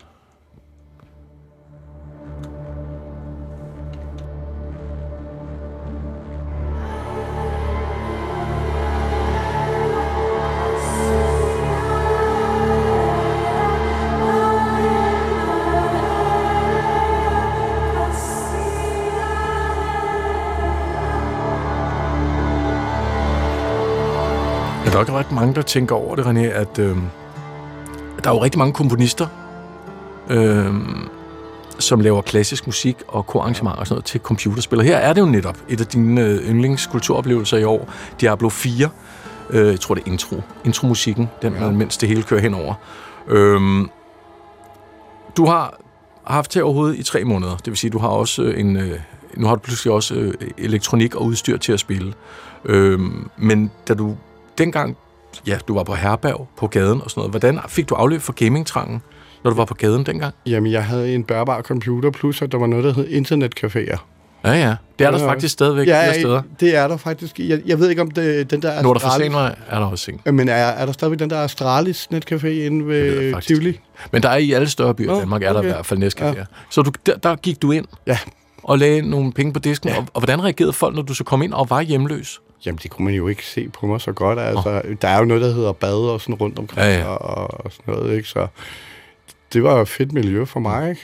Ja, 24.87 24.91
der 24.91 24.99
er 24.99 25.05
jo 25.09 25.17
ret 25.17 25.31
mange, 25.31 25.55
der 25.55 25.61
tænker 25.61 25.95
over 25.95 26.15
det, 26.15 26.25
René, 26.25 26.39
at 26.39 26.79
øh, 26.79 26.97
der 28.23 28.29
er 28.29 28.33
jo 28.33 28.43
rigtig 28.43 28.59
mange 28.59 28.73
komponister, 28.73 29.27
øh, 30.29 30.73
som 31.79 31.99
laver 31.99 32.21
klassisk 32.21 32.65
musik 32.65 32.97
og 33.07 33.25
korarrangementer 33.25 33.79
og 33.79 33.87
sådan 33.87 33.95
noget 33.95 34.05
til 34.05 34.21
computerspil. 34.21 34.79
Og 34.79 34.85
her 34.85 34.97
er 34.97 35.13
det 35.13 35.21
jo 35.21 35.25
netop 35.25 35.57
et 35.69 35.81
af 35.81 35.87
dine 35.87 36.21
øh, 36.21 36.49
yndlingskulturoplevelser 36.49 37.57
i 37.57 37.63
år, 37.63 37.89
Diablo 38.21 38.49
4. 38.49 38.89
Øh, 39.49 39.67
jeg 39.67 39.79
tror, 39.79 39.95
det 39.95 40.03
er 40.07 40.11
intro. 40.11 40.41
Intromusikken, 40.65 41.29
den, 41.41 41.53
ja. 41.53 41.71
mens 41.71 41.97
det 41.97 42.09
hele 42.09 42.23
kører 42.23 42.41
henover. 42.41 42.73
Øh, 43.27 43.87
du 45.37 45.45
har 45.45 45.79
haft 46.23 46.53
her 46.53 46.63
overhovedet 46.63 46.99
i 46.99 47.03
tre 47.03 47.23
måneder. 47.23 47.57
Det 47.57 47.67
vil 47.67 47.77
sige, 47.77 47.91
du 47.91 47.99
har 47.99 48.09
også 48.09 48.43
øh, 48.43 48.59
en... 48.59 48.77
Øh, 48.77 48.99
nu 49.37 49.47
har 49.47 49.55
du 49.55 49.61
pludselig 49.61 49.93
også 49.93 50.15
øh, 50.15 50.33
elektronik 50.57 51.15
og 51.15 51.25
udstyr 51.25 51.57
til 51.57 51.73
at 51.73 51.79
spille. 51.79 52.13
Øh, 52.65 52.99
men 53.37 53.71
da 53.87 53.93
du 53.93 54.15
dengang, 54.57 54.97
ja, 55.47 55.57
du 55.67 55.73
var 55.73 55.83
på 55.83 55.93
herberg 55.95 56.47
på 56.57 56.67
gaden 56.67 57.01
og 57.01 57.09
sådan 57.11 57.19
noget, 57.19 57.31
hvordan 57.31 57.59
fik 57.67 57.89
du 57.89 57.95
afløb 57.95 58.21
for 58.21 58.33
gamingtrangen, 58.33 59.01
når 59.43 59.51
du 59.51 59.57
var 59.57 59.65
på 59.65 59.73
gaden 59.73 60.05
dengang? 60.05 60.33
Jamen, 60.45 60.71
jeg 60.71 60.85
havde 60.85 61.15
en 61.15 61.23
bærbar 61.23 61.61
computer, 61.61 62.11
plus 62.11 62.41
at 62.41 62.51
der 62.51 62.57
var 62.57 62.67
noget, 62.67 62.85
der 62.85 62.93
hed 62.93 63.07
internetcaféer. 63.07 63.97
Ja, 64.45 64.51
ja. 64.53 64.75
Det 64.99 65.07
er 65.07 65.11
der 65.11 65.19
Ja. 65.19 65.29
faktisk 65.29 65.53
stadigvæk 65.53 65.87
ja, 65.87 66.03
flere 66.03 66.19
steder. 66.19 66.41
det 66.59 66.75
er 66.75 66.87
der 66.87 66.97
faktisk. 66.97 67.39
Jeg, 67.39 67.61
jeg 67.65 67.79
ved 67.79 67.89
ikke, 67.89 68.01
om 68.01 68.11
det, 68.11 68.51
den 68.51 68.61
der... 68.61 68.81
Nord 68.81 68.99
for 68.99 69.07
Astralis- 69.07 69.17
Fasanvej 69.17 69.55
er 69.69 69.79
der 69.79 69.85
også 69.85 70.11
en. 70.25 70.35
Men 70.35 70.49
er, 70.49 70.53
er 70.53 70.85
der 70.85 70.93
stadigvæk 70.93 71.19
den 71.19 71.29
der 71.29 71.41
Astralis 71.43 72.07
netcafé 72.13 72.47
inde 72.47 72.87
ved 72.87 73.41
Tivoli? 73.41 73.79
Men 74.11 74.23
der 74.23 74.29
er 74.29 74.37
i 74.37 74.51
alle 74.51 74.69
større 74.69 74.93
byer 74.93 75.05
i 75.05 75.13
Nå, 75.13 75.19
Danmark, 75.19 75.43
er 75.43 75.53
der 75.53 75.61
i 75.61 75.65
hvert 75.65 75.85
fald 75.85 76.03
næstcaféer. 76.03 76.23
Ja. 76.25 76.33
Ja. 76.37 76.43
Så 76.69 76.81
du, 76.81 76.91
der, 77.05 77.17
der 77.17 77.35
gik 77.35 77.61
du 77.61 77.71
ind 77.71 77.85
ja. 78.07 78.17
og 78.63 78.79
lagde 78.79 79.01
nogle 79.09 79.31
penge 79.31 79.53
på 79.53 79.59
disken. 79.59 79.89
Ja. 79.89 79.97
Og, 79.97 80.05
og 80.13 80.19
hvordan 80.21 80.43
reagerede 80.43 80.73
folk, 80.73 80.95
når 80.95 81.01
du 81.01 81.13
så 81.13 81.23
kom 81.23 81.41
ind 81.41 81.53
og 81.53 81.69
var 81.69 81.81
hjemløs? 81.81 82.39
Jamen, 82.65 82.79
det 82.83 82.91
kunne 82.91 83.05
man 83.05 83.13
jo 83.13 83.27
ikke 83.27 83.45
se 83.45 83.69
på 83.69 83.85
mig 83.87 84.01
så 84.01 84.11
godt. 84.11 84.39
Altså, 84.39 84.81
oh. 84.85 84.95
Der 85.01 85.07
er 85.07 85.19
jo 85.19 85.25
noget, 85.25 85.43
der 85.43 85.53
hedder 85.53 85.71
bad 85.71 85.93
og 85.95 86.21
sådan 86.21 86.35
rundt 86.35 86.59
omkring 86.59 86.87
Ja, 86.87 86.99
ja. 86.99 87.05
Og, 87.07 87.65
og 87.65 87.71
sådan 87.71 87.93
noget, 87.93 88.15
ikke? 88.17 88.29
Så 88.29 88.47
det 89.53 89.63
var 89.63 89.81
et 89.81 89.87
fedt 89.87 90.11
miljø 90.11 90.45
for 90.45 90.59
mig, 90.59 90.89
ikke? 90.89 91.01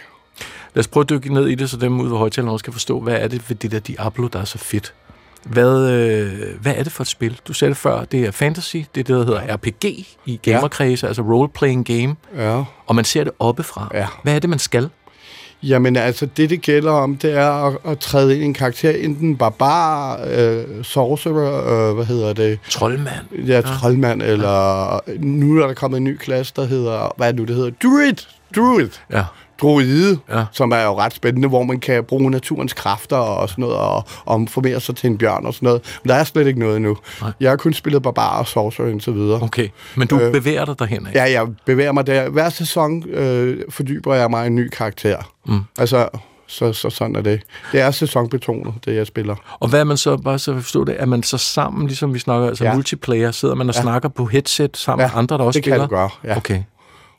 Lad 0.73 0.79
os 0.79 0.87
prøve 0.87 1.01
at 1.03 1.09
dykke 1.09 1.33
ned 1.33 1.47
i 1.47 1.55
det, 1.55 1.69
så 1.69 1.77
dem 1.77 1.99
ude 2.01 2.11
ved 2.11 2.17
højtalerne 2.17 2.51
også 2.51 2.63
kan 2.65 2.73
forstå, 2.73 2.99
hvad 2.99 3.15
er 3.15 3.27
det 3.27 3.49
ved 3.49 3.55
det 3.55 3.71
der 3.71 3.79
Diablo, 3.79 4.27
der 4.27 4.39
er 4.39 4.45
så 4.45 4.57
fedt? 4.57 4.93
Hvad, 5.43 5.89
øh, 5.91 6.61
hvad 6.61 6.73
er 6.77 6.83
det 6.83 6.91
for 6.91 7.03
et 7.03 7.07
spil? 7.07 7.39
Du 7.47 7.53
sagde 7.53 7.69
det 7.69 7.77
før, 7.77 8.05
det 8.05 8.25
er 8.25 8.31
fantasy, 8.31 8.75
det 8.75 8.85
er 8.85 8.85
det, 8.93 9.07
der 9.07 9.17
hedder 9.25 9.55
RPG 9.55 9.85
i 10.25 10.39
gamerkredse, 10.43 11.05
ja. 11.05 11.07
altså 11.09 11.21
role-playing 11.21 11.83
game, 11.83 12.15
Ja. 12.35 12.63
og 12.85 12.95
man 12.95 13.05
ser 13.05 13.23
det 13.23 13.33
oppefra. 13.39 13.91
Ja. 13.93 14.07
Hvad 14.23 14.35
er 14.35 14.39
det, 14.39 14.49
man 14.49 14.59
skal? 14.59 14.89
Jamen 15.63 15.95
altså, 15.95 16.25
det 16.25 16.49
det 16.49 16.61
gælder 16.61 16.91
om, 16.91 17.15
det 17.17 17.33
er 17.37 17.67
at, 17.67 17.77
at 17.85 17.99
træde 17.99 18.33
ind 18.33 18.43
i 18.43 18.45
en 18.45 18.53
karakter, 18.53 18.91
enten 18.91 19.37
barbar, 19.37 20.19
øh, 20.27 20.63
sorcerer, 20.83 21.89
øh, 21.89 21.95
hvad 21.95 22.05
hedder 22.05 22.33
det? 22.33 22.59
Troldmand. 22.69 23.45
Ja, 23.47 23.61
troldmand, 23.61 24.21
eller 24.21 24.99
nu 25.19 25.61
er 25.61 25.67
der 25.67 25.73
kommet 25.73 25.97
en 25.97 26.03
ny 26.03 26.17
klasse, 26.17 26.53
der 26.55 26.65
hedder, 26.65 27.13
hvad 27.17 27.27
er 27.27 27.31
det 27.31 27.39
nu, 27.39 27.45
det 27.45 27.55
hedder? 27.55 27.71
Druid! 27.83 28.15
Druid! 28.55 28.89
Ja. 29.11 29.23
Druide, 29.63 30.19
Ja. 30.29 30.45
som 30.51 30.71
er 30.71 30.83
jo 30.83 30.97
ret 30.99 31.13
spændende, 31.13 31.47
hvor 31.47 31.63
man 31.63 31.79
kan 31.79 32.03
bruge 32.03 32.31
naturens 32.31 32.73
kræfter 32.73 33.17
og 33.17 33.49
sådan 33.49 33.61
noget, 33.61 33.77
og, 33.77 34.03
omformere 34.25 34.79
sig 34.79 34.95
til 34.95 35.09
en 35.09 35.17
bjørn 35.17 35.45
og 35.45 35.53
sådan 35.53 35.65
noget. 35.67 35.81
Men 36.03 36.09
der 36.09 36.15
er 36.15 36.23
slet 36.23 36.47
ikke 36.47 36.59
noget 36.59 36.75
endnu. 36.75 36.97
Nej. 37.21 37.31
Jeg 37.39 37.49
har 37.51 37.55
kun 37.57 37.73
spillet 37.73 38.03
barbar 38.03 38.39
og 38.39 38.47
sorcerer 38.47 38.95
og 38.95 39.01
så 39.01 39.11
videre. 39.11 39.41
Okay, 39.41 39.67
men 39.95 40.07
du 40.07 40.19
øh, 40.19 40.31
bevæger 40.31 40.65
dig 40.65 40.79
derhen 40.79 41.07
af. 41.07 41.13
Ja, 41.15 41.31
jeg 41.31 41.47
bevæger 41.65 41.91
mig 41.91 42.07
der. 42.07 42.29
Hver 42.29 42.49
sæson 42.49 43.03
øh, 43.09 43.57
fordyber 43.69 44.15
jeg 44.15 44.29
mig 44.29 44.47
en 44.47 44.55
ny 44.55 44.69
karakter. 44.69 45.17
Mm. 45.45 45.59
Altså, 45.77 46.09
så, 46.47 46.73
så 46.73 46.89
sådan 46.89 47.15
er 47.15 47.21
det. 47.21 47.41
Det 47.71 47.81
er 47.81 47.91
sæsonbetonet, 47.91 48.73
det 48.85 48.95
jeg 48.95 49.07
spiller. 49.07 49.35
Og 49.59 49.67
hvad 49.69 49.79
er 49.79 49.83
man 49.83 49.97
så, 49.97 50.17
bare 50.17 50.39
så 50.39 50.53
forstå 50.55 50.83
det, 50.83 50.95
er 50.99 51.05
man 51.05 51.23
så 51.23 51.37
sammen, 51.37 51.87
ligesom 51.87 52.13
vi 52.13 52.19
snakker, 52.19 52.47
altså 52.47 52.63
Ja. 52.65 52.73
multiplayer, 52.73 53.31
sidder 53.31 53.55
man 53.55 53.69
og 53.69 53.75
Ja. 53.75 53.81
snakker 53.81 54.09
på 54.09 54.25
headset 54.25 54.77
sammen 54.77 55.03
Ja, 55.03 55.07
med 55.11 55.17
andre, 55.19 55.37
der 55.37 55.43
også 55.43 55.57
det 55.57 55.63
kan 55.63 55.71
spiller? 55.71 55.87
du 55.87 55.95
gøre, 55.95 56.09
ja. 56.23 56.37
Okay. 56.37 56.61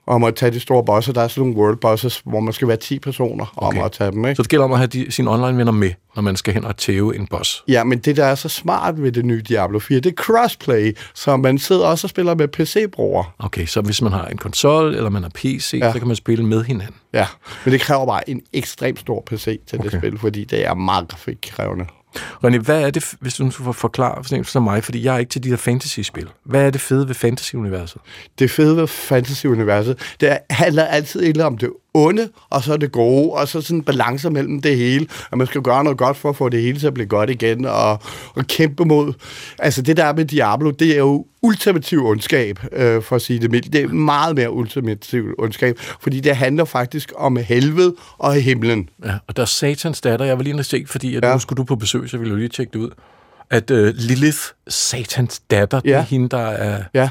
Om 0.06 0.24
at 0.24 0.34
tage 0.34 0.50
de 0.52 0.60
store 0.60 0.84
bosser. 0.84 1.12
Der 1.12 1.20
er 1.20 1.28
sådan 1.28 1.40
nogle 1.48 1.56
world 1.62 1.76
bosses, 1.76 2.22
hvor 2.24 2.40
man 2.40 2.52
skal 2.52 2.68
være 2.68 2.76
10 2.76 2.98
personer 2.98 3.52
om 3.56 3.68
Okay. 3.68 3.84
at 3.84 3.92
tage 3.92 4.10
dem, 4.10 4.24
ikke? 4.24 4.36
Så 4.36 4.42
det 4.42 4.50
gælder 4.50 4.64
om 4.64 4.72
at 4.72 4.78
have 4.78 4.86
de, 4.86 5.10
sine 5.12 5.30
online-venner 5.30 5.72
med, 5.72 5.90
når 6.16 6.22
man 6.22 6.36
skal 6.36 6.54
hen 6.54 6.64
og 6.64 6.76
tæve 6.76 7.16
en 7.16 7.26
boss. 7.26 7.64
Ja, 7.68 7.84
men 7.84 7.98
det, 7.98 8.16
der 8.16 8.24
er 8.24 8.34
så 8.34 8.48
smart 8.48 9.02
ved 9.02 9.12
det 9.12 9.24
nye 9.24 9.42
Diablo 9.48 9.78
4, 9.78 10.00
det 10.00 10.06
er 10.10 10.14
crossplay, 10.22 10.96
så 11.14 11.36
man 11.36 11.58
sidder 11.58 11.86
også 11.86 12.06
og 12.06 12.10
spiller 12.10 12.34
med 12.34 12.48
PC-brugere. 12.48 13.24
Okay, 13.38 13.66
så 13.66 13.80
hvis 13.80 14.02
man 14.02 14.12
har 14.12 14.26
en 14.26 14.38
konsol 14.38 14.94
eller 14.94 15.10
man 15.10 15.22
har 15.22 15.30
PC, 15.34 15.78
Ja. 15.82 15.92
så 15.92 15.98
kan 15.98 16.06
man 16.06 16.16
spille 16.16 16.44
med 16.46 16.64
hinanden. 16.64 16.96
Ja, 17.12 17.26
men 17.64 17.72
det 17.72 17.80
kræver 17.80 18.06
bare 18.06 18.30
en 18.30 18.42
ekstremt 18.52 18.98
stor 18.98 19.22
PC 19.26 19.60
til 19.66 19.78
okay. 19.78 19.90
det 19.90 19.98
spil, 20.00 20.18
fordi 20.18 20.44
det 20.44 20.66
er 20.66 20.74
meget 20.74 21.08
grafikkrævende. 21.08 21.84
René, 22.16 22.58
hvad 22.58 22.82
er 22.82 22.90
det, 22.90 23.14
hvis 23.20 23.34
du 23.34 23.50
skulle 23.50 23.74
forklare 23.74 24.14
for 24.14 24.20
eksempel 24.22 24.46
som 24.46 24.62
mig, 24.62 24.84
fordi 24.84 25.04
jeg 25.04 25.14
er 25.14 25.18
ikke 25.18 25.30
til 25.30 25.42
de 25.44 25.50
der 25.50 25.56
fantasy-spil. 25.56 26.28
Hvad 26.44 26.62
er 26.66 26.70
det 26.70 26.80
fede 26.80 27.08
ved 27.08 27.14
fantasy-universet? 27.14 28.00
Det 28.38 28.50
fede 28.50 28.76
ved 28.76 28.86
fantasy-universet, 28.86 29.98
det 30.20 30.32
er- 30.32 30.38
handler 30.50 30.84
altid 30.84 31.20
ikke 31.22 31.44
om 31.44 31.58
det 31.58 31.70
onde, 31.94 32.28
og 32.50 32.62
så 32.62 32.76
det 32.76 32.92
gode, 32.92 33.30
og 33.30 33.48
så 33.48 33.60
sådan 33.60 33.76
en 33.76 33.84
balance 33.84 34.30
mellem 34.30 34.62
det 34.62 34.76
hele, 34.76 35.06
og 35.30 35.38
man 35.38 35.46
skal 35.46 35.62
gøre 35.62 35.84
noget 35.84 35.98
godt 35.98 36.16
for 36.16 36.28
at 36.28 36.36
få 36.36 36.48
det 36.48 36.62
hele 36.62 36.78
til 36.78 36.86
at 36.86 36.94
blive 36.94 37.06
godt 37.06 37.30
igen, 37.30 37.64
og, 37.64 38.02
og 38.34 38.46
kæmpe 38.46 38.84
mod. 38.84 39.12
Altså 39.58 39.82
det 39.82 39.96
der 39.96 40.04
er 40.04 40.12
med 40.12 40.24
Diablo, 40.24 40.70
det 40.70 40.90
er 40.94 40.98
jo 40.98 41.26
ultimativ 41.42 42.06
ondskab, 42.06 42.58
øh, 42.72 43.02
for 43.02 43.16
at 43.16 43.22
sige 43.22 43.38
det 43.38 43.50
mildt. 43.50 43.72
Det 43.72 43.82
er 43.82 43.88
meget 43.88 44.36
mere 44.36 44.50
ultimativ 44.52 45.24
ondskab, 45.38 45.78
fordi 46.00 46.20
det 46.20 46.36
handler 46.36 46.64
faktisk 46.64 47.12
om 47.16 47.36
helvede 47.36 47.94
og 48.18 48.34
himlen. 48.34 48.88
Ja, 49.04 49.12
og 49.28 49.36
der 49.36 49.42
er 49.42 49.46
satans 49.46 50.00
datter. 50.00 50.26
Jeg 50.26 50.36
var 50.36 50.42
lige 50.42 50.62
se, 50.64 50.84
fordi 50.86 51.16
at 51.16 51.24
Ja. 51.24 51.32
nu 51.32 51.38
skulle 51.38 51.56
du 51.56 51.64
på 51.64 51.76
besøg, 51.76 52.10
så 52.10 52.18
ville 52.18 52.32
jeg 52.32 52.38
lige 52.38 52.48
tjekke 52.48 52.72
det 52.72 52.78
ud. 52.78 52.90
At 53.50 53.70
uh, 53.70 53.78
Lilith, 53.78 54.38
satans 54.68 55.40
datter, 55.50 55.80
ja. 55.84 55.88
det 55.90 55.96
er 55.96 56.02
hende, 56.02 56.28
der 56.28 56.46
er 56.46 56.82
Ja, 56.94 57.10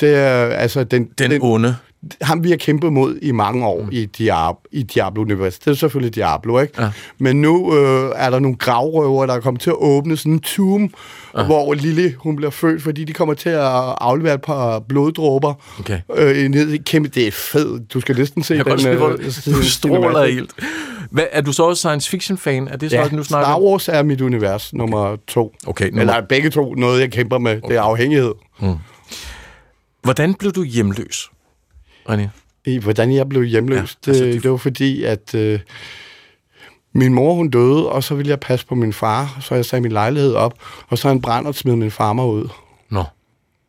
det 0.00 0.14
er 0.14 0.44
altså 0.46 0.84
den, 0.84 1.08
den, 1.18 1.30
den 1.30 1.40
onde. 1.42 1.76
Ham 2.22 2.44
vi 2.44 2.50
har 2.50 2.56
kæmpet 2.56 2.92
mod 2.92 3.18
i 3.22 3.32
mange 3.32 3.66
år 3.66 3.82
mm. 3.82 3.88
i, 3.92 4.08
Diab- 4.18 4.68
i 4.72 4.82
Diablo-universet. 4.82 5.64
Det 5.64 5.70
er 5.70 5.74
selvfølgelig 5.74 6.14
Diablo, 6.14 6.58
ikke? 6.58 6.82
Ja. 6.82 6.90
Men 7.18 7.40
nu 7.42 7.76
øh, 7.78 8.12
er 8.16 8.30
der 8.30 8.38
nogle 8.38 8.56
gravrøver, 8.56 9.26
der 9.26 9.34
er 9.34 9.40
kommet 9.40 9.60
til 9.62 9.70
at 9.70 9.76
åbne 9.78 10.16
sådan 10.16 10.32
en 10.32 10.40
tomb, 10.40 10.92
ja. 11.36 11.44
hvor 11.44 11.74
Lille 11.74 12.14
hun 12.18 12.36
bliver 12.36 12.50
født, 12.50 12.82
fordi 12.82 13.04
de 13.04 13.12
kommer 13.12 13.34
til 13.34 13.48
at 13.48 13.60
aflevere 14.00 14.34
et 14.34 14.42
par 14.42 14.78
bloddråber. 14.78 15.54
Okay. 15.80 16.00
Øh, 16.16 16.48
ned 16.48 16.72
i 16.72 16.76
kæmpe, 16.76 17.08
det 17.08 17.26
er 17.26 17.32
fedt. 17.32 17.92
Du 17.94 18.00
skal 18.00 18.16
næsten 18.16 18.42
se 18.42 18.54
Jeg 18.54 18.64
den. 18.64 18.70
godt 18.70 18.80
se, 18.80 18.94
hvor 18.94 19.08
øh, 19.08 19.54
du 19.56 19.62
stråler 19.62 20.26
helt. 20.26 20.50
Hvad, 21.10 21.24
er 21.32 21.40
du 21.40 21.52
så 21.52 21.62
også 21.62 21.80
science 21.80 22.10
fiction-fan? 22.10 22.68
Er 22.68 22.76
det 22.76 22.90
så, 22.90 22.96
Ja, 22.96 23.04
at 23.04 23.12
nu 23.12 23.24
snakker 23.24 23.46
Star 23.48 23.60
Wars 23.60 23.88
er 23.88 24.02
mit 24.02 24.20
univers 24.20 24.74
nummer 24.74 25.16
to. 25.28 25.54
Okay, 25.66 25.86
nummer- 25.86 26.00
Eller 26.00 26.20
begge 26.28 26.50
to, 26.50 26.74
noget 26.74 27.00
jeg 27.00 27.10
kæmper 27.12 27.38
med. 27.38 27.56
Okay. 27.56 27.68
Det 27.68 27.76
er 27.76 27.82
afhængighed. 27.82 28.32
Hvordan 30.02 30.34
blev 30.34 30.52
du 30.52 30.62
hjemløs, 30.62 31.28
René? 32.10 32.28
I, 32.64 32.78
hvordan 32.78 33.12
jeg 33.14 33.28
blev 33.28 33.44
hjemløs, 33.44 33.76
Ja, 34.06 34.10
altså, 34.10 34.24
de- 34.24 34.32
det, 34.32 34.42
det 34.42 34.50
var 34.50 34.56
fordi, 34.56 35.04
at 35.04 35.34
øh, 35.34 35.60
min 36.92 37.14
mor 37.14 37.34
hun 37.34 37.50
døde, 37.50 37.88
og 37.88 38.04
så 38.04 38.14
ville 38.14 38.30
jeg 38.30 38.40
passe 38.40 38.66
på 38.66 38.74
min 38.74 38.92
far, 38.92 39.38
så 39.40 39.54
jeg 39.54 39.64
sagde 39.64 39.82
min 39.82 39.92
lejlighed 39.92 40.34
op, 40.34 40.54
og 40.88 40.98
så 40.98 41.08
en 41.08 41.20
brand 41.22 41.46
og 41.46 41.54
smed 41.54 41.76
min 41.76 41.90
far 41.90 42.12
mig 42.12 42.24
ud. 42.26 42.48
Nå. 42.90 43.04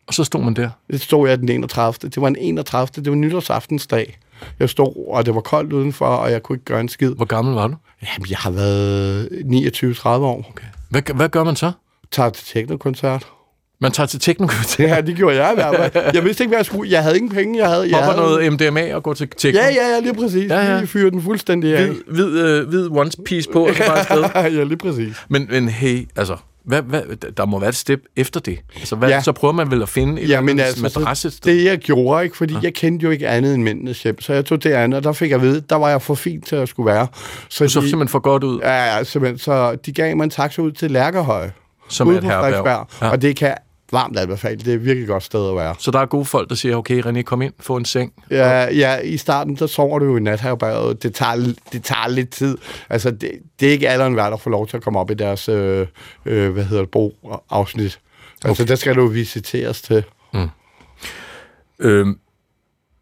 Og 0.08 0.14
så 0.14 0.24
stod 0.24 0.42
man 0.44 0.54
der. 0.54 0.70
Det 0.92 1.02
stod 1.02 1.30
jeg 1.30 1.40
den 1.40 1.50
31. 1.50 2.10
Det 2.10 2.22
var 2.22 2.28
en 2.28 2.36
31. 2.40 3.04
Det 3.04 3.10
var 3.12 3.16
nytårsaftensdag. 3.18 4.18
Jeg 4.60 4.70
stod, 4.70 5.08
og 5.14 5.26
det 5.26 5.36
var 5.36 5.42
koldt 5.42 5.74
udenfor, 5.74 6.06
og 6.06 6.32
jeg 6.32 6.44
kunne 6.44 6.56
ikke 6.56 6.66
gøre 6.66 6.82
en 6.82 6.90
skid. 6.90 7.10
Hvor 7.16 7.26
gammel 7.26 7.54
var 7.54 7.68
du? 7.68 7.76
Jamen, 8.02 8.30
jeg 8.30 8.38
har 8.38 8.52
været 8.52 9.28
29-30 10.06 10.08
år. 10.10 10.46
Okay. 10.50 10.66
Hvad, 10.90 11.02
hvad 11.16 11.30
gør 11.30 11.44
man 11.44 11.56
så? 11.56 11.72
Tager 12.12 12.30
til 12.30 12.46
teknokoncert. 12.46 13.28
Man 13.82 13.92
tager 13.92 14.08
til 14.08 14.20
teknokoncert. 14.20 14.90
Ja, 14.90 15.02
det 15.02 15.16
gjorde 15.16 15.44
jeg 15.44 15.52
i 15.52 15.56
hvert 15.56 15.92
fald. 15.94 16.06
Jeg 16.14 16.24
vidste 16.24 16.44
ikke, 16.44 16.50
hvad 16.50 16.58
jeg 16.58 16.66
skulle. 16.66 16.92
Jeg 16.92 17.04
havde 17.04 17.18
ingen 17.18 17.32
penge. 17.32 17.60
Jeg 17.60 17.70
havde, 17.70 17.90
jeg 17.90 17.98
Hopper 18.06 18.22
havde... 18.24 18.50
noget 18.50 18.54
MDMA 18.72 18.96
og 18.96 19.04
går 19.04 19.14
til 19.14 19.30
tekno? 19.38 19.60
Ja, 19.60 19.68
ja, 19.68 19.88
ja, 19.96 20.00
lige 20.00 20.14
præcis. 20.14 20.50
Ja, 20.50 20.60
Ja. 20.72 20.78
Lige 20.78 20.88
fyrer 20.88 21.10
den 21.10 21.22
fuldstændig 21.22 21.78
af. 21.78 21.88
Hvid, 21.88 21.96
hvid, 22.08 22.40
øh, 22.40 22.68
hvid 22.70 22.88
one 22.92 23.12
piece 23.26 23.50
på, 23.54 23.68
og 23.68 23.76
så 23.76 23.84
bare 23.88 23.98
afsted. 24.00 24.52
ja, 24.58 24.64
lige 24.64 24.78
præcis. 24.78 25.16
Men, 25.30 25.48
men 25.52 25.70
hey, 25.70 26.08
altså, 26.16 26.36
hvad, 26.66 26.82
hvad, 26.82 27.02
der 27.38 27.46
må 27.46 27.60
være 27.60 27.70
et 27.70 27.76
step 27.76 28.00
efter 28.16 28.40
det. 28.40 28.60
Altså, 28.76 28.96
hvad, 28.96 29.10
ja. 29.10 29.22
Så 29.22 29.32
prøver 29.32 29.54
man 29.54 29.72
vel 29.72 29.82
at 29.82 29.90
finde 29.90 30.22
et 30.22 30.30
Ja, 30.30 30.42
men 30.42 30.60
altså, 30.60 30.86
andet 30.86 30.96
madras 30.96 31.26
et 31.26 31.34
sted. 31.34 31.54
det 31.58 31.64
jeg 31.66 31.78
gjorde, 31.78 32.24
ikke, 32.24 32.38
fordi 32.38 32.54
ja. 32.54 32.60
jeg 32.64 32.74
kendte 32.74 33.04
jo 33.04 33.10
ikke 33.10 33.28
andet 33.28 33.54
end 33.56 33.64
mændenes 33.64 34.04
hjem, 34.04 34.22
så 34.22 34.34
jeg 34.34 34.46
tog 34.46 34.64
det 34.64 34.72
andet, 34.72 34.98
og 34.98 35.04
der 35.04 35.12
fik 35.14 35.32
jeg 35.32 35.42
vide, 35.42 35.62
der 35.70 35.76
var 35.76 35.90
jeg 35.90 36.02
for 36.02 36.16
fint 36.16 36.46
til 36.48 36.56
at 36.56 36.70
skulle 36.70 36.92
være. 36.92 37.08
Så, 37.50 37.64
Du 37.64 37.70
så 37.70 37.74
simpelthen 37.82 38.08
for 38.08 38.20
godt 38.20 38.44
ud. 38.44 38.60
Ja, 38.60 38.96
ja, 38.98 39.04
simpelthen. 39.04 39.38
Så 39.40 39.76
de 39.86 39.92
gav 39.92 40.18
mig 40.18 40.24
en 40.24 40.30
taxa 40.30 40.62
ud 40.62 40.72
til 40.72 40.92
Lærkerhøj. 40.92 41.50
Som 41.90 42.08
ude 42.08 42.18
er 42.18 42.22
på. 42.22 42.28
Frederiksberg, 42.28 42.88
Ja. 43.02 43.10
Og 43.10 43.22
det 43.22 43.36
kan 43.36 43.54
varmt 43.92 44.18
anbefale. 44.18 44.58
Det 44.58 44.68
er 44.68 44.74
et 44.74 44.86
virkelig 44.86 45.08
godt 45.08 45.24
sted 45.24 45.50
at 45.50 45.56
være. 45.56 45.76
Så 45.80 45.92
der 45.92 46.00
er 46.00 46.06
gode 46.06 46.26
folk, 46.26 46.50
der 46.50 46.56
siger, 46.56 46.76
okay, 46.76 47.04
René, 47.04 47.22
kom 47.22 47.42
ind, 47.42 47.54
få 47.60 47.78
en 47.78 47.86
seng. 47.86 48.14
Ja, 48.32 48.74
ja, 48.74 48.98
i 48.98 49.18
starten, 49.18 49.56
der 49.56 49.68
sover 49.68 50.00
du 50.00 50.06
jo 50.06 50.18
i 50.18 50.20
natherberget. 50.20 51.04
Det 51.04 51.14
tager, 51.14 51.54
det 51.74 51.84
tager 51.84 52.08
lidt 52.08 52.30
tid. 52.30 52.58
Altså, 52.90 53.12
det, 53.12 53.32
det 53.60 53.68
er 53.68 53.72
ikke 53.72 53.90
alderen 53.90 54.16
værd 54.16 54.34
at 54.34 54.42
få 54.42 54.50
lov 54.50 54.68
til 54.68 54.78
at 54.78 54.84
komme 54.84 55.00
op 55.00 55.12
i 55.12 55.14
deres, 55.14 55.50
øh, 55.50 55.88
øh, 56.26 56.52
hvad 56.52 56.64
hedder 56.64 56.84
det, 56.84 56.92
bro-afsnit. 56.92 58.00
Altså, 58.46 58.66
der 58.66 58.76
skal 58.76 58.96
du 58.96 59.08
visiteres 59.08 59.82
til. 59.82 60.04
Øhm, 61.80 62.20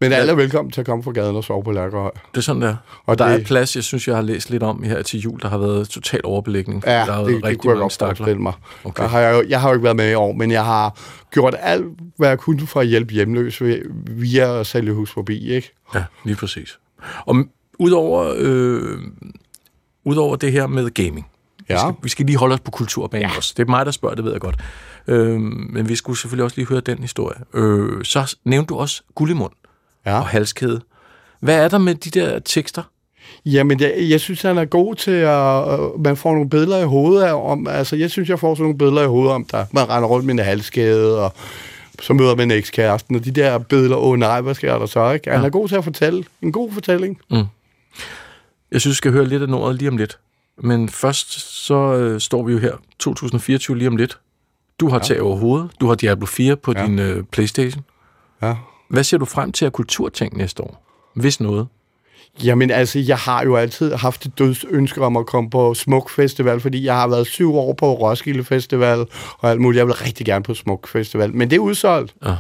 Men 0.01 0.11
alle 0.11 0.31
er 0.31 0.35
velkommen 0.35 0.71
til 0.71 0.81
at 0.81 0.85
komme 0.87 1.03
fra 1.03 1.11
gaden 1.11 1.35
og 1.35 1.43
sove 1.43 1.63
på 1.63 1.71
Lærkerhøj. 1.71 2.11
det 2.31 2.37
er 2.37 2.41
sådan 2.41 2.61
der. 2.61 2.75
Og 3.05 3.19
der 3.19 3.27
det- 3.27 3.41
er 3.41 3.45
plads, 3.45 3.75
jeg 3.75 3.83
synes, 3.83 4.07
jeg 4.07 4.15
har 4.15 4.21
læst 4.23 4.49
lidt 4.49 4.63
om 4.63 4.83
her 4.83 5.01
til 5.01 5.19
jul, 5.19 5.39
der 5.41 5.47
har 5.47 5.57
været 5.57 5.89
total 5.89 6.21
overbelægning. 6.23 6.83
Ja, 6.85 6.91
der 6.91 6.99
har 7.11 7.23
det, 7.23 7.43
det 7.43 7.59
kunne 7.59 7.71
jeg 7.73 7.79
godt 7.79 7.97
forestille 7.99 8.41
mig. 8.41 8.53
Okay. 8.83 9.03
Der 9.03 9.09
har 9.09 9.19
jeg, 9.19 9.43
jeg 9.49 9.61
har 9.61 9.69
jo 9.69 9.73
ikke 9.73 9.83
været 9.83 9.95
med 9.95 10.11
i 10.11 10.13
år, 10.13 10.33
men 10.33 10.51
jeg 10.51 10.65
har 10.65 10.97
gjort 11.31 11.55
alt, 11.59 11.85
hvad 12.17 12.29
jeg 12.29 12.39
kunne 12.39 12.67
for 12.67 12.79
at 12.79 12.87
hjælpe 12.87 13.13
hjemløs 13.13 13.61
ved, 13.61 13.81
via 14.07 14.59
at 14.59 14.67
sælge 14.67 14.93
hus 14.93 15.11
forbi, 15.11 15.49
ikke? 15.49 15.73
Ja, 15.95 16.03
lige 16.25 16.35
præcis. 16.35 16.79
Og 17.25 17.35
udover, 17.79 18.33
øh, 18.37 18.97
udover 20.05 20.35
det 20.35 20.51
her 20.51 20.67
med 20.67 20.89
gaming, 20.89 21.27
Ja. 21.69 21.73
vi, 21.73 21.79
skal, 21.79 21.93
vi 22.03 22.09
skal 22.09 22.25
lige 22.25 22.37
holde 22.37 22.53
os 22.53 22.59
på 22.59 22.71
kulturbanen 22.71 23.29
ja. 23.29 23.37
også. 23.37 23.53
Det 23.57 23.63
er 23.63 23.69
mig, 23.69 23.85
der 23.85 23.91
spørger, 23.91 24.15
det 24.15 24.23
ved 24.25 24.31
jeg 24.31 24.41
godt. 24.41 24.55
Øh, 25.07 25.39
men 25.41 25.89
vi 25.89 25.95
skulle 25.95 26.19
selvfølgelig 26.19 26.43
også 26.43 26.57
lige 26.57 26.67
høre 26.67 26.79
den 26.79 26.97
historie. 26.97 27.37
Øh, 27.53 28.03
så 28.03 28.35
nævnte 28.45 28.67
du 28.69 28.75
også 28.75 29.03
gullimund 29.15 29.51
Ja. 30.07 30.19
og 30.19 30.27
halskæde. 30.27 30.81
Hvad 31.39 31.63
er 31.63 31.67
der 31.67 31.77
med 31.77 31.95
de 31.95 32.19
der 32.19 32.39
tekster? 32.39 32.83
Jamen, 33.45 33.79
jeg, 33.79 33.93
jeg 33.99 34.19
synes, 34.19 34.41
han 34.41 34.57
er 34.57 34.65
god 34.65 34.95
til 34.95 35.11
at... 35.11 35.79
Øh, 35.79 36.03
man 36.03 36.17
får 36.17 36.33
nogle 36.33 36.49
billeder 36.49 36.77
i 36.79 36.85
hovedet 36.85 37.23
af, 37.23 37.51
om... 37.51 37.67
Altså, 37.67 37.95
jeg 37.95 38.11
synes, 38.11 38.29
jeg 38.29 38.39
får 38.39 38.55
sådan 38.55 38.63
nogle 38.63 38.77
billeder 38.77 39.03
i 39.03 39.07
hovedet 39.07 39.31
om, 39.33 39.45
der 39.45 39.65
man 39.71 39.89
render 39.89 40.09
rundt 40.09 40.25
med 40.25 40.33
en 40.33 40.39
halskæde, 40.39 41.25
og 41.25 41.33
så 42.01 42.13
møder 42.13 42.35
man 42.35 42.51
ekskæresten, 42.51 43.15
og 43.15 43.25
de 43.25 43.31
der 43.31 43.57
billeder, 43.57 43.95
åh 43.97 44.09
oh, 44.09 44.19
nej, 44.19 44.41
hvad 44.41 44.53
sker 44.55 44.77
der 44.79 44.85
så, 44.85 45.11
ikke? 45.11 45.31
Han 45.31 45.39
Ja. 45.39 45.45
er 45.45 45.49
god 45.49 45.67
til 45.67 45.75
at 45.75 45.83
fortælle. 45.83 46.23
En 46.41 46.51
god 46.51 46.71
fortælling. 46.71 47.19
Jeg 48.71 48.81
synes, 48.81 48.93
vi 48.93 48.97
skal 48.97 49.11
høre 49.11 49.25
lidt 49.25 49.41
af 49.41 49.49
noget 49.49 49.75
lige 49.75 49.89
om 49.89 49.97
lidt. 49.97 50.19
Men 50.57 50.89
først 50.89 51.31
så 51.65 51.95
øh, 51.95 52.21
står 52.21 52.43
vi 52.43 52.53
jo 52.53 52.59
her 52.59 52.73
2024 52.99 53.77
lige 53.77 53.87
om 53.87 53.95
lidt. 53.97 54.17
Du 54.79 54.89
har 54.89 54.97
ja. 54.97 55.03
tag 55.03 55.21
over 55.21 55.37
hovedet. 55.37 55.69
Du 55.81 55.87
har 55.87 55.95
Diablo 55.95 56.25
4 56.25 56.55
på 56.55 56.73
ja. 56.77 56.85
din 56.85 56.99
øh, 56.99 57.23
Playstation. 57.23 57.83
Ja. 58.41 58.55
Hvad 58.88 59.03
ser 59.03 59.17
du 59.17 59.25
frem 59.25 59.51
til 59.51 59.65
af 59.65 59.73
kulturting 59.73 60.38
næste 60.38 60.63
år? 60.63 60.83
Hvis 61.13 61.39
noget. 61.39 61.67
Jamen 62.43 62.71
altså, 62.71 62.99
jeg 62.99 63.17
har 63.17 63.43
jo 63.43 63.55
altid 63.55 63.93
haft 63.93 64.25
et 64.25 64.39
dødsønske 64.39 65.01
om 65.01 65.17
at 65.17 65.25
komme 65.25 65.49
på 65.49 65.73
Smuk 65.73 66.09
Festival, 66.09 66.59
fordi 66.59 66.85
jeg 66.85 66.95
har 66.95 67.07
været 67.07 67.27
syv 67.27 67.55
år 67.55 67.73
på 67.73 67.93
Roskilde 67.93 68.43
Festival 68.43 69.05
og 69.39 69.49
alt 69.51 69.61
muligt. 69.61 69.77
Jeg 69.79 69.88
vil 69.88 69.95
rigtig 69.95 70.25
gerne 70.25 70.43
på 70.43 70.53
Smuk 70.53 70.88
Festival, 70.88 71.33
men 71.35 71.49
det 71.49 71.55
er 71.55 71.59
udsolgt. 71.59 72.13
Ja. 72.25 72.35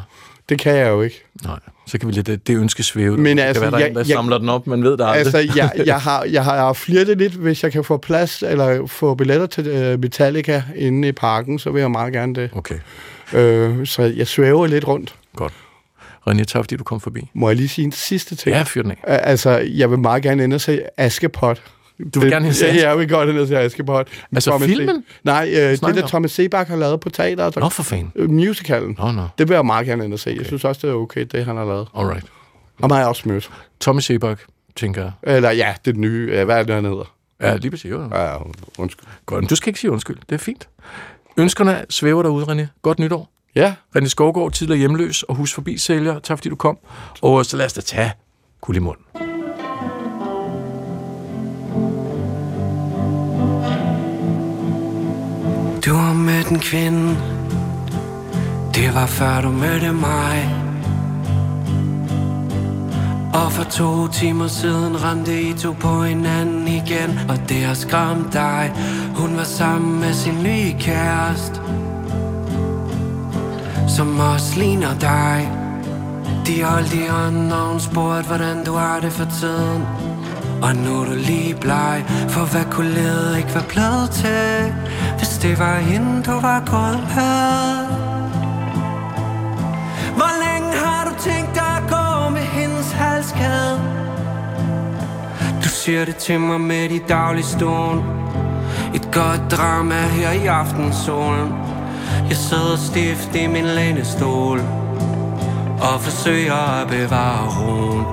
Det 0.49 0.59
kan 0.59 0.75
jeg 0.75 0.89
jo 0.89 1.01
ikke. 1.01 1.23
Nej, 1.43 1.59
så 1.87 1.97
kan 1.97 2.07
vi 2.07 2.13
lidt 2.13 2.27
det, 2.27 2.47
det 2.47 2.57
ønske 2.57 2.83
svæve. 2.83 3.17
Men 3.17 3.37
det 3.37 3.43
altså, 3.43 3.63
kan 3.63 3.71
være, 3.71 3.79
der 3.79 3.85
jeg- 3.85 3.89
en, 3.89 3.95
der 3.95 4.01
jeg- 4.01 4.07
samler 4.15 4.37
den 4.37 4.49
op, 4.49 4.67
man 4.67 4.83
ved 4.83 4.91
aldrig. 4.91 5.15
Altså, 5.15 5.37
jeg, 5.55 5.71
jeg, 5.85 6.01
har, 6.01 6.23
jeg 6.23 6.43
har 6.43 6.73
flirtet 6.73 7.17
lidt, 7.17 7.33
hvis 7.33 7.63
jeg 7.63 7.71
kan 7.71 7.83
få 7.83 7.97
plads, 7.97 8.43
eller 8.43 8.87
få 8.87 9.15
billetter 9.15 9.45
til 9.47 9.93
uh, 9.93 9.99
Metallica 9.99 10.63
inde 10.75 11.07
i 11.07 11.11
parken, 11.11 11.59
så 11.59 11.71
vil 11.71 11.79
jeg 11.79 11.91
meget 11.91 12.13
gerne 12.13 12.35
det. 12.35 12.49
Okay, 12.55 12.75
Øh, 13.33 13.85
så 13.87 14.01
jeg 14.01 14.27
svæver 14.27 14.67
lidt 14.67 14.87
rundt. 14.87 15.15
godt. 15.35 15.53
René, 16.27 16.43
tak 16.43 16.63
fordi 16.63 16.75
du 16.75 16.83
kom 16.83 16.99
forbi. 16.99 17.29
Må 17.33 17.49
jeg 17.49 17.55
lige 17.57 17.67
sige 17.69 17.85
en 17.85 17.91
sidste 17.91 18.35
ting? 18.35 18.55
Ja, 18.55 18.63
fyr 18.63 18.81
den 18.81 18.91
af. 18.91 18.97
Altså, 19.03 19.49
jeg 19.57 19.91
vil 19.91 19.99
meget 19.99 20.23
gerne 20.23 20.43
ind 20.43 20.53
og 20.53 20.61
se 20.61 20.81
Askepot. 20.97 21.61
Du 22.13 22.19
vil 22.19 22.31
gerne 22.31 22.45
ind 22.45 22.49
og 22.51 22.55
se 22.55 22.65
Ja, 22.75 22.89
jeg 22.89 22.97
vil 22.97 23.09
godt 23.09 23.29
ind 23.29 23.37
og 23.39 23.47
se 23.47 23.57
Askepot. 23.59 24.07
Altså 24.35 24.49
Thomas 24.51 24.67
filmen? 24.69 24.95
Se- 24.95 25.03
Nej, 25.23 25.43
uh, 25.51 25.55
det 25.55 25.81
der 25.81 26.01
om? 26.03 26.07
Thomas 26.09 26.31
Sebak 26.31 26.67
har 26.67 26.75
lavet 26.75 26.99
på 26.99 27.09
teateret. 27.09 27.55
Nå, 27.55 27.69
for 27.69 27.83
fanden. 27.83 28.11
Uh, 28.15 28.29
musicalen. 28.31 28.95
Nå, 28.99 29.11
nå. 29.11 29.27
Det 29.37 29.49
vil 29.49 29.55
jeg 29.55 29.65
meget 29.65 29.85
gerne 29.87 30.05
ind 30.05 30.13
og 30.13 30.19
se. 30.19 30.35
Jeg 30.37 30.45
synes 30.45 30.63
også, 30.65 30.87
det 30.87 30.93
er 30.93 30.95
okay, 30.97 31.25
det 31.31 31.45
han 31.45 31.57
har 31.57 31.65
lavet. 31.65 31.87
Alright. 31.97 32.25
Har 32.83 32.97
jeg 32.97 33.07
også 33.07 33.29
mødt. 33.29 33.49
Tommy 33.79 33.99
Sebak, 33.99 34.39
tænker 34.75 35.01
jeg. 35.03 35.35
Eller 35.35 35.51
ja, 35.51 35.73
det 35.85 35.89
er 35.89 35.93
det 35.93 35.97
nye. 35.97 36.37
Uh, 36.39 36.45
hvad 36.45 36.59
er 36.59 36.63
det, 36.63 36.75
han 36.75 36.85
hedder? 36.85 37.13
Ja, 37.41 37.55
lige 37.55 37.71
præcis. 37.71 37.91
Jo. 37.91 38.09
Ja, 38.13 38.35
undskyld. 38.77 39.05
Godt, 39.25 39.49
du 39.49 39.55
skal 39.55 39.69
ikke 39.69 39.79
sige 39.79 39.91
undskyld. 39.91 40.17
Det 40.29 40.35
er 40.35 40.39
fint. 40.39 40.67
Ønskerne 41.37 41.85
svæver 41.89 42.23
derude, 42.23 42.45
René. 42.45 42.65
Godt 42.81 42.99
nytår. 42.99 43.29
Ja, 43.57 43.73
René 43.95 44.07
Skovgaard, 44.07 44.51
tidligere 44.51 44.79
hjemløs 44.79 45.23
og 45.23 45.35
hus 45.35 45.53
forbi 45.53 45.77
sælger. 45.77 46.19
Tak 46.19 46.37
fordi 46.37 46.49
du 46.49 46.55
kom. 46.55 46.77
Og 47.21 47.45
så 47.45 47.57
lad 47.57 47.65
os 47.65 47.73
da 47.73 47.81
tage 47.81 48.11
kul 48.61 48.75
i 48.75 48.79
mund. 48.79 48.97
Du 55.85 55.93
har 55.93 56.13
mødt 56.13 56.47
en 56.47 56.59
kvinde 56.59 57.17
Det 58.75 58.93
var 58.93 59.05
før 59.05 59.41
du 59.41 59.49
mødte 59.49 59.93
mig 59.93 60.49
Og 63.33 63.51
for 63.51 63.63
to 63.63 64.07
timer 64.07 64.47
siden 64.47 65.03
rendte 65.03 65.41
I 65.41 65.53
to 65.53 65.73
på 65.79 66.03
hinanden 66.03 66.67
igen 66.67 67.19
Og 67.29 67.49
det 67.49 67.63
har 67.63 67.73
skræmt 67.73 68.33
dig 68.33 68.73
Hun 69.15 69.37
var 69.37 69.43
sammen 69.43 69.99
med 69.99 70.13
sin 70.13 70.43
nye 70.43 70.73
kæreste 70.79 71.61
som 73.87 74.19
også 74.19 74.59
ligner 74.59 74.99
dig. 74.99 75.51
De 76.47 76.63
holdt 76.63 76.93
i 76.93 77.07
hånden 77.07 77.51
og 77.51 77.67
hun 77.67 77.79
spurgte 77.79 78.27
hvordan 78.27 78.63
du 78.65 78.73
har 78.73 78.99
det 78.99 79.11
for 79.11 79.25
tiden. 79.39 79.83
Og 80.61 80.75
nu 80.75 81.01
er 81.01 81.05
du 81.05 81.13
lige 81.13 81.55
bleg 81.55 82.05
For 82.29 82.45
hvad 82.51 82.65
kunne 82.71 82.89
lede 82.89 83.37
ikke 83.37 83.53
være 83.53 83.63
blevet 83.69 84.09
til 84.11 84.73
Hvis 85.17 85.29
det 85.29 85.59
var 85.59 85.77
hende 85.77 86.23
du 86.23 86.31
var 86.31 86.59
gået 86.59 87.03
med? 87.15 87.87
Hvor 90.15 90.33
længe 90.45 90.77
har 90.83 91.05
du 91.05 91.29
tænkt 91.29 91.55
dig 91.55 91.77
at 91.77 91.83
gå 91.89 92.29
med 92.29 92.41
hendes 92.41 92.91
halskæde? 92.91 93.81
Du 95.63 95.69
siger 95.69 96.05
det 96.05 96.15
til 96.15 96.39
mig 96.39 96.61
med 96.61 96.89
i 96.89 96.99
dagligstolen 97.09 98.03
Et 98.95 99.11
godt 99.13 99.51
drama 99.51 100.01
her 100.01 100.31
i 100.31 100.45
aftensolen. 100.45 101.76
Jeg 102.29 102.37
sidder 102.37 102.77
stift 102.77 103.35
i 103.35 103.47
min 103.47 103.65
lænestol 103.65 104.61
Og 105.81 106.01
forsøger 106.01 106.81
at 106.81 106.87
bevare 106.87 107.47
roen. 107.59 108.05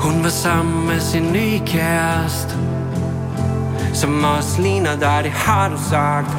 Hun 0.00 0.24
var 0.24 0.30
sammen 0.30 0.86
med 0.86 1.00
sin 1.00 1.32
nye 1.32 1.60
kæreste 1.66 2.54
Som 3.94 4.24
også 4.24 4.62
ligner 4.62 4.96
dig, 4.96 5.20
det 5.24 5.32
har 5.32 5.68
du 5.68 5.76
sagt. 5.90 6.36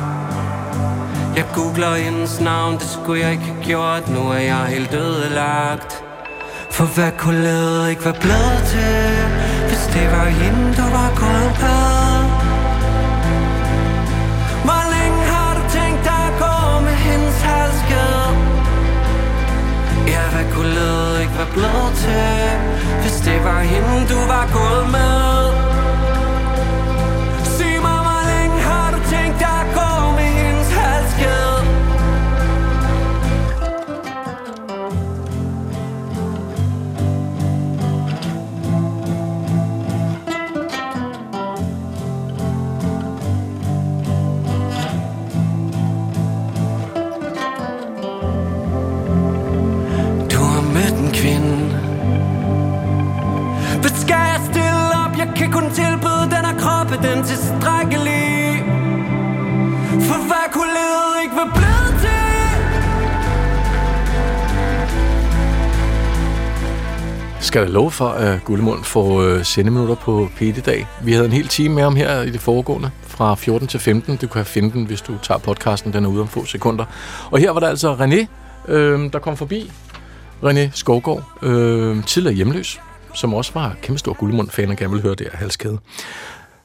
Jeg 1.35 1.45
googler 1.55 1.95
hendes 1.95 2.41
navn, 2.41 2.73
det 2.73 2.89
skulle 2.89 3.21
jeg 3.21 3.31
ikke 3.31 3.43
have 3.43 3.63
gjort. 3.63 4.09
Nu 4.09 4.29
er 4.29 4.37
jeg 4.39 4.65
helt 4.65 4.93
ødelagt. 4.93 6.03
For 6.71 6.85
hvad 6.85 7.11
kunne 7.17 7.43
lede 7.43 7.89
ikke 7.89 8.05
være 8.05 8.19
blevet 8.21 8.63
til 8.67 9.15
Hvis 9.67 9.89
det 9.93 10.11
var 10.11 10.25
hende, 10.25 10.73
du 10.77 10.81
var 10.81 11.09
gået 11.15 11.53
på? 11.59 11.74
Ja, 20.73 21.19
ikke 21.21 21.37
være 21.37 21.51
blevet 21.53 21.91
til 21.95 22.49
Hvis 23.01 23.17
det 23.25 23.43
var 23.43 23.59
hende, 23.59 24.07
du 24.09 24.19
var 24.27 24.49
gået 24.53 24.91
med. 24.91 25.34
Kunne 55.55 55.67
kun 55.67 55.73
tilbyde 55.73 56.23
den 56.35 56.45
her 56.45 56.59
krop 56.59 56.89
den 57.03 57.23
tilstrækkelig? 57.23 58.63
For 60.07 60.19
hvad 60.27 60.45
kunne 60.53 60.71
livet 60.79 61.15
ikke 61.23 61.35
være 61.35 61.51
blevet 61.55 61.91
til? 62.01 62.09
Skal 67.39 67.59
jeg 67.59 67.69
love 67.69 67.91
for, 67.91 68.07
at 68.07 68.43
Gullemund 68.43 68.83
får 68.83 69.21
øh, 69.21 69.43
sendeminutter 69.43 69.95
på 69.95 70.29
p 70.37 70.41
i 70.41 70.51
dag. 70.51 70.87
Vi 71.03 71.13
havde 71.13 71.25
en 71.25 71.31
hel 71.31 71.47
time 71.47 71.75
med 71.75 71.83
ham 71.83 71.95
her 71.95 72.21
i 72.21 72.29
det 72.29 72.41
foregående, 72.41 72.91
fra 73.01 73.35
14 73.35 73.67
til 73.67 73.79
15. 73.79 74.15
Du 74.15 74.27
kan 74.27 74.45
finde 74.45 74.71
den, 74.71 74.85
hvis 74.85 75.01
du 75.01 75.17
tager 75.23 75.37
podcasten. 75.37 75.93
Den 75.93 76.05
er 76.05 76.09
ude 76.09 76.21
om 76.21 76.27
få 76.27 76.45
sekunder. 76.45 76.85
Og 77.31 77.39
her 77.39 77.51
var 77.51 77.59
der 77.59 77.67
altså 77.67 77.95
René, 77.95 78.27
øh, 78.71 79.13
der 79.13 79.19
kom 79.19 79.37
forbi. 79.37 79.71
René 80.43 80.69
Skovgaard, 80.73 81.23
øh, 81.41 82.03
tidligere 82.03 82.35
hjemløs, 82.35 82.79
som 83.15 83.33
også 83.33 83.51
var 83.53 83.75
kæmpestor 83.81 84.13
guldmund-fan 84.13 84.69
og 84.69 84.77
gerne 84.77 84.91
ville 84.91 85.03
høre 85.03 85.15
det 85.15 85.27
her 85.31 85.37
halskæde. 85.37 85.79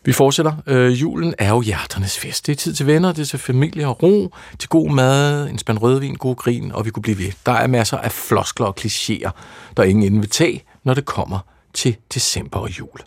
Vi 0.05 0.13
fortsætter. 0.13 0.53
Øh, 0.67 1.01
julen 1.01 1.35
er 1.39 1.49
jo 1.49 1.61
hjerternes 1.61 2.19
fest. 2.19 2.47
Det 2.47 2.53
er 2.53 2.57
tid 2.57 2.75
til 2.75 2.87
venner, 2.87 3.13
det 3.13 3.23
er 3.23 3.27
til 3.27 3.39
familie 3.39 3.89
og 3.89 4.03
ro, 4.03 4.35
til 4.59 4.69
god 4.69 4.91
mad, 4.91 5.49
en 5.49 5.59
spand 5.59 5.79
rødvin, 5.79 6.15
god 6.15 6.37
grin, 6.37 6.73
og 6.73 6.85
vi 6.85 6.91
kunne 6.91 7.03
blive 7.03 7.19
ved. 7.19 7.33
Der 7.47 7.53
er 7.53 7.67
masser 7.67 7.99
af 7.99 8.13
floskler 8.13 8.67
og 8.67 8.77
klichéer, 8.81 9.31
der 9.77 9.83
ingen 9.83 10.05
inde 10.05 10.21
vil 10.21 10.31
tage, 10.31 10.63
når 10.85 10.95
det 10.95 11.05
kommer 11.05 11.39
til 11.75 11.97
december 12.15 12.59
og 12.59 12.79
jul. 12.79 12.99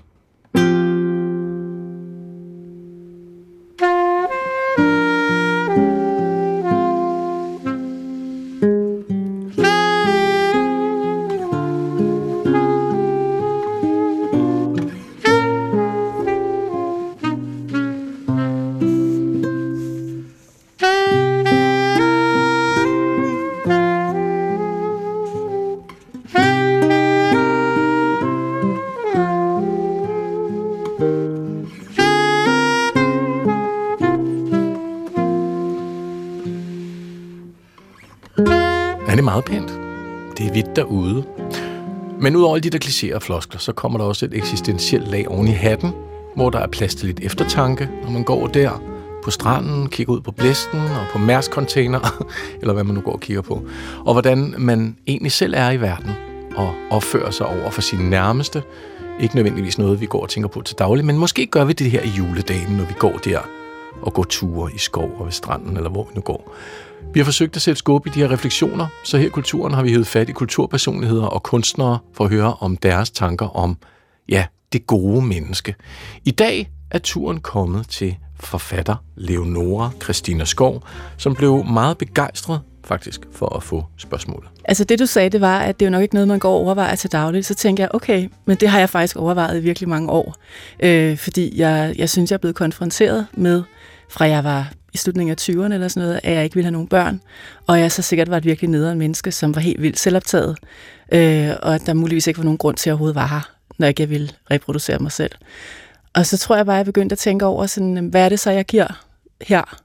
Alle 42.64 42.72
de 42.72 42.80
der 42.80 42.86
klichéer 42.86 43.16
og 43.16 43.22
floskler, 43.22 43.60
så 43.60 43.72
kommer 43.72 43.98
der 43.98 44.06
også 44.06 44.26
et 44.26 44.34
eksistentielt 44.34 45.08
lag 45.08 45.28
oven 45.28 45.48
i 45.48 45.52
hatten, 45.52 45.92
hvor 46.36 46.50
der 46.50 46.60
er 46.60 46.68
plads 46.68 46.96
til 46.96 47.08
lidt 47.08 47.20
eftertanke, 47.20 47.90
når 48.04 48.10
man 48.10 48.24
går 48.24 48.48
der 48.48 48.82
på 49.24 49.32
stranden, 49.32 49.90
kigger 49.90 50.14
ud 50.14 50.22
på 50.22 50.32
blæsten 50.32 50.80
og 50.80 51.06
på 51.12 51.18
mærskontainer, 51.18 52.24
eller 52.62 52.74
hvad 52.74 52.84
man 52.84 52.96
nu 52.96 53.02
går 53.02 53.12
og 53.12 53.20
kigger 53.20 53.42
på, 53.42 53.64
og 54.06 54.14
hvordan 54.14 54.56
man 54.58 54.98
egentlig 55.08 55.32
selv 55.32 55.54
er 55.58 55.72
i 55.72 55.82
verden 55.82 56.12
og 56.56 56.74
opfører 56.90 57.32
sig 57.32 57.46
over 57.46 57.70
for 57.70 57.82
sine 57.82 58.10
nærmeste. 58.10 58.64
Ikke 59.20 59.36
nødvendigvis 59.36 59.78
noget, 59.78 60.02
vi 60.02 60.06
går 60.06 60.22
og 60.22 60.30
tænker 60.30 60.48
på 60.50 60.62
til 60.62 60.76
daglig, 60.80 61.06
men 61.06 61.18
måske 61.18 61.46
gør 61.46 61.66
vi 61.66 61.74
det 61.74 61.92
her 61.92 62.02
i 62.02 62.10
juledagen, 62.18 62.78
når 62.78 62.86
vi 62.86 62.94
går 63.00 63.18
der 63.18 63.40
og 64.02 64.14
gå 64.14 64.24
ture 64.24 64.72
i 64.74 64.78
skov 64.78 65.16
og 65.20 65.26
ved 65.26 65.32
stranden, 65.32 65.78
eller 65.78 65.90
hvor 65.90 66.04
vi 66.04 66.12
nu 66.16 66.22
går. 66.22 66.56
Vi 67.14 67.20
har 67.20 67.26
forsøgt 67.26 67.56
at 67.56 67.62
sætte 67.62 67.80
skub 67.80 68.08
i 68.08 68.10
de 68.10 68.20
her 68.20 68.32
refleksioner, 68.32 68.88
så 69.04 69.18
her 69.18 69.26
i 69.26 69.30
Kulturen 69.30 69.74
har 69.74 69.84
vi 69.84 69.90
hævet 69.90 70.08
fat 70.08 70.30
i 70.30 70.32
kulturpersonligheder 70.32 71.26
og 71.26 71.44
kunstnere 71.44 72.00
for 72.14 72.24
at 72.24 72.30
høre 72.30 72.54
om 72.60 72.78
deres 72.78 73.12
tanker 73.12 73.48
om, 73.48 73.78
ja, 74.30 74.46
det 74.74 74.88
gode 74.88 75.26
menneske. 75.26 75.76
I 76.26 76.32
dag 76.32 76.72
er 76.92 77.00
turen 77.00 77.40
kommet 77.40 77.88
til 77.88 78.18
forfatter 78.40 78.96
Leonora 79.16 79.92
Christina 80.04 80.46
Skov, 80.46 80.84
som 81.18 81.36
blev 81.36 81.66
meget 81.66 81.98
begejstret 81.98 82.62
faktisk 82.86 83.22
for 83.32 83.56
at 83.56 83.64
få 83.64 83.86
spørgsmålet. 83.98 84.50
Altså 84.66 84.84
det 84.84 85.00
du 85.00 85.06
sagde, 85.06 85.30
det 85.30 85.42
var, 85.42 85.60
at 85.60 85.80
det 85.80 85.86
er 85.86 85.90
jo 85.90 85.92
nok 85.92 86.02
ikke 86.02 86.14
noget, 86.14 86.28
man 86.28 86.40
går 86.40 86.54
og 86.54 86.60
overvejer 86.60 86.96
til 86.96 87.12
dagligt. 87.12 87.46
Så 87.46 87.56
tænker 87.56 87.84
jeg, 87.84 87.96
okay, 87.96 88.30
men 88.46 88.58
det 88.58 88.70
har 88.70 88.80
jeg 88.80 88.90
faktisk 88.90 89.16
overvejet 89.16 89.58
i 89.58 89.62
virkelig 89.62 89.90
mange 89.90 90.10
år. 90.10 90.36
Øh, 90.80 91.18
fordi 91.18 91.60
jeg, 91.60 91.94
jeg 91.98 92.10
synes, 92.10 92.32
jeg 92.32 92.36
er 92.36 92.40
blevet 92.40 92.56
konfronteret 92.56 93.28
med, 93.34 93.64
fra 94.14 94.28
jeg 94.28 94.44
var 94.44 94.72
i 94.94 94.98
slutningen 94.98 95.32
af 95.32 95.42
20'erne 95.42 95.74
eller 95.74 95.88
sådan 95.88 96.08
noget, 96.08 96.20
at 96.24 96.34
jeg 96.34 96.44
ikke 96.44 96.56
ville 96.56 96.66
have 96.66 96.72
nogen 96.72 96.88
børn. 96.88 97.22
Og 97.68 97.80
jeg 97.80 97.92
så 97.92 98.02
sikkert 98.02 98.30
var 98.30 98.38
et 98.38 98.46
virkelig 98.46 98.70
nederen 98.70 99.00
menneske, 99.00 99.32
som 99.32 99.56
var 99.56 99.62
helt 99.62 99.82
vildt 99.82 100.00
selvoptaget. 100.00 100.58
Øh, 101.12 101.50
og 101.62 101.76
at 101.76 101.86
der 101.86 101.94
muligvis 101.94 102.28
ikke 102.28 102.38
var 102.38 102.44
nogen 102.44 102.58
grund 102.58 102.78
til 102.78 102.90
at 102.90 102.92
overhovedet 102.92 103.16
være 103.16 103.28
her, 103.28 103.52
når 103.78 103.86
jeg 103.88 104.00
ikke 104.00 104.10
ville 104.10 104.30
reproducere 104.52 105.00
mig 105.00 105.12
selv. 105.12 105.32
Og 106.14 106.26
så 106.26 106.38
tror 106.38 106.56
jeg 106.56 106.66
bare, 106.66 106.76
at 106.76 106.78
jeg 106.78 106.86
begyndte 106.86 107.14
at 107.14 107.20
tænke 107.20 107.46
over, 107.46 107.66
sådan, 107.66 108.08
hvad 108.08 108.26
er 108.26 108.30
det 108.30 108.40
så, 108.40 108.52
jeg 108.52 108.66
giver 108.66 109.04
her? 109.42 109.78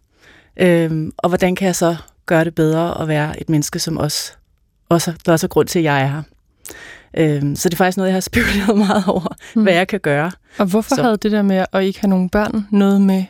Øhm, 0.57 1.13
og 1.17 1.29
hvordan 1.29 1.55
kan 1.55 1.67
jeg 1.67 1.77
så 1.77 1.97
gøre 2.27 2.45
det 2.45 2.55
bedre 2.55 3.03
at 3.03 3.09
være 3.09 3.41
et 3.41 3.49
menneske, 3.49 3.79
som 3.79 3.97
også, 3.97 4.33
også 4.89 5.11
der 5.11 5.31
er 5.31 5.33
også 5.33 5.47
er 5.47 5.49
grund 5.49 5.69
til, 5.69 5.79
at 5.79 5.85
jeg 5.85 6.03
er 6.03 6.07
her. 6.07 6.23
Øhm, 7.17 7.57
så 7.57 7.69
det 7.69 7.75
er 7.75 7.77
faktisk 7.77 7.97
noget, 7.97 8.09
jeg 8.09 8.15
har 8.15 8.21
spekuleret 8.33 8.79
meget 8.79 9.05
over, 9.07 9.37
mm. 9.55 9.63
hvad 9.63 9.75
jeg 9.75 9.89
kan 9.89 10.01
gøre. 10.01 10.31
Og 10.59 10.67
hvorfor 10.67 10.95
så. 10.95 11.03
havde 11.03 11.17
det 11.17 11.33
der 11.33 11.43
med 11.43 11.65
at 11.73 11.83
ikke 11.83 12.01
have 12.01 12.11
nogen 12.11 12.29
børn 12.29 12.67
noget 12.71 13.01
med 13.01 13.25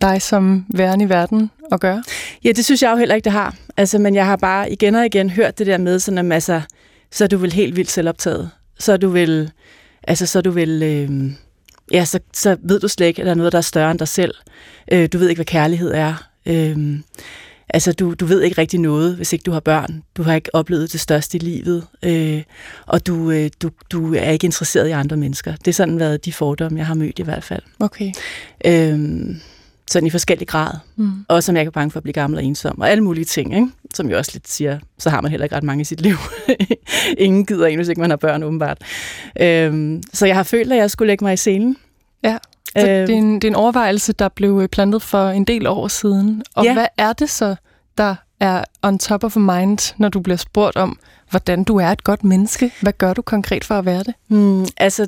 dig 0.00 0.22
som 0.22 0.66
væren 0.74 1.00
i 1.00 1.08
verden 1.08 1.50
at 1.72 1.80
gøre? 1.80 2.02
Ja, 2.44 2.52
det 2.52 2.64
synes 2.64 2.82
jeg 2.82 2.90
jo 2.92 2.96
heller 2.96 3.14
ikke, 3.14 3.24
det 3.24 3.32
har. 3.32 3.56
Altså, 3.76 3.98
men 3.98 4.14
jeg 4.14 4.26
har 4.26 4.36
bare 4.36 4.72
igen 4.72 4.94
og 4.94 5.06
igen 5.06 5.30
hørt 5.30 5.58
det 5.58 5.66
der 5.66 5.78
med, 5.78 5.98
sådan, 5.98 6.18
at 6.18 6.34
altså, 6.34 6.60
så 7.10 7.24
er 7.24 7.28
du 7.28 7.36
vel 7.36 7.52
helt 7.52 7.76
vildt 7.76 7.90
selvoptaget. 7.90 8.50
Så 8.78 8.92
er 8.92 8.96
du 8.96 9.08
vel, 9.08 9.50
altså, 10.02 10.26
så 10.26 10.38
er 10.38 10.42
du 10.42 10.50
vel, 10.50 10.82
øh, 10.82 11.32
ja, 11.92 12.04
så, 12.04 12.20
så 12.34 12.56
ved 12.62 12.80
du 12.80 12.88
slet 12.88 13.06
ikke, 13.06 13.22
at 13.22 13.26
der 13.26 13.30
er 13.30 13.36
noget, 13.36 13.52
der 13.52 13.58
er 13.58 13.62
større 13.62 13.90
end 13.90 13.98
dig 13.98 14.08
selv. 14.08 14.34
Øh, 14.92 15.08
du 15.12 15.18
ved 15.18 15.28
ikke, 15.28 15.38
hvad 15.38 15.46
kærlighed 15.46 15.92
er. 15.94 16.28
Øh, 16.46 16.98
altså, 17.68 17.92
du, 17.92 18.14
du 18.14 18.26
ved 18.26 18.42
ikke 18.42 18.60
rigtig 18.60 18.80
noget, 18.80 19.16
hvis 19.16 19.32
ikke 19.32 19.42
du 19.42 19.52
har 19.52 19.60
børn. 19.60 20.02
Du 20.16 20.22
har 20.22 20.34
ikke 20.34 20.54
oplevet 20.54 20.92
det 20.92 21.00
største 21.00 21.36
i 21.36 21.40
livet. 21.40 21.86
Øh, 22.02 22.42
og 22.86 23.06
du, 23.06 23.30
øh, 23.30 23.50
du, 23.62 23.70
du 23.90 24.14
er 24.14 24.30
ikke 24.30 24.44
interesseret 24.44 24.88
i 24.88 24.90
andre 24.90 25.16
mennesker. 25.16 25.56
Det 25.56 25.68
er 25.68 25.72
sådan 25.72 25.98
været 25.98 26.24
de 26.24 26.32
fordomme, 26.32 26.78
jeg 26.78 26.86
har 26.86 26.94
mødt 26.94 27.18
i 27.18 27.22
hvert 27.22 27.44
fald. 27.44 27.62
Okay. 27.80 28.12
Øh, 28.64 28.98
sådan 29.90 30.06
i 30.06 30.10
forskellig 30.10 30.48
grad. 30.48 30.72
Mm. 30.96 31.12
Og 31.28 31.42
som 31.42 31.56
jeg 31.56 31.66
er 31.66 31.70
bange 31.70 31.90
for 31.90 31.98
at 31.98 32.02
blive 32.02 32.12
gammel 32.12 32.38
og 32.38 32.44
ensom, 32.44 32.80
og 32.80 32.90
alle 32.90 33.04
mulige 33.04 33.24
ting, 33.24 33.54
ikke? 33.54 33.68
som 33.94 34.10
jo 34.10 34.16
også 34.18 34.30
lidt 34.34 34.48
siger, 34.48 34.78
så 34.98 35.10
har 35.10 35.20
man 35.20 35.30
heller 35.30 35.44
ikke 35.44 35.56
ret 35.56 35.62
mange 35.62 35.80
i 35.80 35.84
sit 35.84 36.00
liv. 36.00 36.16
Ingen 37.18 37.46
gider 37.46 37.66
en, 37.66 37.76
hvis 37.76 37.88
ikke 37.88 38.00
man 38.00 38.10
har 38.10 38.16
børn, 38.16 38.42
åbenbart. 38.42 38.78
Øhm, 39.40 40.02
så 40.12 40.26
jeg 40.26 40.36
har 40.36 40.42
følt, 40.42 40.72
at 40.72 40.78
jeg 40.78 40.90
skulle 40.90 41.06
lægge 41.06 41.24
mig 41.24 41.32
i 41.32 41.36
scenen. 41.36 41.76
Ja, 42.24 42.38
så 42.78 42.88
øhm, 42.88 43.06
det, 43.06 43.10
er 43.14 43.18
en, 43.18 43.34
det 43.34 43.44
er 43.44 43.48
en 43.48 43.54
overvejelse, 43.54 44.12
der 44.12 44.28
blev 44.28 44.68
plantet 44.68 45.02
for 45.02 45.28
en 45.28 45.44
del 45.44 45.66
år 45.66 45.88
siden. 45.88 46.42
Og 46.54 46.64
Ja. 46.64 46.72
hvad 46.72 46.86
er 46.98 47.12
det 47.12 47.30
så, 47.30 47.54
der 47.98 48.14
er 48.40 48.64
on 48.82 48.98
top 48.98 49.24
of 49.24 49.36
mind, 49.36 49.94
når 49.98 50.08
du 50.08 50.20
bliver 50.20 50.36
spurgt 50.36 50.76
om, 50.76 50.98
hvordan 51.30 51.64
du 51.64 51.76
er 51.76 51.86
et 51.88 52.04
godt 52.04 52.24
menneske? 52.24 52.72
Hvad 52.82 52.92
gør 52.92 53.14
du 53.14 53.22
konkret 53.22 53.64
for 53.64 53.74
at 53.74 53.84
være 53.84 54.02
det? 54.02 54.14
Hmm, 54.28 54.66
altså, 54.76 55.06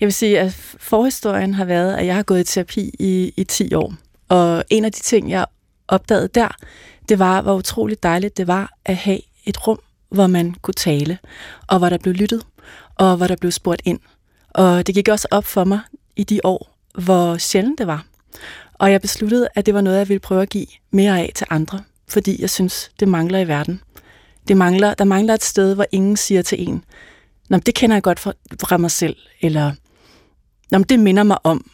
jeg 0.00 0.06
vil 0.06 0.12
sige, 0.12 0.40
at 0.40 0.52
forhistorien 0.78 1.54
har 1.54 1.64
været, 1.64 1.96
at 1.96 2.06
jeg 2.06 2.14
har 2.14 2.22
gået 2.22 2.40
i 2.40 2.44
terapi 2.44 2.90
i, 2.98 3.32
i 3.36 3.44
10 3.44 3.74
år. 3.74 3.94
Og 4.28 4.64
en 4.70 4.84
af 4.84 4.92
de 4.92 5.00
ting, 5.00 5.30
jeg 5.30 5.46
opdagede 5.88 6.28
der, 6.28 6.48
det 7.08 7.18
var, 7.18 7.42
hvor 7.42 7.54
utroligt 7.54 8.02
dejligt 8.02 8.36
det 8.36 8.46
var 8.46 8.72
at 8.84 8.96
have 8.96 9.20
et 9.44 9.66
rum, 9.66 9.78
hvor 10.08 10.26
man 10.26 10.54
kunne 10.62 10.74
tale, 10.74 11.18
og 11.66 11.78
hvor 11.78 11.88
der 11.88 11.98
blev 11.98 12.14
lyttet, 12.14 12.42
og 12.94 13.16
hvor 13.16 13.26
der 13.26 13.36
blev 13.36 13.52
spurgt 13.52 13.82
ind. 13.84 14.00
Og 14.50 14.86
det 14.86 14.94
gik 14.94 15.08
også 15.08 15.28
op 15.30 15.44
for 15.44 15.64
mig 15.64 15.80
i 16.16 16.24
de 16.24 16.40
år, 16.44 16.76
hvor 16.94 17.36
sjældent 17.36 17.78
det 17.78 17.86
var. 17.86 18.04
Og 18.74 18.92
jeg 18.92 19.00
besluttede, 19.00 19.48
at 19.54 19.66
det 19.66 19.74
var 19.74 19.80
noget, 19.80 19.98
jeg 19.98 20.08
ville 20.08 20.20
prøve 20.20 20.42
at 20.42 20.48
give 20.48 20.66
mere 20.90 21.20
af 21.20 21.32
til 21.34 21.46
andre, 21.50 21.80
fordi 22.08 22.40
jeg 22.40 22.50
synes, 22.50 22.90
det 23.00 23.08
mangler 23.08 23.38
i 23.38 23.48
verden. 23.48 23.80
Det 24.48 24.56
mangler, 24.56 24.94
der 24.94 25.04
mangler 25.04 25.34
et 25.34 25.44
sted, 25.44 25.74
hvor 25.74 25.86
ingen 25.92 26.16
siger 26.16 26.42
til 26.42 26.68
en, 26.68 26.84
Nå, 27.50 27.58
det 27.58 27.74
kender 27.74 27.96
jeg 27.96 28.02
godt 28.02 28.20
fra, 28.20 28.32
fra 28.60 28.76
mig 28.76 28.90
selv, 28.90 29.16
eller 29.40 29.72
Nå, 30.70 30.78
det 30.78 31.00
minder 31.00 31.22
mig 31.22 31.38
om, 31.44 31.70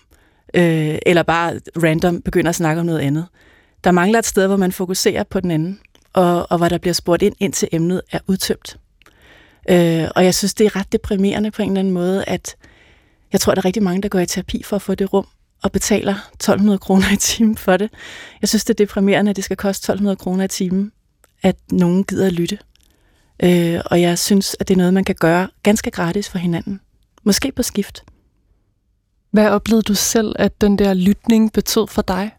øh, 0.55 0.99
eller 1.07 1.23
bare 1.23 1.61
random 1.83 2.23
begynder 2.23 2.49
at 2.49 2.55
snakke 2.55 2.81
om 2.81 2.87
noget 2.87 3.01
andet. 3.01 3.27
Der 3.85 3.91
mangler 3.91 4.19
et 4.19 4.27
sted, 4.27 4.47
hvor 4.47 4.57
man 4.57 4.73
fokuserer 4.73 5.25
på 5.25 5.41
den 5.41 5.51
anden, 5.51 5.81
og, 6.13 6.47
og 6.51 6.59
hvor 6.59 6.69
der 6.69 6.79
bliver 6.79 6.95
spurgt 6.95 7.23
ind, 7.23 7.35
indtil 7.41 7.69
emnet 7.73 8.01
er 8.11 8.19
udtømt. 8.27 8.77
Øh, 9.69 10.09
og 10.17 10.25
jeg 10.25 10.35
synes, 10.35 10.55
det 10.55 10.67
er 10.67 10.77
ret 10.77 10.93
deprimerende 10.93 11.51
på 11.51 11.63
en 11.63 11.69
eller 11.69 11.81
anden 11.81 11.95
måde, 11.95 12.25
at 12.25 12.57
jeg 13.33 13.41
tror, 13.41 13.55
der 13.55 13.61
er 13.61 13.65
rigtig 13.65 13.83
mange, 13.83 14.03
der 14.03 14.09
går 14.09 14.19
i 14.19 14.27
terapi 14.27 14.63
for 14.63 14.77
at 14.77 14.83
få 14.83 14.95
det 14.95 15.13
rum, 15.13 15.27
og 15.63 15.73
betaler 15.73 16.15
1200 16.35 16.79
kroner 16.79 17.13
i 17.13 17.17
timen 17.17 17.57
for 17.57 17.77
det. 17.77 17.91
Jeg 18.41 18.49
synes, 18.49 18.65
det 18.65 18.75
er 18.75 18.85
deprimerende, 18.85 19.31
at 19.31 19.37
det 19.37 19.45
skal 19.45 19.57
koste 19.57 19.85
1200 19.85 20.17
kroner 20.17 20.45
i 20.45 20.49
timen, 20.49 20.93
at 21.43 21.57
nogen 21.73 22.05
gider 22.05 22.27
at 22.27 22.33
lytte. 22.33 22.59
Øh, 23.43 23.81
og 23.87 24.01
jeg 24.01 24.19
synes, 24.19 24.57
at 24.61 24.69
det 24.69 24.75
er 24.75 24.79
noget, 24.79 24.95
man 24.95 25.05
kan 25.05 25.15
gøre 25.15 25.49
ganske 25.63 25.91
gratis 25.91 26.29
for 26.29 26.39
hinanden. 26.39 26.81
Måske 27.25 27.53
på 27.53 27.63
skift. 27.63 28.05
Hvad 29.31 29.49
oplevede 29.49 29.83
du 29.83 29.95
selv, 29.95 30.37
at 30.39 30.61
den 30.61 30.79
der 30.79 30.95
lytning 30.95 31.53
betød 31.53 31.87
for 31.87 32.03
dig? 32.03 32.31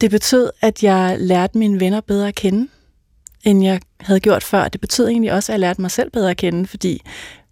Det 0.00 0.10
betød, 0.10 0.50
at 0.60 0.82
jeg 0.82 1.16
lærte 1.18 1.58
mine 1.58 1.80
venner 1.80 2.00
bedre 2.00 2.28
at 2.28 2.34
kende, 2.34 2.68
end 3.44 3.64
jeg 3.64 3.80
havde 4.00 4.20
gjort 4.20 4.44
før. 4.44 4.68
Det 4.68 4.80
betød 4.80 5.08
egentlig 5.08 5.32
også, 5.32 5.52
at 5.52 5.54
jeg 5.54 5.60
lærte 5.60 5.80
mig 5.80 5.90
selv 5.90 6.10
bedre 6.10 6.30
at 6.30 6.36
kende, 6.36 6.66
fordi 6.66 7.02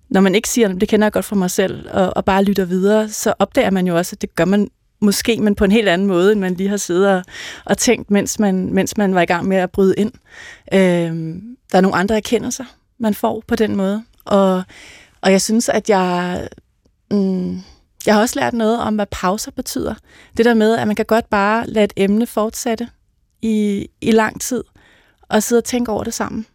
når 0.08 0.20
man 0.20 0.34
ikke 0.34 0.48
siger, 0.48 0.68
det 0.68 0.88
kender 0.88 1.06
jeg 1.06 1.12
godt 1.12 1.24
fra 1.24 1.36
mig 1.36 1.50
selv, 1.50 1.88
og, 1.90 2.12
og 2.16 2.24
bare 2.24 2.44
lytter 2.44 2.64
videre, 2.64 3.08
så 3.08 3.34
opdager 3.38 3.70
man 3.70 3.86
jo 3.86 3.96
også, 3.96 4.14
at 4.16 4.22
det 4.22 4.34
gør 4.34 4.44
man 4.44 4.70
måske, 5.00 5.40
men 5.40 5.54
på 5.54 5.64
en 5.64 5.72
helt 5.72 5.88
anden 5.88 6.06
måde, 6.06 6.32
end 6.32 6.40
man 6.40 6.54
lige 6.54 6.68
har 6.68 6.76
siddet 6.76 7.08
og, 7.08 7.22
og 7.64 7.78
tænkt, 7.78 8.10
mens 8.10 8.38
man, 8.38 8.74
mens 8.74 8.96
man 8.96 9.14
var 9.14 9.20
i 9.20 9.26
gang 9.26 9.48
med 9.48 9.56
at 9.56 9.70
bryde 9.70 9.94
ind. 9.96 10.12
Øh, 10.74 11.40
der 11.72 11.76
er 11.76 11.80
nogle 11.80 11.96
andre 11.96 12.16
erkendelser, 12.16 12.64
man 12.98 13.14
får 13.14 13.42
på 13.46 13.56
den 13.56 13.76
måde. 13.76 14.04
Og, 14.24 14.62
og 15.20 15.32
jeg 15.32 15.42
synes, 15.42 15.68
at 15.68 15.90
jeg... 15.90 16.48
Mm, 17.10 17.60
jeg 18.06 18.14
har 18.14 18.20
også 18.20 18.40
lært 18.40 18.54
noget 18.54 18.80
om, 18.80 18.94
hvad 18.94 19.06
pauser 19.10 19.50
betyder. 19.50 19.94
Det 20.36 20.44
der 20.44 20.54
med, 20.54 20.76
at 20.76 20.86
man 20.86 20.96
kan 20.96 21.04
godt 21.04 21.30
bare 21.30 21.66
lade 21.66 21.84
et 21.84 21.92
emne 21.96 22.26
fortsætte 22.26 22.88
i, 23.42 23.86
i 24.00 24.10
lang 24.10 24.40
tid, 24.40 24.64
og 25.28 25.42
sidde 25.42 25.60
og 25.60 25.64
tænke 25.64 25.92
over 25.92 26.04
det 26.04 26.14
sammen. 26.14 26.46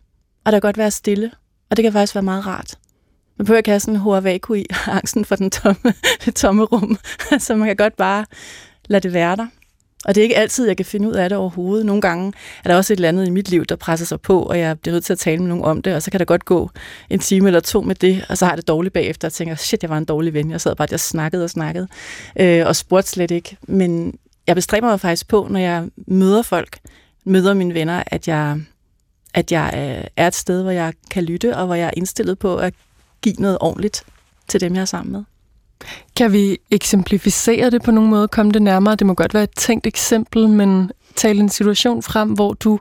Og 0.45 0.51
der 0.51 0.59
kan 0.59 0.67
godt 0.67 0.77
være 0.77 0.91
stille, 0.91 1.31
og 1.69 1.77
det 1.77 1.83
kan 1.83 1.93
faktisk 1.93 2.15
være 2.15 2.21
meget 2.21 2.45
rart. 2.45 2.77
Man 3.37 3.45
behøver 3.45 3.57
ikke 3.57 3.69
have 3.69 3.79
sådan 3.79 3.93
en 3.93 3.99
hoavaku 3.99 4.53
i 4.53 4.65
angsten 4.87 5.25
for 5.25 5.35
den 5.35 5.51
tomme, 5.51 5.93
det 6.25 6.35
tomme 6.35 6.63
rum. 6.63 6.97
så 7.39 7.55
man 7.55 7.67
kan 7.67 7.75
godt 7.75 7.95
bare 7.97 8.25
lade 8.87 9.03
det 9.03 9.13
være 9.13 9.35
der. 9.35 9.47
Og 10.05 10.15
det 10.15 10.21
er 10.21 10.23
ikke 10.23 10.37
altid, 10.37 10.67
jeg 10.67 10.77
kan 10.77 10.85
finde 10.85 11.07
ud 11.07 11.13
af 11.13 11.29
det 11.29 11.37
overhovedet. 11.37 11.85
Nogle 11.85 12.01
gange 12.01 12.33
er 12.63 12.69
der 12.69 12.75
også 12.75 12.93
et 12.93 12.97
eller 12.97 13.09
andet 13.09 13.27
i 13.27 13.29
mit 13.29 13.49
liv, 13.49 13.65
der 13.65 13.75
presser 13.75 14.05
sig 14.05 14.21
på, 14.21 14.43
og 14.43 14.59
jeg 14.59 14.79
bliver 14.79 14.93
nødt 14.93 15.05
til 15.05 15.13
at 15.13 15.19
tale 15.19 15.37
med 15.37 15.47
nogen 15.47 15.63
om 15.63 15.81
det, 15.81 15.95
og 15.95 16.01
så 16.01 16.11
kan 16.11 16.19
der 16.19 16.25
godt 16.25 16.45
gå 16.45 16.69
en 17.09 17.19
time 17.19 17.47
eller 17.47 17.59
to 17.59 17.81
med 17.81 17.95
det, 17.95 18.25
og 18.29 18.37
så 18.37 18.45
har 18.45 18.51
jeg 18.51 18.57
det 18.57 18.67
dårligt 18.67 18.93
bagefter, 18.93 19.27
og 19.27 19.33
tænker, 19.33 19.55
shit, 19.55 19.83
jeg 19.83 19.89
var 19.89 19.97
en 19.97 20.05
dårlig 20.05 20.33
ven. 20.33 20.51
Jeg 20.51 20.61
sad 20.61 20.75
bare 20.75 20.87
der 20.87 20.97
snakkede 20.97 21.43
og 21.43 21.49
snakkede, 21.49 21.87
øh, 22.39 22.67
og 22.67 22.75
spurgte 22.75 23.09
slet 23.09 23.31
ikke. 23.31 23.57
Men 23.61 24.17
jeg 24.47 24.55
bestræber 24.55 24.87
mig 24.87 24.99
faktisk 24.99 25.27
på, 25.27 25.47
når 25.49 25.59
jeg 25.59 25.87
møder 26.07 26.41
folk, 26.41 26.77
møder 27.23 27.53
mine 27.53 27.73
venner, 27.73 28.03
at 28.07 28.27
jeg, 28.27 28.59
at 29.33 29.51
jeg 29.51 29.71
øh, 29.73 30.07
er 30.17 30.27
et 30.27 30.35
sted, 30.35 30.61
hvor 30.61 30.71
jeg 30.71 30.93
kan 31.11 31.23
lytte, 31.23 31.57
og 31.57 31.65
hvor 31.65 31.75
jeg 31.75 31.87
er 31.87 31.91
indstillet 31.97 32.39
på 32.39 32.57
at 32.57 32.73
give 33.25 33.35
noget 33.39 33.57
ordentligt 33.61 34.03
til 34.47 34.61
dem, 34.61 34.75
jeg 34.75 34.81
er 34.81 34.85
sammen 34.85 35.11
med. 35.11 35.23
Kan 36.15 36.31
vi 36.33 36.57
eksemplificere 36.71 37.69
det 37.69 37.81
på 37.83 37.91
nogen 37.91 38.09
måde? 38.09 38.27
Komme 38.27 38.51
det 38.51 38.61
nærmere? 38.61 38.95
Det 38.95 39.07
må 39.07 39.13
godt 39.13 39.33
være 39.33 39.43
et 39.43 39.55
tænkt 39.57 39.87
eksempel, 39.87 40.47
men 40.49 40.91
tale 41.15 41.39
en 41.39 41.49
situation 41.49 42.03
frem, 42.03 42.29
hvor 42.29 42.53
du 42.53 42.79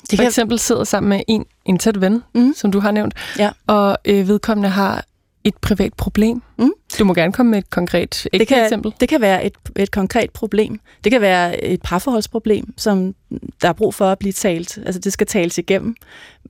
det 0.00 0.10
for 0.10 0.16
kan- 0.16 0.26
eksempel 0.26 0.58
sidder 0.58 0.84
sammen 0.84 1.08
med 1.08 1.20
en, 1.28 1.44
en 1.64 1.78
tæt 1.78 2.00
ven, 2.00 2.22
mm. 2.34 2.54
som 2.56 2.72
du 2.72 2.80
har 2.80 2.90
nævnt, 2.90 3.14
ja. 3.38 3.50
og 3.66 3.98
øh, 4.04 4.28
vedkommende 4.28 4.68
har 4.68 5.04
et 5.44 5.56
privat 5.56 5.94
problem. 5.94 6.42
Mm. 6.58 6.70
Du 6.98 7.04
må 7.04 7.14
gerne 7.14 7.32
komme 7.32 7.50
med 7.50 7.58
et 7.58 7.70
konkret 7.70 8.26
det 8.32 8.48
kan, 8.48 8.64
eksempel. 8.64 8.94
Det 9.00 9.08
kan 9.08 9.20
være 9.20 9.44
et, 9.44 9.52
et 9.76 9.90
konkret 9.90 10.30
problem. 10.30 10.80
Det 11.04 11.12
kan 11.12 11.20
være 11.20 11.64
et 11.64 11.82
parforholdsproblem, 11.82 12.74
som 12.76 13.14
der 13.62 13.68
er 13.68 13.72
brug 13.72 13.94
for 13.94 14.06
at 14.06 14.18
blive 14.18 14.32
talt. 14.32 14.78
Altså 14.86 15.00
det 15.00 15.12
skal 15.12 15.26
tales 15.26 15.58
igennem 15.58 15.96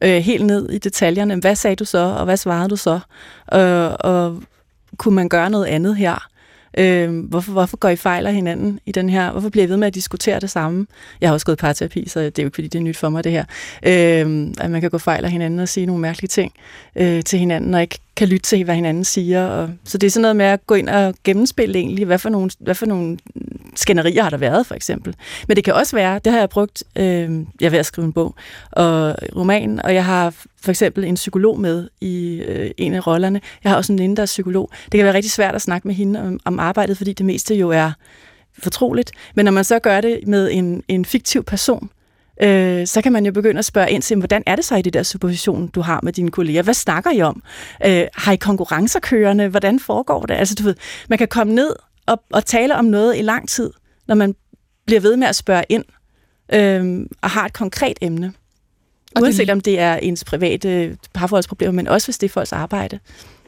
øh, 0.03 0.17
helt 0.17 0.47
ned 0.47 0.71
i 0.71 0.79
detaljerne. 0.79 1.37
Hvad 1.37 1.55
sagde 1.55 1.77
du 1.77 1.85
så, 1.85 1.99
og 1.99 2.25
hvad 2.25 2.37
svarede 2.37 2.69
du 2.69 2.77
så? 2.77 3.01
Øh, 3.55 3.91
og 4.01 4.43
kunne 4.97 5.15
man 5.15 5.29
gøre 5.29 5.51
noget 5.51 5.67
andet 5.67 5.97
her? 5.97 6.29
Øh, 6.79 7.25
hvorfor, 7.25 7.53
hvorfor 7.53 7.77
går 7.77 7.89
I 7.89 7.97
fejl 7.97 8.27
af 8.27 8.35
hinanden 8.35 8.81
i 8.87 8.93
den 8.93 9.09
her? 9.09 9.33
Hvorfor 9.33 9.49
bliver 9.49 9.67
I 9.67 9.69
ved 9.69 9.77
med 9.77 9.87
at 9.87 9.95
diskutere 9.95 10.41
det 10.41 10.51
samme? 10.51 10.87
Jeg 11.21 11.29
har 11.29 11.35
også 11.35 11.47
gået 11.47 11.59
parterapi, 11.59 12.09
så 12.09 12.21
det 12.21 12.39
er 12.39 12.43
jo 12.43 12.47
ikke, 12.47 12.55
fordi 12.55 12.69
det 12.69 12.79
er 12.79 12.83
nyt 12.83 12.97
for 12.97 13.09
mig, 13.09 13.25
det 13.25 13.33
her. 13.33 13.45
Øh, 13.83 14.49
at 14.61 14.71
man 14.71 14.81
kan 14.81 14.91
gå 14.91 14.99
fejl 14.99 15.25
af 15.25 15.31
hinanden 15.31 15.59
og 15.59 15.69
sige 15.69 15.87
nogle 15.87 16.03
mærkelige 16.03 16.29
ting 16.29 16.53
øh, 16.97 17.23
til 17.23 17.39
hinanden, 17.39 17.75
og 17.75 17.83
ikke 17.83 17.99
kan 18.17 18.29
lytte 18.29 18.43
til, 18.43 18.65
hvad 18.65 18.75
hinanden 18.75 19.05
siger. 19.05 19.47
Og, 19.47 19.71
så 19.85 19.99
det 19.99 20.07
er 20.07 20.11
sådan 20.11 20.23
noget 20.23 20.37
med 20.37 20.47
at 20.47 20.67
gå 20.67 20.75
ind 20.75 20.89
og 20.89 21.15
gennemspille 21.25 21.79
egentlig, 21.79 22.05
hvad 22.05 22.19
for 22.19 22.29
nogle, 22.29 22.51
hvad 22.61 22.75
for 22.75 22.87
nogle 22.87 23.19
skænderier 23.77 24.23
har 24.23 24.31
der 24.31 24.37
været, 24.37 24.67
for 24.67 24.75
eksempel. 24.75 25.15
Men 25.49 25.57
det 25.57 25.65
kan 25.65 25.75
også 25.75 25.97
være, 25.97 26.21
det 26.25 26.33
har 26.33 26.39
jeg 26.39 26.49
brugt, 26.49 26.85
øh, 26.97 27.31
jeg 27.61 27.67
er 27.67 27.71
ved 27.71 27.79
at 27.79 27.87
skrive 27.87 28.05
en 28.05 28.13
bog 28.13 28.35
og 28.71 29.17
roman, 29.37 29.81
og 29.85 29.95
jeg 29.95 30.05
har 30.05 30.35
for 30.63 30.71
eksempel 30.71 31.05
en 31.05 31.15
psykolog 31.15 31.61
med 31.61 31.89
i 32.01 32.43
øh, 32.47 32.71
en 32.77 32.95
af 32.95 33.07
rollerne. 33.07 33.41
Jeg 33.65 33.73
har 33.73 33.77
også 33.77 33.93
en 33.93 33.99
veninde, 33.99 34.17
der 34.17 34.23
er 34.23 34.27
psykolog. 34.27 34.71
Det 34.85 34.99
kan 34.99 35.05
være 35.05 35.15
rigtig 35.15 35.33
svært 35.33 35.55
at 35.55 35.63
snakke 35.63 35.89
med 35.89 35.95
hende 35.95 36.21
om, 36.21 36.41
om 36.45 36.59
arbejdet, 36.59 36.97
fordi 36.97 37.13
det 37.13 37.27
meste 37.27 37.55
jo 37.55 37.71
er 37.71 37.93
fortroligt. 38.59 39.13
Men 39.35 39.45
når 39.45 39.53
man 39.53 39.65
så 39.65 39.79
gør 39.79 40.01
det 40.01 40.21
med 40.27 40.51
en, 40.53 40.83
en 40.89 41.05
fiktiv 41.05 41.45
person, 41.45 41.91
øh, 42.43 42.87
så 42.87 43.01
kan 43.03 43.13
man 43.13 43.27
jo 43.27 43.33
begynde 43.33 43.59
at 43.59 43.65
spørge 43.65 43.91
ind 43.91 44.03
til, 44.03 44.17
hvordan 44.17 44.43
er 44.47 44.57
det 44.57 44.65
så 44.65 44.77
i 44.77 44.83
det 44.83 44.95
der 44.95 45.03
supposition, 45.03 45.67
du 45.69 45.81
har 45.81 46.01
med 46.03 46.13
dine 46.13 46.31
kolleger? 46.31 46.63
Hvad 46.63 46.75
snakker 46.75 47.11
I 47.11 47.23
om? 47.23 47.43
Øh, 47.87 48.05
har 48.15 48.33
I 48.33 48.37
konkurrencer 48.37 49.01
kørende? 49.01 49.49
Hvordan 49.49 49.81
foregår 49.81 50.27
det? 50.27 50.35
Altså, 50.35 50.55
du 50.55 50.63
ved, 50.63 50.75
man 51.09 51.19
kan 51.19 51.29
komme 51.29 51.55
ned 51.55 51.77
og, 52.07 52.23
og 52.33 52.47
tale 52.47 52.77
om 52.77 52.85
noget 52.85 53.19
i 53.19 53.23
lang 53.23 53.49
tid, 53.49 53.71
når 54.09 54.15
man 54.15 54.35
bliver 54.87 55.01
ved 55.01 55.17
med 55.17 55.27
at 55.27 55.37
spørge 55.37 55.65
ind 55.69 55.85
øh, 56.53 57.07
og 57.23 57.31
har 57.31 57.45
et 57.47 57.53
konkret 57.53 57.99
emne. 58.01 58.33
Uanset 59.21 59.51
om 59.51 59.61
det 59.61 59.81
er 59.81 59.95
ens 59.95 60.25
private 60.25 60.97
parforholdsproblemer, 61.15 61.73
men 61.73 61.89
også 61.89 62.07
hvis 62.07 62.19
det 62.19 62.27
er 62.27 62.33
folks 62.33 62.53
arbejde. 62.53 62.99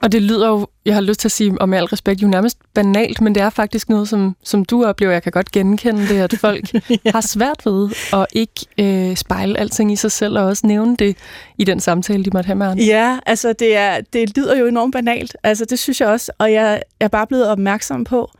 Og 0.07 0.13
det 0.13 0.23
lyder 0.23 0.49
jo, 0.49 0.67
jeg 0.85 0.95
har 0.95 1.01
lyst 1.01 1.21
til 1.21 1.29
at 1.29 1.33
sige, 1.33 1.61
og 1.61 1.69
med 1.69 1.79
al 1.79 1.85
respekt, 1.85 2.23
jo 2.23 2.29
nærmest 2.29 2.59
banalt, 2.75 3.21
men 3.21 3.35
det 3.35 3.43
er 3.43 3.51
faktisk 3.51 3.89
noget, 3.89 4.09
som, 4.09 4.37
som 4.43 4.65
du 4.65 4.85
oplever. 4.85 5.13
Jeg 5.13 5.23
kan 5.23 5.33
godt 5.33 5.53
genkende 5.53 6.09
det, 6.09 6.21
at 6.21 6.35
folk 6.41 6.75
ja. 7.05 7.11
har 7.11 7.21
svært 7.21 7.67
ved 7.67 7.91
at 8.13 8.27
ikke 8.33 8.67
øh, 8.79 9.17
spejle 9.17 9.59
alting 9.59 9.93
i 9.93 9.97
sig 9.97 10.13
selv, 10.13 10.39
og 10.39 10.45
også 10.45 10.67
nævne 10.67 10.97
det 10.97 11.17
i 11.59 11.65
den 11.65 11.81
samtale, 11.81 12.25
de 12.25 12.31
måtte 12.33 12.47
have 12.47 12.57
med 12.57 12.67
andre. 12.67 12.85
Ja, 12.85 13.19
altså 13.27 13.53
det, 13.53 13.77
er, 13.77 14.01
det 14.01 14.37
lyder 14.37 14.57
jo 14.57 14.67
enormt 14.67 14.93
banalt. 14.93 15.37
Altså 15.43 15.65
det 15.65 15.79
synes 15.79 16.01
jeg 16.01 16.09
også, 16.09 16.33
og 16.39 16.53
jeg 16.53 16.83
er 17.01 17.09
bare 17.09 17.27
blevet 17.27 17.49
opmærksom 17.49 18.05
på, 18.05 18.31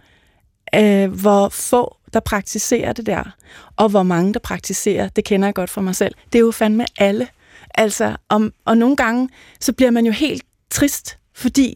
øh, 0.75 1.21
hvor 1.21 1.49
få 1.49 1.97
der 2.13 2.21
praktiserer 2.21 2.93
det 2.93 3.07
der, 3.07 3.35
og 3.77 3.89
hvor 3.89 4.03
mange 4.03 4.35
der 4.35 4.41
praktiserer, 4.41 5.09
det 5.09 5.25
kender 5.25 5.47
jeg 5.47 5.55
godt 5.55 5.71
fra 5.71 5.81
mig 5.81 5.97
selv. 5.97 6.15
Det 6.33 6.39
er 6.39 6.43
jo 6.43 6.51
fandme 6.51 6.85
alle. 6.99 7.29
Altså, 7.75 8.17
om, 8.29 8.53
og 8.65 8.79
nogle 8.79 8.97
gange, 8.97 9.29
så 9.61 9.73
bliver 9.73 9.91
man 9.91 10.07
jo 10.07 10.13
helt 10.13 10.43
trist, 10.71 11.19
fordi 11.37 11.75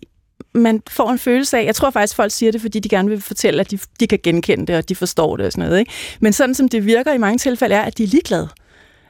man 0.55 0.83
får 0.91 1.11
en 1.11 1.19
følelse 1.19 1.59
af, 1.59 1.65
jeg 1.65 1.75
tror 1.75 1.91
faktisk, 1.91 2.17
folk 2.17 2.33
siger 2.33 2.53
det, 2.53 2.61
fordi 2.61 2.79
de 2.79 2.89
gerne 2.89 3.09
vil 3.09 3.21
fortælle, 3.21 3.61
at 3.61 3.71
de, 3.71 3.79
de 4.01 4.07
kan 4.07 4.19
genkende 4.23 4.67
det, 4.67 4.77
og 4.77 4.89
de 4.89 4.95
forstår 4.95 5.37
det 5.37 5.47
og 5.47 5.53
sådan 5.53 5.65
noget. 5.65 5.79
Ikke? 5.79 5.93
Men 6.21 6.33
sådan 6.33 6.55
som 6.55 6.69
det 6.69 6.87
virker 6.87 7.13
i 7.13 7.19
mange 7.19 7.39
tilfælde, 7.39 7.75
er, 7.75 7.83
at 7.83 7.99
de 7.99 8.03
er 8.03 8.07
ligeglade. 8.07 8.49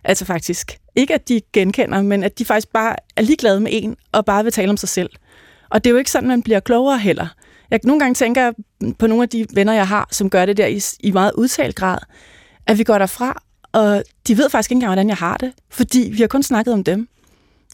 Altså 0.04 0.24
faktisk. 0.24 0.78
Ikke 0.96 1.14
at 1.14 1.28
de 1.28 1.40
genkender, 1.52 2.02
men 2.02 2.24
at 2.24 2.38
de 2.38 2.44
faktisk 2.44 2.68
bare 2.72 2.96
er 3.16 3.22
ligeglade 3.22 3.60
med 3.60 3.70
en, 3.72 3.96
og 4.12 4.24
bare 4.24 4.44
vil 4.44 4.52
tale 4.52 4.70
om 4.70 4.76
sig 4.76 4.88
selv. 4.88 5.10
Og 5.70 5.84
det 5.84 5.90
er 5.90 5.92
jo 5.92 5.98
ikke 5.98 6.10
sådan, 6.10 6.28
man 6.28 6.42
bliver 6.42 6.60
klogere 6.60 6.98
heller. 6.98 7.26
Jeg 7.70 7.80
nogle 7.84 8.00
gange 8.00 8.14
tænker 8.14 8.52
på 8.98 9.06
nogle 9.06 9.22
af 9.22 9.28
de 9.28 9.46
venner, 9.54 9.72
jeg 9.72 9.88
har, 9.88 10.08
som 10.10 10.30
gør 10.30 10.46
det 10.46 10.56
der 10.56 10.66
i, 10.66 10.80
i 11.00 11.10
meget 11.10 11.32
udtalt 11.34 11.76
grad, 11.76 11.98
at 12.66 12.78
vi 12.78 12.84
går 12.84 12.98
derfra, 12.98 13.42
og 13.72 14.02
de 14.26 14.38
ved 14.38 14.50
faktisk 14.50 14.70
ikke 14.70 14.76
engang, 14.76 14.88
hvordan 14.88 15.08
jeg 15.08 15.16
har 15.16 15.36
det, 15.36 15.52
fordi 15.70 16.10
vi 16.12 16.20
har 16.20 16.26
kun 16.26 16.42
snakket 16.42 16.74
om 16.74 16.84
dem. 16.84 17.08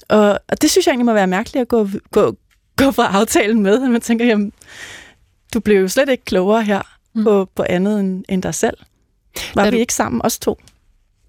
Og, 0.08 0.40
og 0.48 0.62
det 0.62 0.70
synes 0.70 0.86
jeg 0.86 0.92
egentlig 0.92 1.06
må 1.06 1.12
være 1.12 1.26
mærkeligt 1.26 1.62
at 1.62 1.68
gå, 1.68 1.88
gå, 2.10 2.36
gå 2.76 2.90
fra 2.90 3.06
aftalen 3.06 3.62
med, 3.62 3.82
at 3.82 3.90
man 3.90 4.00
tænker, 4.00 4.24
jamen, 4.24 4.52
du 5.54 5.60
blev 5.60 5.80
jo 5.80 5.88
slet 5.88 6.08
ikke 6.08 6.24
klogere 6.24 6.62
her 6.62 6.82
mm. 7.14 7.24
på, 7.24 7.48
på 7.54 7.64
andet 7.68 8.00
end, 8.00 8.24
end 8.28 8.42
dig 8.42 8.54
selv. 8.54 8.76
Var 9.54 9.64
da 9.64 9.70
vi 9.70 9.76
du... 9.76 9.80
ikke 9.80 9.94
sammen, 9.94 10.20
os 10.24 10.38
to? 10.38 10.60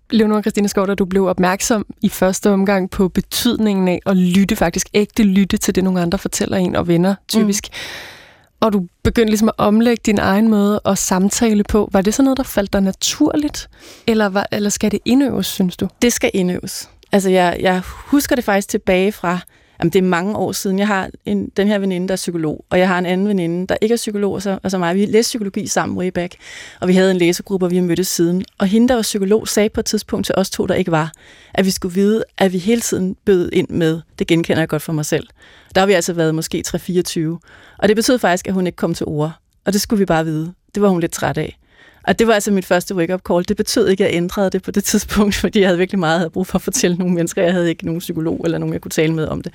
Leonora 0.09 0.41
Christine 0.41 0.69
Skov, 0.69 0.87
da 0.87 0.95
du 0.95 1.05
blev 1.05 1.25
opmærksom 1.25 1.85
i 2.01 2.09
første 2.09 2.49
omgang 2.49 2.89
på 2.89 3.09
betydningen 3.09 3.87
af 3.87 3.99
at 4.05 4.17
lytte, 4.17 4.55
faktisk 4.55 4.89
ægte 4.93 5.23
lytte 5.23 5.57
til 5.57 5.75
det, 5.75 5.83
nogle 5.83 6.01
andre 6.01 6.17
fortæller 6.17 6.57
en 6.57 6.75
og 6.75 6.87
venner, 6.87 7.15
typisk. 7.27 7.67
Mm 7.71 8.17
og 8.59 8.73
du 8.73 8.87
begyndte 9.03 9.29
ligesom 9.29 9.47
at 9.47 9.53
omlægge 9.57 10.01
din 10.05 10.19
egen 10.19 10.47
måde 10.47 10.81
at 10.85 10.97
samtale 10.97 11.63
på. 11.63 11.89
Var 11.91 12.01
det 12.01 12.13
så 12.13 12.23
noget, 12.23 12.37
der 12.37 12.43
faldt 12.43 12.73
dig 12.73 12.81
naturligt? 12.81 13.69
Eller, 14.07 14.29
var, 14.29 14.47
eller 14.51 14.69
skal 14.69 14.91
det 14.91 14.99
indøves, 15.05 15.47
synes 15.47 15.77
du? 15.77 15.87
Det 16.01 16.13
skal 16.13 16.31
indøves. 16.33 16.89
Altså, 17.11 17.29
jeg, 17.29 17.57
jeg 17.59 17.81
husker 17.85 18.35
det 18.35 18.43
faktisk 18.43 18.69
tilbage 18.69 19.11
fra, 19.11 19.39
jamen 19.79 19.91
det 19.91 19.99
er 19.99 20.03
mange 20.03 20.35
år 20.35 20.51
siden. 20.51 20.79
Jeg 20.79 20.87
har 20.87 21.09
en, 21.25 21.51
den 21.57 21.67
her 21.67 21.79
veninde, 21.79 22.07
der 22.07 22.13
er 22.13 22.17
psykolog, 22.17 22.65
og 22.69 22.79
jeg 22.79 22.87
har 22.87 22.99
en 22.99 23.05
anden 23.05 23.27
veninde, 23.27 23.67
der 23.67 23.75
ikke 23.81 23.93
er 23.93 23.97
psykolog, 23.97 24.33
og 24.33 24.41
så, 24.41 24.59
og 24.63 24.71
så 24.71 24.77
mig. 24.77 24.95
Vi 24.95 25.05
læste 25.05 25.29
psykologi 25.29 25.67
sammen 25.67 25.97
way 25.97 26.07
back, 26.07 26.35
og 26.81 26.87
vi 26.87 26.93
havde 26.93 27.11
en 27.11 27.17
læsegruppe, 27.17 27.65
og 27.65 27.71
vi 27.71 27.79
mødtes 27.79 28.07
siden. 28.07 28.45
Og 28.57 28.67
hende, 28.67 28.87
der 28.87 28.95
var 28.95 29.01
psykolog, 29.01 29.47
sagde 29.47 29.69
på 29.69 29.79
et 29.79 29.85
tidspunkt 29.85 30.25
til 30.25 30.35
os 30.37 30.49
to, 30.49 30.65
der 30.65 30.75
ikke 30.75 30.91
var, 30.91 31.11
at 31.53 31.65
vi 31.65 31.71
skulle 31.71 31.95
vide, 31.95 32.23
at 32.37 32.53
vi 32.53 32.57
hele 32.57 32.81
tiden 32.81 33.15
bød 33.25 33.49
ind 33.53 33.69
med, 33.69 34.01
det 34.19 34.27
genkender 34.27 34.61
jeg 34.61 34.69
godt 34.69 34.81
for 34.81 34.93
mig 34.93 35.05
selv. 35.05 35.27
Der 35.75 35.81
har 35.81 35.85
vi 35.85 35.93
altså 35.93 36.13
været 36.13 36.35
måske 36.35 36.63
3-24. 36.67 37.19
Og 37.77 37.87
det 37.87 37.95
betød 37.95 38.19
faktisk, 38.19 38.47
at 38.47 38.53
hun 38.53 38.67
ikke 38.67 38.75
kom 38.75 38.93
til 38.93 39.05
ord. 39.05 39.31
Og 39.65 39.73
det 39.73 39.81
skulle 39.81 39.99
vi 39.99 40.05
bare 40.05 40.25
vide. 40.25 40.53
Det 40.75 40.81
var 40.83 40.89
hun 40.89 40.99
lidt 40.99 41.11
træt 41.11 41.37
af. 41.37 41.57
Og 42.07 42.19
det 42.19 42.27
var 42.27 42.33
altså 42.33 42.51
mit 42.51 42.65
første 42.65 42.95
wake-up 42.95 43.21
call. 43.27 43.47
Det 43.47 43.57
betød 43.57 43.87
ikke, 43.87 44.05
at 44.05 44.11
jeg 44.11 44.17
ændrede 44.17 44.49
det 44.49 44.63
på 44.63 44.71
det 44.71 44.83
tidspunkt, 44.83 45.35
fordi 45.43 45.59
jeg 45.59 45.67
havde 45.67 45.77
virkelig 45.77 45.99
meget 45.99 46.19
havde 46.19 46.29
brug 46.29 46.47
for 46.47 46.55
at 46.55 46.61
fortælle 46.61 46.97
nogle 46.97 47.13
mennesker. 47.13 47.43
Jeg 47.43 47.51
havde 47.51 47.69
ikke 47.69 47.85
nogen 47.85 47.99
psykolog 47.99 48.41
eller 48.45 48.57
nogen, 48.57 48.73
jeg 48.73 48.81
kunne 48.81 48.91
tale 48.91 49.13
med 49.13 49.27
om 49.27 49.41
det. 49.41 49.53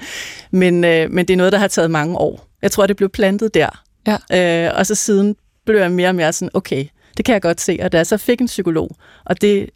Men, 0.50 0.84
øh, 0.84 1.10
men 1.10 1.28
det 1.28 1.34
er 1.34 1.36
noget, 1.36 1.52
der 1.52 1.58
har 1.58 1.68
taget 1.68 1.90
mange 1.90 2.18
år. 2.18 2.48
Jeg 2.62 2.72
tror, 2.72 2.86
det 2.86 2.96
blev 2.96 3.08
plantet 3.08 3.54
der. 3.54 3.82
Ja. 4.06 4.66
Øh, 4.66 4.78
og 4.78 4.86
så 4.86 4.94
siden 4.94 5.36
blev 5.64 5.78
jeg 5.78 5.92
mere 5.92 6.08
og 6.08 6.14
mere 6.14 6.32
sådan, 6.32 6.50
okay, 6.54 6.86
det 7.16 7.24
kan 7.24 7.32
jeg 7.32 7.42
godt 7.42 7.60
se. 7.60 7.78
Og 7.82 7.92
da 7.92 7.96
jeg 7.96 8.06
så 8.06 8.16
fik 8.16 8.40
en 8.40 8.46
psykolog, 8.46 8.96
og 9.24 9.40
det 9.40 9.70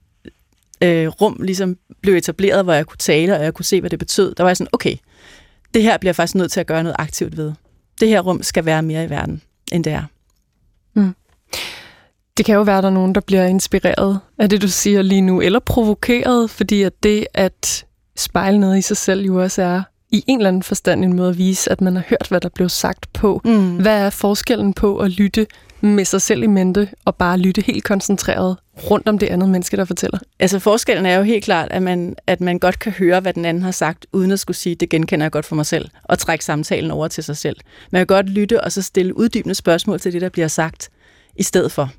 øh, 0.83 1.09
rum 1.09 1.41
ligesom 1.43 1.77
blev 2.03 2.15
etableret, 2.15 2.65
hvor 2.65 2.73
jeg 2.73 2.87
kunne 2.87 2.99
tale, 2.99 3.37
og 3.37 3.45
jeg 3.45 3.55
kunne 3.55 3.65
se, 3.65 3.81
hvad 3.81 3.91
det 3.91 3.99
betød, 3.99 4.35
der 4.35 4.43
var 4.43 4.51
jeg 4.51 4.57
sådan, 4.57 4.71
okay, 4.73 4.97
det 5.75 5.83
her 5.83 5.99
bliver 5.99 6.09
jeg 6.09 6.17
faktisk 6.17 6.35
nødt 6.35 6.53
til 6.53 6.61
at 6.61 6.67
gøre 6.67 6.83
noget 6.83 6.97
aktivt 6.99 7.37
ved. 7.37 7.53
Det 8.01 8.09
her 8.09 8.21
rum 8.21 8.43
skal 8.43 8.65
være 8.65 8.83
mere 8.83 9.05
i 9.05 9.11
verden, 9.11 9.43
end 9.73 9.85
det 9.85 9.93
er. 9.93 10.03
Det 12.37 12.45
kan 12.45 12.55
jo 12.55 12.63
være, 12.63 12.79
at 12.79 12.83
der 12.83 12.91
er 12.91 12.95
nogen, 12.95 13.15
der 13.15 13.21
bliver 13.21 13.45
inspireret 13.45 14.21
af 14.39 14.51
det, 14.51 14.63
du 14.63 14.69
siger 14.69 15.03
lige 15.03 15.21
nu, 15.21 15.41
eller 15.41 15.59
provokeret, 15.59 16.51
fordi 16.51 16.83
at 16.83 17.03
det 17.03 17.27
at 17.35 17.87
spejle 18.17 18.59
noget 18.59 18.79
i 18.79 18.83
sig 18.83 18.97
selv 18.97 19.25
jo 19.25 19.43
også 19.43 19.63
er 19.63 19.83
i 20.13 20.25
en 20.27 20.39
eller 20.39 20.49
anden 20.49 20.63
forstand 20.63 21.05
en 21.05 21.17
måde 21.17 21.31
at 21.31 21.39
vise, 21.39 21.73
at 21.73 21.81
man 21.81 21.97
har 21.97 22.05
hørt, 22.09 22.27
hvad 22.29 22.41
der 22.41 22.49
blev 22.49 22.69
sagt 22.69 23.13
på. 23.13 23.41
Mm. 23.45 23.77
Hvad 23.77 23.99
er 23.99 24.11
forskellen 24.11 24.73
på 24.73 24.99
at 24.99 25.11
lytte 25.11 25.47
med 25.81 26.05
sig 26.05 26.23
selv 26.23 26.43
i 26.43 26.47
mente, 26.47 26.89
og 27.05 27.15
bare 27.17 27.39
lytte 27.39 27.63
helt 27.63 27.85
koncentreret 27.85 28.57
rundt 28.91 29.09
om 29.09 29.19
det 29.19 29.27
andet 29.27 29.49
menneske, 29.49 29.77
der 29.77 29.85
fortæller? 29.85 30.19
Altså 30.39 30.59
forskellen 30.59 31.07
er 31.07 31.17
jo 31.17 31.23
helt 31.23 31.45
klart, 31.45 31.69
at 31.71 31.83
man, 31.83 32.17
at 32.27 32.41
man 32.41 32.59
godt 32.59 32.79
kan 32.79 32.93
høre, 32.93 33.21
hvad 33.21 33.33
den 33.33 33.45
anden 33.45 33.63
har 33.63 33.71
sagt, 33.71 34.07
uden 34.13 34.31
at 34.31 34.41
skulle 34.41 34.57
sige, 34.57 34.75
det 34.75 34.89
genkender 34.89 35.25
jeg 35.25 35.33
godt 35.33 35.45
for 35.45 35.57
mig 35.57 35.67
selv, 35.67 35.89
og 36.05 36.19
trække 36.19 36.45
samtalen 36.45 36.91
over 36.91 37.09
til 37.09 37.25
sig 37.25 37.37
selv. 37.37 37.57
Man 37.91 38.01
kan 38.01 38.07
godt 38.07 38.29
lytte, 38.29 38.65
og 38.65 38.73
så 38.73 38.83
stille 38.83 39.17
uddybende 39.17 39.55
spørgsmål 39.55 40.01
til 40.01 40.13
det, 40.13 40.21
der 40.21 40.29
bliver 40.29 40.49
sagt, 40.49 40.91
i 41.37 41.43
stedet 41.43 41.73
for. 41.73 41.91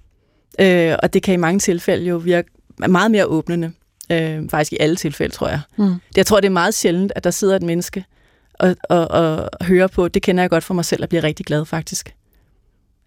Øh, 0.59 0.95
og 1.03 1.13
det 1.13 1.23
kan 1.23 1.33
i 1.33 1.37
mange 1.37 1.59
tilfælde 1.59 2.05
jo 2.05 2.17
virke 2.17 2.49
meget 2.87 3.11
mere 3.11 3.25
åbnende. 3.25 3.71
Øh, 4.11 4.49
faktisk 4.49 4.73
i 4.73 4.77
alle 4.79 4.95
tilfælde, 4.95 5.33
tror 5.35 5.47
jeg. 5.47 5.59
Mm. 5.77 5.95
Jeg 6.15 6.25
tror, 6.25 6.39
det 6.39 6.47
er 6.47 6.51
meget 6.51 6.73
sjældent, 6.73 7.11
at 7.15 7.23
der 7.23 7.31
sidder 7.31 7.55
et 7.55 7.61
menneske 7.61 8.05
og, 8.53 8.75
og, 8.89 9.07
og 9.07 9.49
hører 9.61 9.87
på, 9.87 10.07
det 10.07 10.21
kender 10.21 10.43
jeg 10.43 10.49
godt 10.49 10.63
for 10.63 10.73
mig 10.73 10.85
selv, 10.85 11.03
og 11.03 11.09
bliver 11.09 11.23
rigtig 11.23 11.45
glad 11.45 11.65
faktisk. 11.65 12.15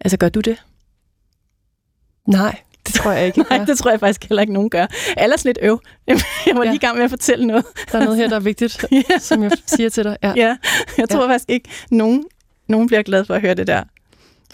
Altså, 0.01 0.17
gør 0.17 0.29
du 0.29 0.41
det? 0.41 0.63
Nej, 2.29 2.61
det 2.87 2.95
tror 2.95 3.11
jeg 3.11 3.27
ikke. 3.27 3.41
Nej, 3.51 3.65
det 3.65 3.79
tror 3.79 3.91
jeg 3.91 4.01
faktisk 4.01 4.29
heller 4.29 4.41
ikke, 4.41 4.53
nogen 4.53 4.71
gør. 4.71 4.87
Er 5.17 5.37
sådan 5.37 5.39
lidt 5.45 5.59
øv. 5.63 5.81
Jeg 6.07 6.21
var 6.55 6.65
lige 6.65 6.75
i 6.75 6.79
gang 6.79 6.97
med 6.97 7.05
at 7.05 7.11
fortælle 7.11 7.47
noget. 7.47 7.65
Der 7.93 7.99
er 7.99 8.05
noget 8.05 8.19
her, 8.19 8.29
der 8.29 8.37
er 8.37 8.41
vigtigt, 8.41 8.85
ja. 8.93 9.19
som 9.19 9.43
jeg 9.43 9.51
siger 9.67 9.89
til 9.89 10.05
dig. 10.05 10.17
Ja, 10.23 10.33
ja 10.37 10.57
jeg 10.99 11.09
tror 11.09 11.23
ja. 11.23 11.33
faktisk 11.33 11.51
ikke, 11.51 11.69
nogen, 11.91 12.25
nogen 12.69 12.87
bliver 12.87 13.03
glad 13.03 13.25
for 13.25 13.35
at 13.35 13.41
høre 13.41 13.55
det 13.55 13.67
der. 13.67 13.83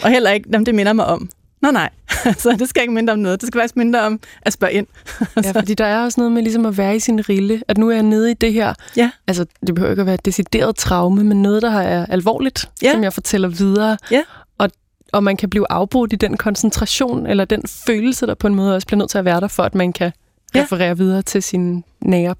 Og 0.02 0.10
heller 0.10 0.30
ikke, 0.30 0.52
dem 0.52 0.64
det 0.64 0.74
minder 0.74 0.92
mig 0.92 1.06
om. 1.06 1.30
Nå 1.66 1.72
nej, 1.72 1.90
så 2.42 2.56
det 2.58 2.68
skal 2.68 2.82
ikke 2.82 2.94
mindre 2.94 3.12
om 3.12 3.18
noget. 3.18 3.40
Det 3.40 3.46
skal 3.46 3.60
faktisk 3.60 3.76
mindre 3.76 4.00
om 4.00 4.20
at 4.42 4.52
spørge 4.52 4.72
ind. 4.72 4.86
ja, 5.44 5.50
fordi 5.50 5.74
der 5.74 5.84
er 5.84 6.04
også 6.04 6.20
noget 6.20 6.32
med 6.32 6.42
ligesom 6.42 6.66
at 6.66 6.78
være 6.78 6.96
i 6.96 6.98
sin 6.98 7.28
rille. 7.28 7.62
At 7.68 7.78
nu 7.78 7.90
er 7.90 7.94
jeg 7.94 8.02
nede 8.02 8.30
i 8.30 8.34
det 8.34 8.52
her. 8.52 8.74
Ja. 8.96 9.10
Altså, 9.26 9.46
det 9.66 9.74
behøver 9.74 9.90
ikke 9.90 10.00
at 10.00 10.06
være 10.06 10.14
et 10.14 10.24
decideret 10.24 10.76
traume, 10.76 11.24
men 11.24 11.42
noget, 11.42 11.62
der 11.62 11.70
er 11.70 12.06
alvorligt, 12.06 12.68
ja. 12.82 12.92
som 12.92 13.02
jeg 13.02 13.12
fortæller 13.12 13.48
videre. 13.48 13.98
Ja. 14.10 14.22
Og, 14.58 14.70
og 15.12 15.24
man 15.24 15.36
kan 15.36 15.50
blive 15.50 15.66
afbrudt 15.70 16.12
i 16.12 16.16
den 16.16 16.36
koncentration, 16.36 17.26
eller 17.26 17.44
den 17.44 17.62
følelse, 17.86 18.26
der 18.26 18.34
på 18.34 18.46
en 18.46 18.54
måde 18.54 18.74
også 18.74 18.86
bliver 18.86 18.98
nødt 18.98 19.10
til 19.10 19.18
at 19.18 19.24
være 19.24 19.40
der, 19.40 19.48
for 19.48 19.62
at 19.62 19.74
man 19.74 19.92
kan 19.92 20.12
ja. 20.54 20.62
referere 20.62 20.96
videre 20.96 21.22
til 21.22 21.42
sin 21.42 21.84
nære 22.00 22.34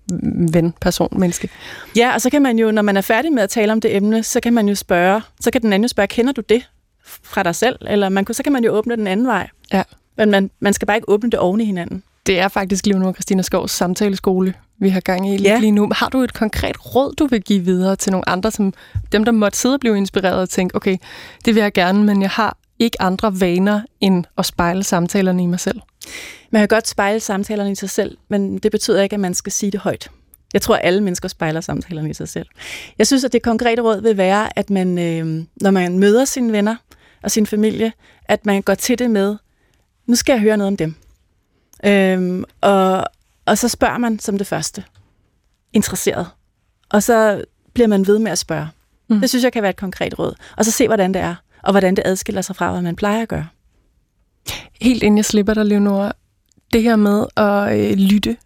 ven, 0.52 0.74
person, 0.80 1.20
menneske. 1.20 1.48
Ja, 1.96 2.14
og 2.14 2.20
så 2.20 2.30
kan 2.30 2.42
man 2.42 2.58
jo, 2.58 2.70
når 2.70 2.82
man 2.82 2.96
er 2.96 3.00
færdig 3.00 3.32
med 3.32 3.42
at 3.42 3.50
tale 3.50 3.72
om 3.72 3.80
det 3.80 3.96
emne, 3.96 4.22
så 4.22 4.40
kan 4.40 4.52
man 4.52 4.68
jo 4.68 4.74
spørge, 4.74 5.22
så 5.40 5.50
kan 5.50 5.62
den 5.62 5.72
anden 5.72 5.84
jo 5.84 5.88
spørge, 5.88 6.06
kender 6.06 6.32
du 6.32 6.42
det? 6.48 6.68
Fra 7.07 7.42
dig 7.42 7.54
selv, 7.54 7.76
eller 7.80 8.09
man 8.09 8.24
kunne, 8.24 8.34
så 8.34 8.42
kan 8.42 8.52
man 8.52 8.64
jo 8.64 8.72
åbne 8.72 8.96
den 8.96 9.07
anden 9.07 9.26
vej. 9.26 9.48
Ja. 9.72 9.82
Men 10.16 10.30
man, 10.30 10.50
man 10.61 10.72
skal 10.72 10.86
bare 10.86 10.96
ikke 10.96 11.09
åbne 11.09 11.30
det 11.30 11.38
oven 11.38 11.61
i 11.61 11.64
hinanden. 11.64 12.02
Det 12.26 12.38
er 12.38 12.48
faktisk 12.48 12.86
Leonora 12.86 13.12
Christina 13.12 13.42
Skovs 13.42 13.70
samtaleskole, 13.70 14.54
vi 14.78 14.88
har 14.88 15.00
gang 15.00 15.28
i 15.28 15.42
ja. 15.42 15.59
lige 15.59 15.70
nu. 15.70 15.88
Har 15.92 16.09
du 16.09 16.18
et 16.18 16.34
konkret 16.34 16.94
råd, 16.94 17.14
du 17.14 17.26
vil 17.26 17.42
give 17.42 17.64
videre 17.64 17.96
til 17.96 18.12
nogle 18.12 18.28
andre, 18.28 18.50
som 18.50 18.72
dem, 19.12 19.24
der 19.24 19.32
måtte 19.32 19.59
sidde 19.59 19.74
og 19.74 19.80
blive 19.80 19.96
inspireret 19.96 20.40
og 20.40 20.48
tænke, 20.48 20.76
okay, 20.76 20.96
det 21.44 21.54
vil 21.54 21.61
jeg 21.61 21.72
gerne, 21.72 22.04
men 22.04 22.22
jeg 22.22 22.30
har 22.30 22.57
ikke 22.78 23.02
andre 23.02 23.40
vaner 23.40 23.80
end 24.00 24.24
at 24.38 24.46
spejle 24.46 24.82
samtalerne 24.82 25.42
i 25.42 25.46
mig 25.46 25.61
selv? 25.61 25.80
Man 26.50 26.61
kan 26.61 26.68
godt 26.68 26.88
spejle 26.88 27.20
samtalerne 27.20 27.72
i 27.72 27.74
sig 27.74 27.90
selv, 27.90 28.16
men 28.28 28.59
det 28.59 28.72
betyder 28.72 29.02
ikke, 29.02 29.14
at 29.14 29.20
man 29.20 29.34
skal 29.34 29.52
sige 29.52 29.72
det 29.72 29.80
højt. 29.80 30.11
Jeg 30.52 30.62
tror, 30.62 30.74
at 30.74 30.80
alle 30.84 31.00
mennesker 31.00 31.28
spejler 31.28 31.61
samtalerne 31.61 32.11
i 32.11 32.14
sig 32.14 32.28
selv. 32.28 32.46
Jeg 32.98 33.07
synes, 33.07 33.24
at 33.24 33.32
det 33.32 33.42
konkrete 33.42 33.82
råd 33.82 34.02
vil 34.02 34.16
være, 34.16 34.59
at 34.59 34.70
man, 34.70 34.98
øh, 34.98 35.44
når 35.61 35.70
man 35.70 35.98
møder 35.98 36.24
sine 36.24 36.52
venner 36.52 36.76
og 37.26 37.30
sin 37.30 37.46
familie, 37.46 37.92
at 38.24 38.46
man 38.46 38.62
går 38.62 38.74
til 38.74 38.98
det 38.98 39.10
med, 39.10 39.36
nu 40.06 40.16
skal 40.16 40.32
jeg 40.32 40.40
høre 40.40 40.56
noget 40.56 40.68
om 40.68 40.76
dem. 40.76 40.94
Øh, 41.84 42.44
og, 42.60 43.04
og 43.46 43.58
så 43.58 43.68
spørger 43.68 43.98
man 43.98 44.18
som 44.18 44.38
det 44.38 44.46
første. 44.46 44.84
Interesseret. 45.72 46.26
Og 46.88 47.02
så 47.02 47.44
bliver 47.72 47.86
man 47.86 48.06
ved 48.06 48.18
med 48.18 48.32
at 48.32 48.38
spørge. 48.38 48.68
Mm. 49.08 49.20
Det 49.20 49.28
synes 49.28 49.44
jeg 49.44 49.52
kan 49.52 49.62
være 49.62 49.70
et 49.70 49.76
konkret 49.76 50.18
råd. 50.18 50.34
Og 50.56 50.64
så 50.64 50.70
se, 50.70 50.86
hvordan 50.86 51.14
det 51.14 51.22
er, 51.22 51.34
og 51.62 51.72
hvordan 51.72 51.96
det 51.96 52.02
adskiller 52.06 52.42
sig 52.42 52.56
fra, 52.56 52.72
hvad 52.72 52.82
man 52.82 52.96
plejer 52.96 53.22
at 53.22 53.28
gøre. 53.28 53.48
Helt 54.80 55.02
inden 55.02 55.18
jeg 55.18 55.24
slipper 55.24 55.54
dig, 55.54 55.66
Leonora, 55.66 56.12
det 56.72 56.82
her 56.82 56.96
med 56.96 57.26
at 57.36 57.78
øh, 57.78 57.96
lytte, 57.96 58.36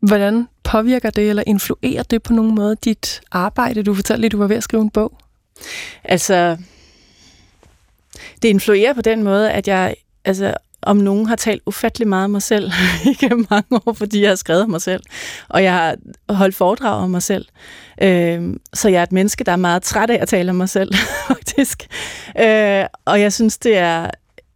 hvordan 0.00 0.48
påvirker 0.62 1.10
det, 1.10 1.28
eller 1.28 1.42
influerer 1.46 2.02
det 2.02 2.22
på 2.22 2.32
nogen 2.32 2.54
måde 2.54 2.76
dit 2.84 3.20
arbejde? 3.30 3.82
Du 3.82 3.94
fortalte 3.94 4.20
lige, 4.20 4.30
du 4.30 4.38
var 4.38 4.46
ved 4.46 4.56
at 4.56 4.62
skrive 4.62 4.82
en 4.82 4.90
bog. 4.90 5.18
Altså, 6.04 6.56
det 8.42 8.48
influerer 8.48 8.92
på 8.92 9.00
den 9.00 9.22
måde, 9.22 9.52
at 9.52 9.68
jeg 9.68 9.94
altså, 10.24 10.54
om 10.82 10.96
nogen 10.96 11.26
har 11.26 11.36
talt 11.36 11.62
ufattelig 11.66 12.08
meget 12.08 12.24
om 12.24 12.30
mig 12.30 12.42
selv 12.42 12.72
igennem 13.12 13.46
mange 13.50 13.80
år, 13.86 13.92
fordi 13.92 14.22
jeg 14.22 14.30
har 14.30 14.36
skrevet 14.36 14.62
om 14.62 14.70
mig 14.70 14.82
selv, 14.82 15.02
og 15.48 15.62
jeg 15.62 15.72
har 15.72 15.96
holdt 16.34 16.54
foredrag 16.54 17.02
om 17.02 17.10
mig 17.10 17.22
selv. 17.22 17.46
Øh, 18.02 18.56
så 18.74 18.88
jeg 18.88 18.98
er 18.98 19.02
et 19.02 19.12
menneske, 19.12 19.44
der 19.44 19.52
er 19.52 19.56
meget 19.56 19.82
træt 19.82 20.10
af 20.10 20.18
at 20.22 20.28
tale 20.28 20.50
om 20.50 20.56
mig 20.56 20.68
selv, 20.68 20.94
faktisk. 21.28 21.86
Øh, 22.40 22.84
og 23.04 23.20
jeg 23.20 23.32
synes, 23.32 23.58
det 23.58 23.76
er, 23.76 24.10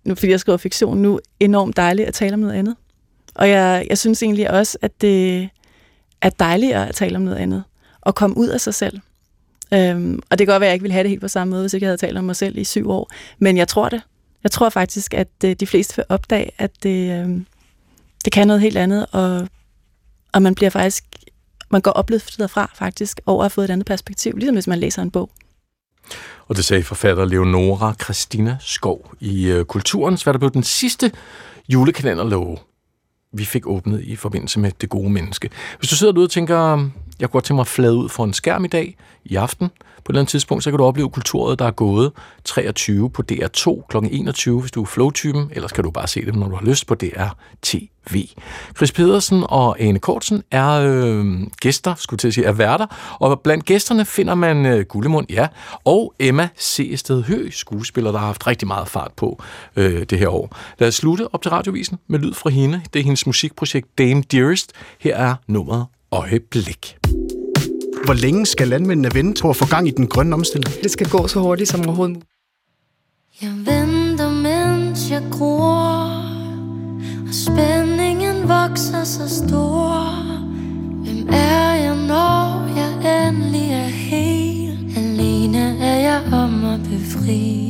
nu 0.04 0.14
fordi 0.14 0.30
jeg 0.30 0.40
skriver 0.40 0.58
fiktion 0.58 0.98
nu, 0.98 1.20
enormt 1.40 1.76
dejligt 1.76 2.08
at 2.08 2.14
tale 2.14 2.34
om 2.34 2.40
noget 2.40 2.54
andet. 2.54 2.76
Og 3.34 3.48
jeg, 3.48 3.86
jeg 3.90 3.98
synes 3.98 4.22
egentlig 4.22 4.50
også, 4.50 4.78
at 4.82 5.00
det 5.00 5.48
er 6.22 6.30
dejligere 6.30 6.88
at 6.88 6.94
tale 6.94 7.16
om 7.16 7.22
noget 7.22 7.38
andet, 7.38 7.64
og 8.00 8.14
komme 8.14 8.36
ud 8.36 8.48
af 8.48 8.60
sig 8.60 8.74
selv. 8.74 9.00
Øhm, 9.74 10.20
og 10.30 10.38
det 10.38 10.46
kan 10.46 10.52
godt 10.52 10.60
være, 10.60 10.68
at 10.68 10.70
jeg 10.70 10.74
ikke 10.74 10.82
ville 10.82 10.92
have 10.92 11.02
det 11.02 11.10
helt 11.10 11.20
på 11.20 11.28
samme 11.28 11.50
måde, 11.50 11.62
hvis 11.62 11.72
jeg 11.72 11.76
ikke 11.76 11.86
havde 11.86 11.96
talt 11.96 12.18
om 12.18 12.24
mig 12.24 12.36
selv 12.36 12.58
i 12.58 12.64
syv 12.64 12.90
år. 12.90 13.10
Men 13.38 13.56
jeg 13.56 13.68
tror 13.68 13.88
det. 13.88 14.02
Jeg 14.42 14.50
tror 14.50 14.68
faktisk, 14.68 15.14
at 15.14 15.28
øh, 15.44 15.56
de 15.60 15.66
fleste 15.66 15.96
vil 15.96 16.04
opdage, 16.08 16.50
at 16.58 16.70
det, 16.82 17.10
øh, 17.10 17.40
det 18.24 18.32
kan 18.32 18.46
noget 18.46 18.62
helt 18.62 18.76
andet, 18.76 19.06
og, 19.12 19.48
og 20.32 20.42
man 20.42 20.54
bliver 20.54 20.70
faktisk, 20.70 21.04
man 21.70 21.80
går 21.80 21.90
opløftet 21.90 22.38
derfra 22.38 22.72
faktisk, 22.74 23.20
over 23.26 23.40
at 23.40 23.44
have 23.44 23.50
fået 23.50 23.64
et 23.64 23.70
andet 23.70 23.86
perspektiv, 23.86 24.36
ligesom 24.36 24.54
hvis 24.54 24.66
man 24.66 24.78
læser 24.78 25.02
en 25.02 25.10
bog. 25.10 25.30
Og 26.48 26.56
det 26.56 26.64
sagde 26.64 26.82
forfatter 26.82 27.24
Leonora 27.24 27.94
Christina 28.02 28.56
Skov 28.60 29.14
i 29.20 29.52
uh, 29.52 29.64
Kulturens, 29.64 30.22
hvad 30.22 30.32
der 30.32 30.38
blev 30.38 30.50
den 30.50 30.62
sidste 30.62 31.12
julekalenderlov, 31.68 32.60
vi 33.32 33.44
fik 33.44 33.66
åbnet 33.66 34.00
i 34.02 34.16
forbindelse 34.16 34.60
med 34.60 34.72
Det 34.80 34.88
Gode 34.88 35.10
Menneske. 35.10 35.50
Hvis 35.78 35.90
du 35.90 35.96
sidder 35.96 36.12
derude 36.12 36.26
og 36.26 36.30
tænker, 36.30 36.90
jeg 37.20 37.30
går 37.30 37.40
til 37.40 37.54
mig 37.54 37.66
flad 37.66 37.92
ud 37.92 38.08
for 38.08 38.24
en 38.24 38.32
skærm 38.32 38.64
i 38.64 38.68
dag, 38.68 38.96
i 39.24 39.36
aften, 39.36 39.70
på 40.06 40.10
et 40.10 40.14
eller 40.14 40.20
andet 40.20 40.30
tidspunkt, 40.30 40.64
så 40.64 40.70
kan 40.70 40.78
du 40.78 40.84
opleve 40.84 41.10
kulturet, 41.10 41.58
der 41.58 41.64
er 41.64 41.70
gået 41.70 42.12
23 42.44 43.10
på 43.10 43.22
DR2 43.32 43.86
kl. 43.88 43.96
21, 43.96 44.60
hvis 44.60 44.72
du 44.72 44.82
er 44.82 44.86
flowtypen, 44.86 45.50
ellers 45.52 45.72
kan 45.72 45.84
du 45.84 45.90
bare 45.90 46.06
se 46.06 46.26
det, 46.26 46.34
når 46.34 46.48
du 46.48 46.54
har 46.56 46.66
lyst 46.66 46.86
på 46.86 46.94
DR 46.94 47.28
TV. 47.62 48.28
Chris 48.76 48.92
Pedersen 48.92 49.44
og 49.48 49.80
Ane 49.80 49.98
Kortsen 49.98 50.42
er 50.50 50.70
øh, 50.70 51.46
gæster, 51.60 51.94
skulle 51.94 52.18
til 52.18 52.28
at 52.28 52.34
sige, 52.34 52.44
er 52.44 52.52
værter, 52.52 52.86
og 53.20 53.40
blandt 53.40 53.64
gæsterne 53.64 54.04
finder 54.04 54.34
man 54.34 54.66
øh, 54.66 54.84
Gullemund, 54.84 55.26
ja, 55.30 55.46
og 55.84 56.14
Emma 56.18 56.48
Seested 56.56 57.22
Hø, 57.22 57.50
skuespiller, 57.50 58.12
der 58.12 58.18
har 58.18 58.26
haft 58.26 58.46
rigtig 58.46 58.68
meget 58.68 58.88
fart 58.88 59.12
på 59.16 59.42
øh, 59.76 60.02
det 60.02 60.18
her 60.18 60.28
år. 60.28 60.56
Lad 60.78 60.88
os 60.88 60.94
slutte 60.94 61.34
op 61.34 61.42
til 61.42 61.50
radiovisen 61.50 61.98
med 62.06 62.18
lyd 62.18 62.34
fra 62.34 62.50
hende. 62.50 62.82
Det 62.94 63.00
er 63.00 63.04
hendes 63.04 63.26
musikprojekt 63.26 63.98
Dame 63.98 64.22
Dearest. 64.22 64.72
Her 64.98 65.16
er 65.16 65.34
nummeret 65.46 65.86
Øjeblik. 66.12 66.96
Hvor 68.04 68.14
længe 68.14 68.46
skal 68.46 68.68
landmændene 68.68 69.10
vente 69.14 69.42
på 69.42 69.50
at 69.50 69.56
få 69.56 69.66
gang 69.66 69.88
i 69.88 69.90
den 69.90 70.06
grønne 70.06 70.34
omstilling? 70.34 70.74
Det 70.82 70.90
skal 70.90 71.08
gå 71.08 71.28
så 71.28 71.40
hurtigt 71.40 71.70
som 71.70 71.80
overhovedet 71.86 72.22
Jeg 73.42 73.50
venter, 73.50 74.30
mens 74.30 75.10
jeg 75.10 75.22
gror, 75.32 76.06
og 77.28 77.34
spændingen 77.34 78.48
vokser 78.48 79.04
så 79.04 79.28
stor. 79.28 80.22
Hvem 81.04 81.28
er 81.28 81.74
jeg, 81.74 81.96
når 82.06 82.68
jeg 82.76 83.28
endelig 83.28 83.70
er 83.70 83.88
helt 83.88 84.96
alene? 84.96 85.78
Er 85.80 85.98
jeg 86.00 86.22
om 86.32 86.64
at 86.64 86.80
befri? 86.80 87.62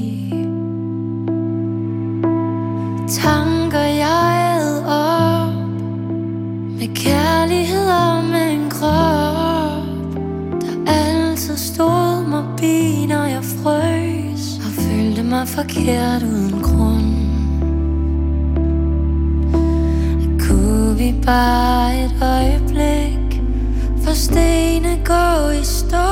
Tanker 3.08 3.80
jeg 3.80 4.45
med 6.78 6.94
kærlighed 6.94 7.88
og 7.90 8.24
med 8.24 8.52
en 8.52 8.70
krop, 8.70 10.14
der 10.60 10.92
altid 10.92 11.56
stod 11.56 12.28
mig 12.28 12.44
bi, 12.56 13.06
når 13.06 13.24
jeg 13.24 13.44
frøs 13.44 14.56
og 14.56 14.72
følte 14.82 15.22
mig 15.22 15.48
forkert 15.48 16.22
uden 16.22 16.62
grund. 16.62 17.12
Kunne 20.40 20.96
vi 20.96 21.14
bare 21.24 22.04
et 22.04 22.14
øjeblik 22.22 23.42
for 24.04 24.14
stene 24.14 25.00
gå 25.04 25.50
i 25.50 25.64
stå? 25.64 26.06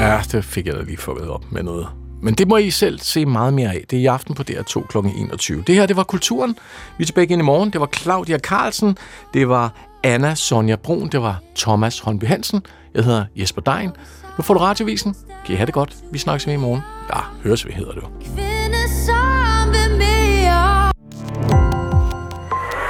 Ja, 0.00 0.20
det 0.32 0.44
fik 0.44 0.66
jeg 0.66 0.74
da 0.74 0.82
lige 0.82 0.96
fået 0.96 1.28
op 1.28 1.52
med 1.52 1.62
noget. 1.62 1.99
Men 2.22 2.34
det 2.34 2.48
må 2.48 2.56
I 2.56 2.70
selv 2.70 2.98
se 2.98 3.26
meget 3.26 3.54
mere 3.54 3.70
af. 3.70 3.84
Det 3.90 3.96
er 3.96 4.00
i 4.00 4.06
aften 4.06 4.34
på 4.34 4.42
DR2 4.50 4.86
kl. 4.86 4.96
21. 4.98 5.64
Det 5.66 5.74
her, 5.74 5.86
det 5.86 5.96
var 5.96 6.02
Kulturen. 6.02 6.56
Vi 6.98 7.02
er 7.02 7.06
tilbage 7.06 7.24
igen 7.26 7.40
i 7.40 7.42
morgen. 7.42 7.70
Det 7.70 7.80
var 7.80 7.86
Claudia 7.86 8.38
Carlsen. 8.38 8.96
Det 9.34 9.48
var 9.48 9.72
Anna 10.04 10.34
Sonja 10.34 10.76
Brun. 10.76 11.08
Det 11.08 11.22
var 11.22 11.40
Thomas 11.56 11.98
Håndby 11.98 12.24
Hansen. 12.24 12.62
Jeg 12.94 13.04
hedder 13.04 13.24
Jesper 13.36 13.62
Dein. 13.62 13.90
Nu 14.38 14.42
får 14.42 14.54
du 14.54 14.60
radiovisen. 14.60 15.14
Kan 15.46 15.52
I 15.54 15.56
have 15.56 15.66
det 15.66 15.74
godt? 15.74 15.96
Vi 16.12 16.18
snakkes 16.18 16.46
med 16.46 16.54
i 16.54 16.58
morgen. 16.58 16.80
Ja, 17.14 17.20
høres 17.44 17.66
vi 17.66 17.72
hedder 17.72 17.92
det. 17.92 18.02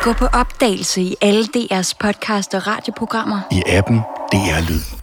Gå 0.02 0.12
på 0.12 0.26
opdagelse 0.26 1.02
i 1.02 1.16
alle 1.20 1.44
DR's 1.56 1.92
podcast 2.00 2.54
og 2.54 2.66
radioprogrammer. 2.66 3.40
I 3.52 3.62
appen 3.66 3.96
DR 4.32 4.70
Lyd. 4.70 4.99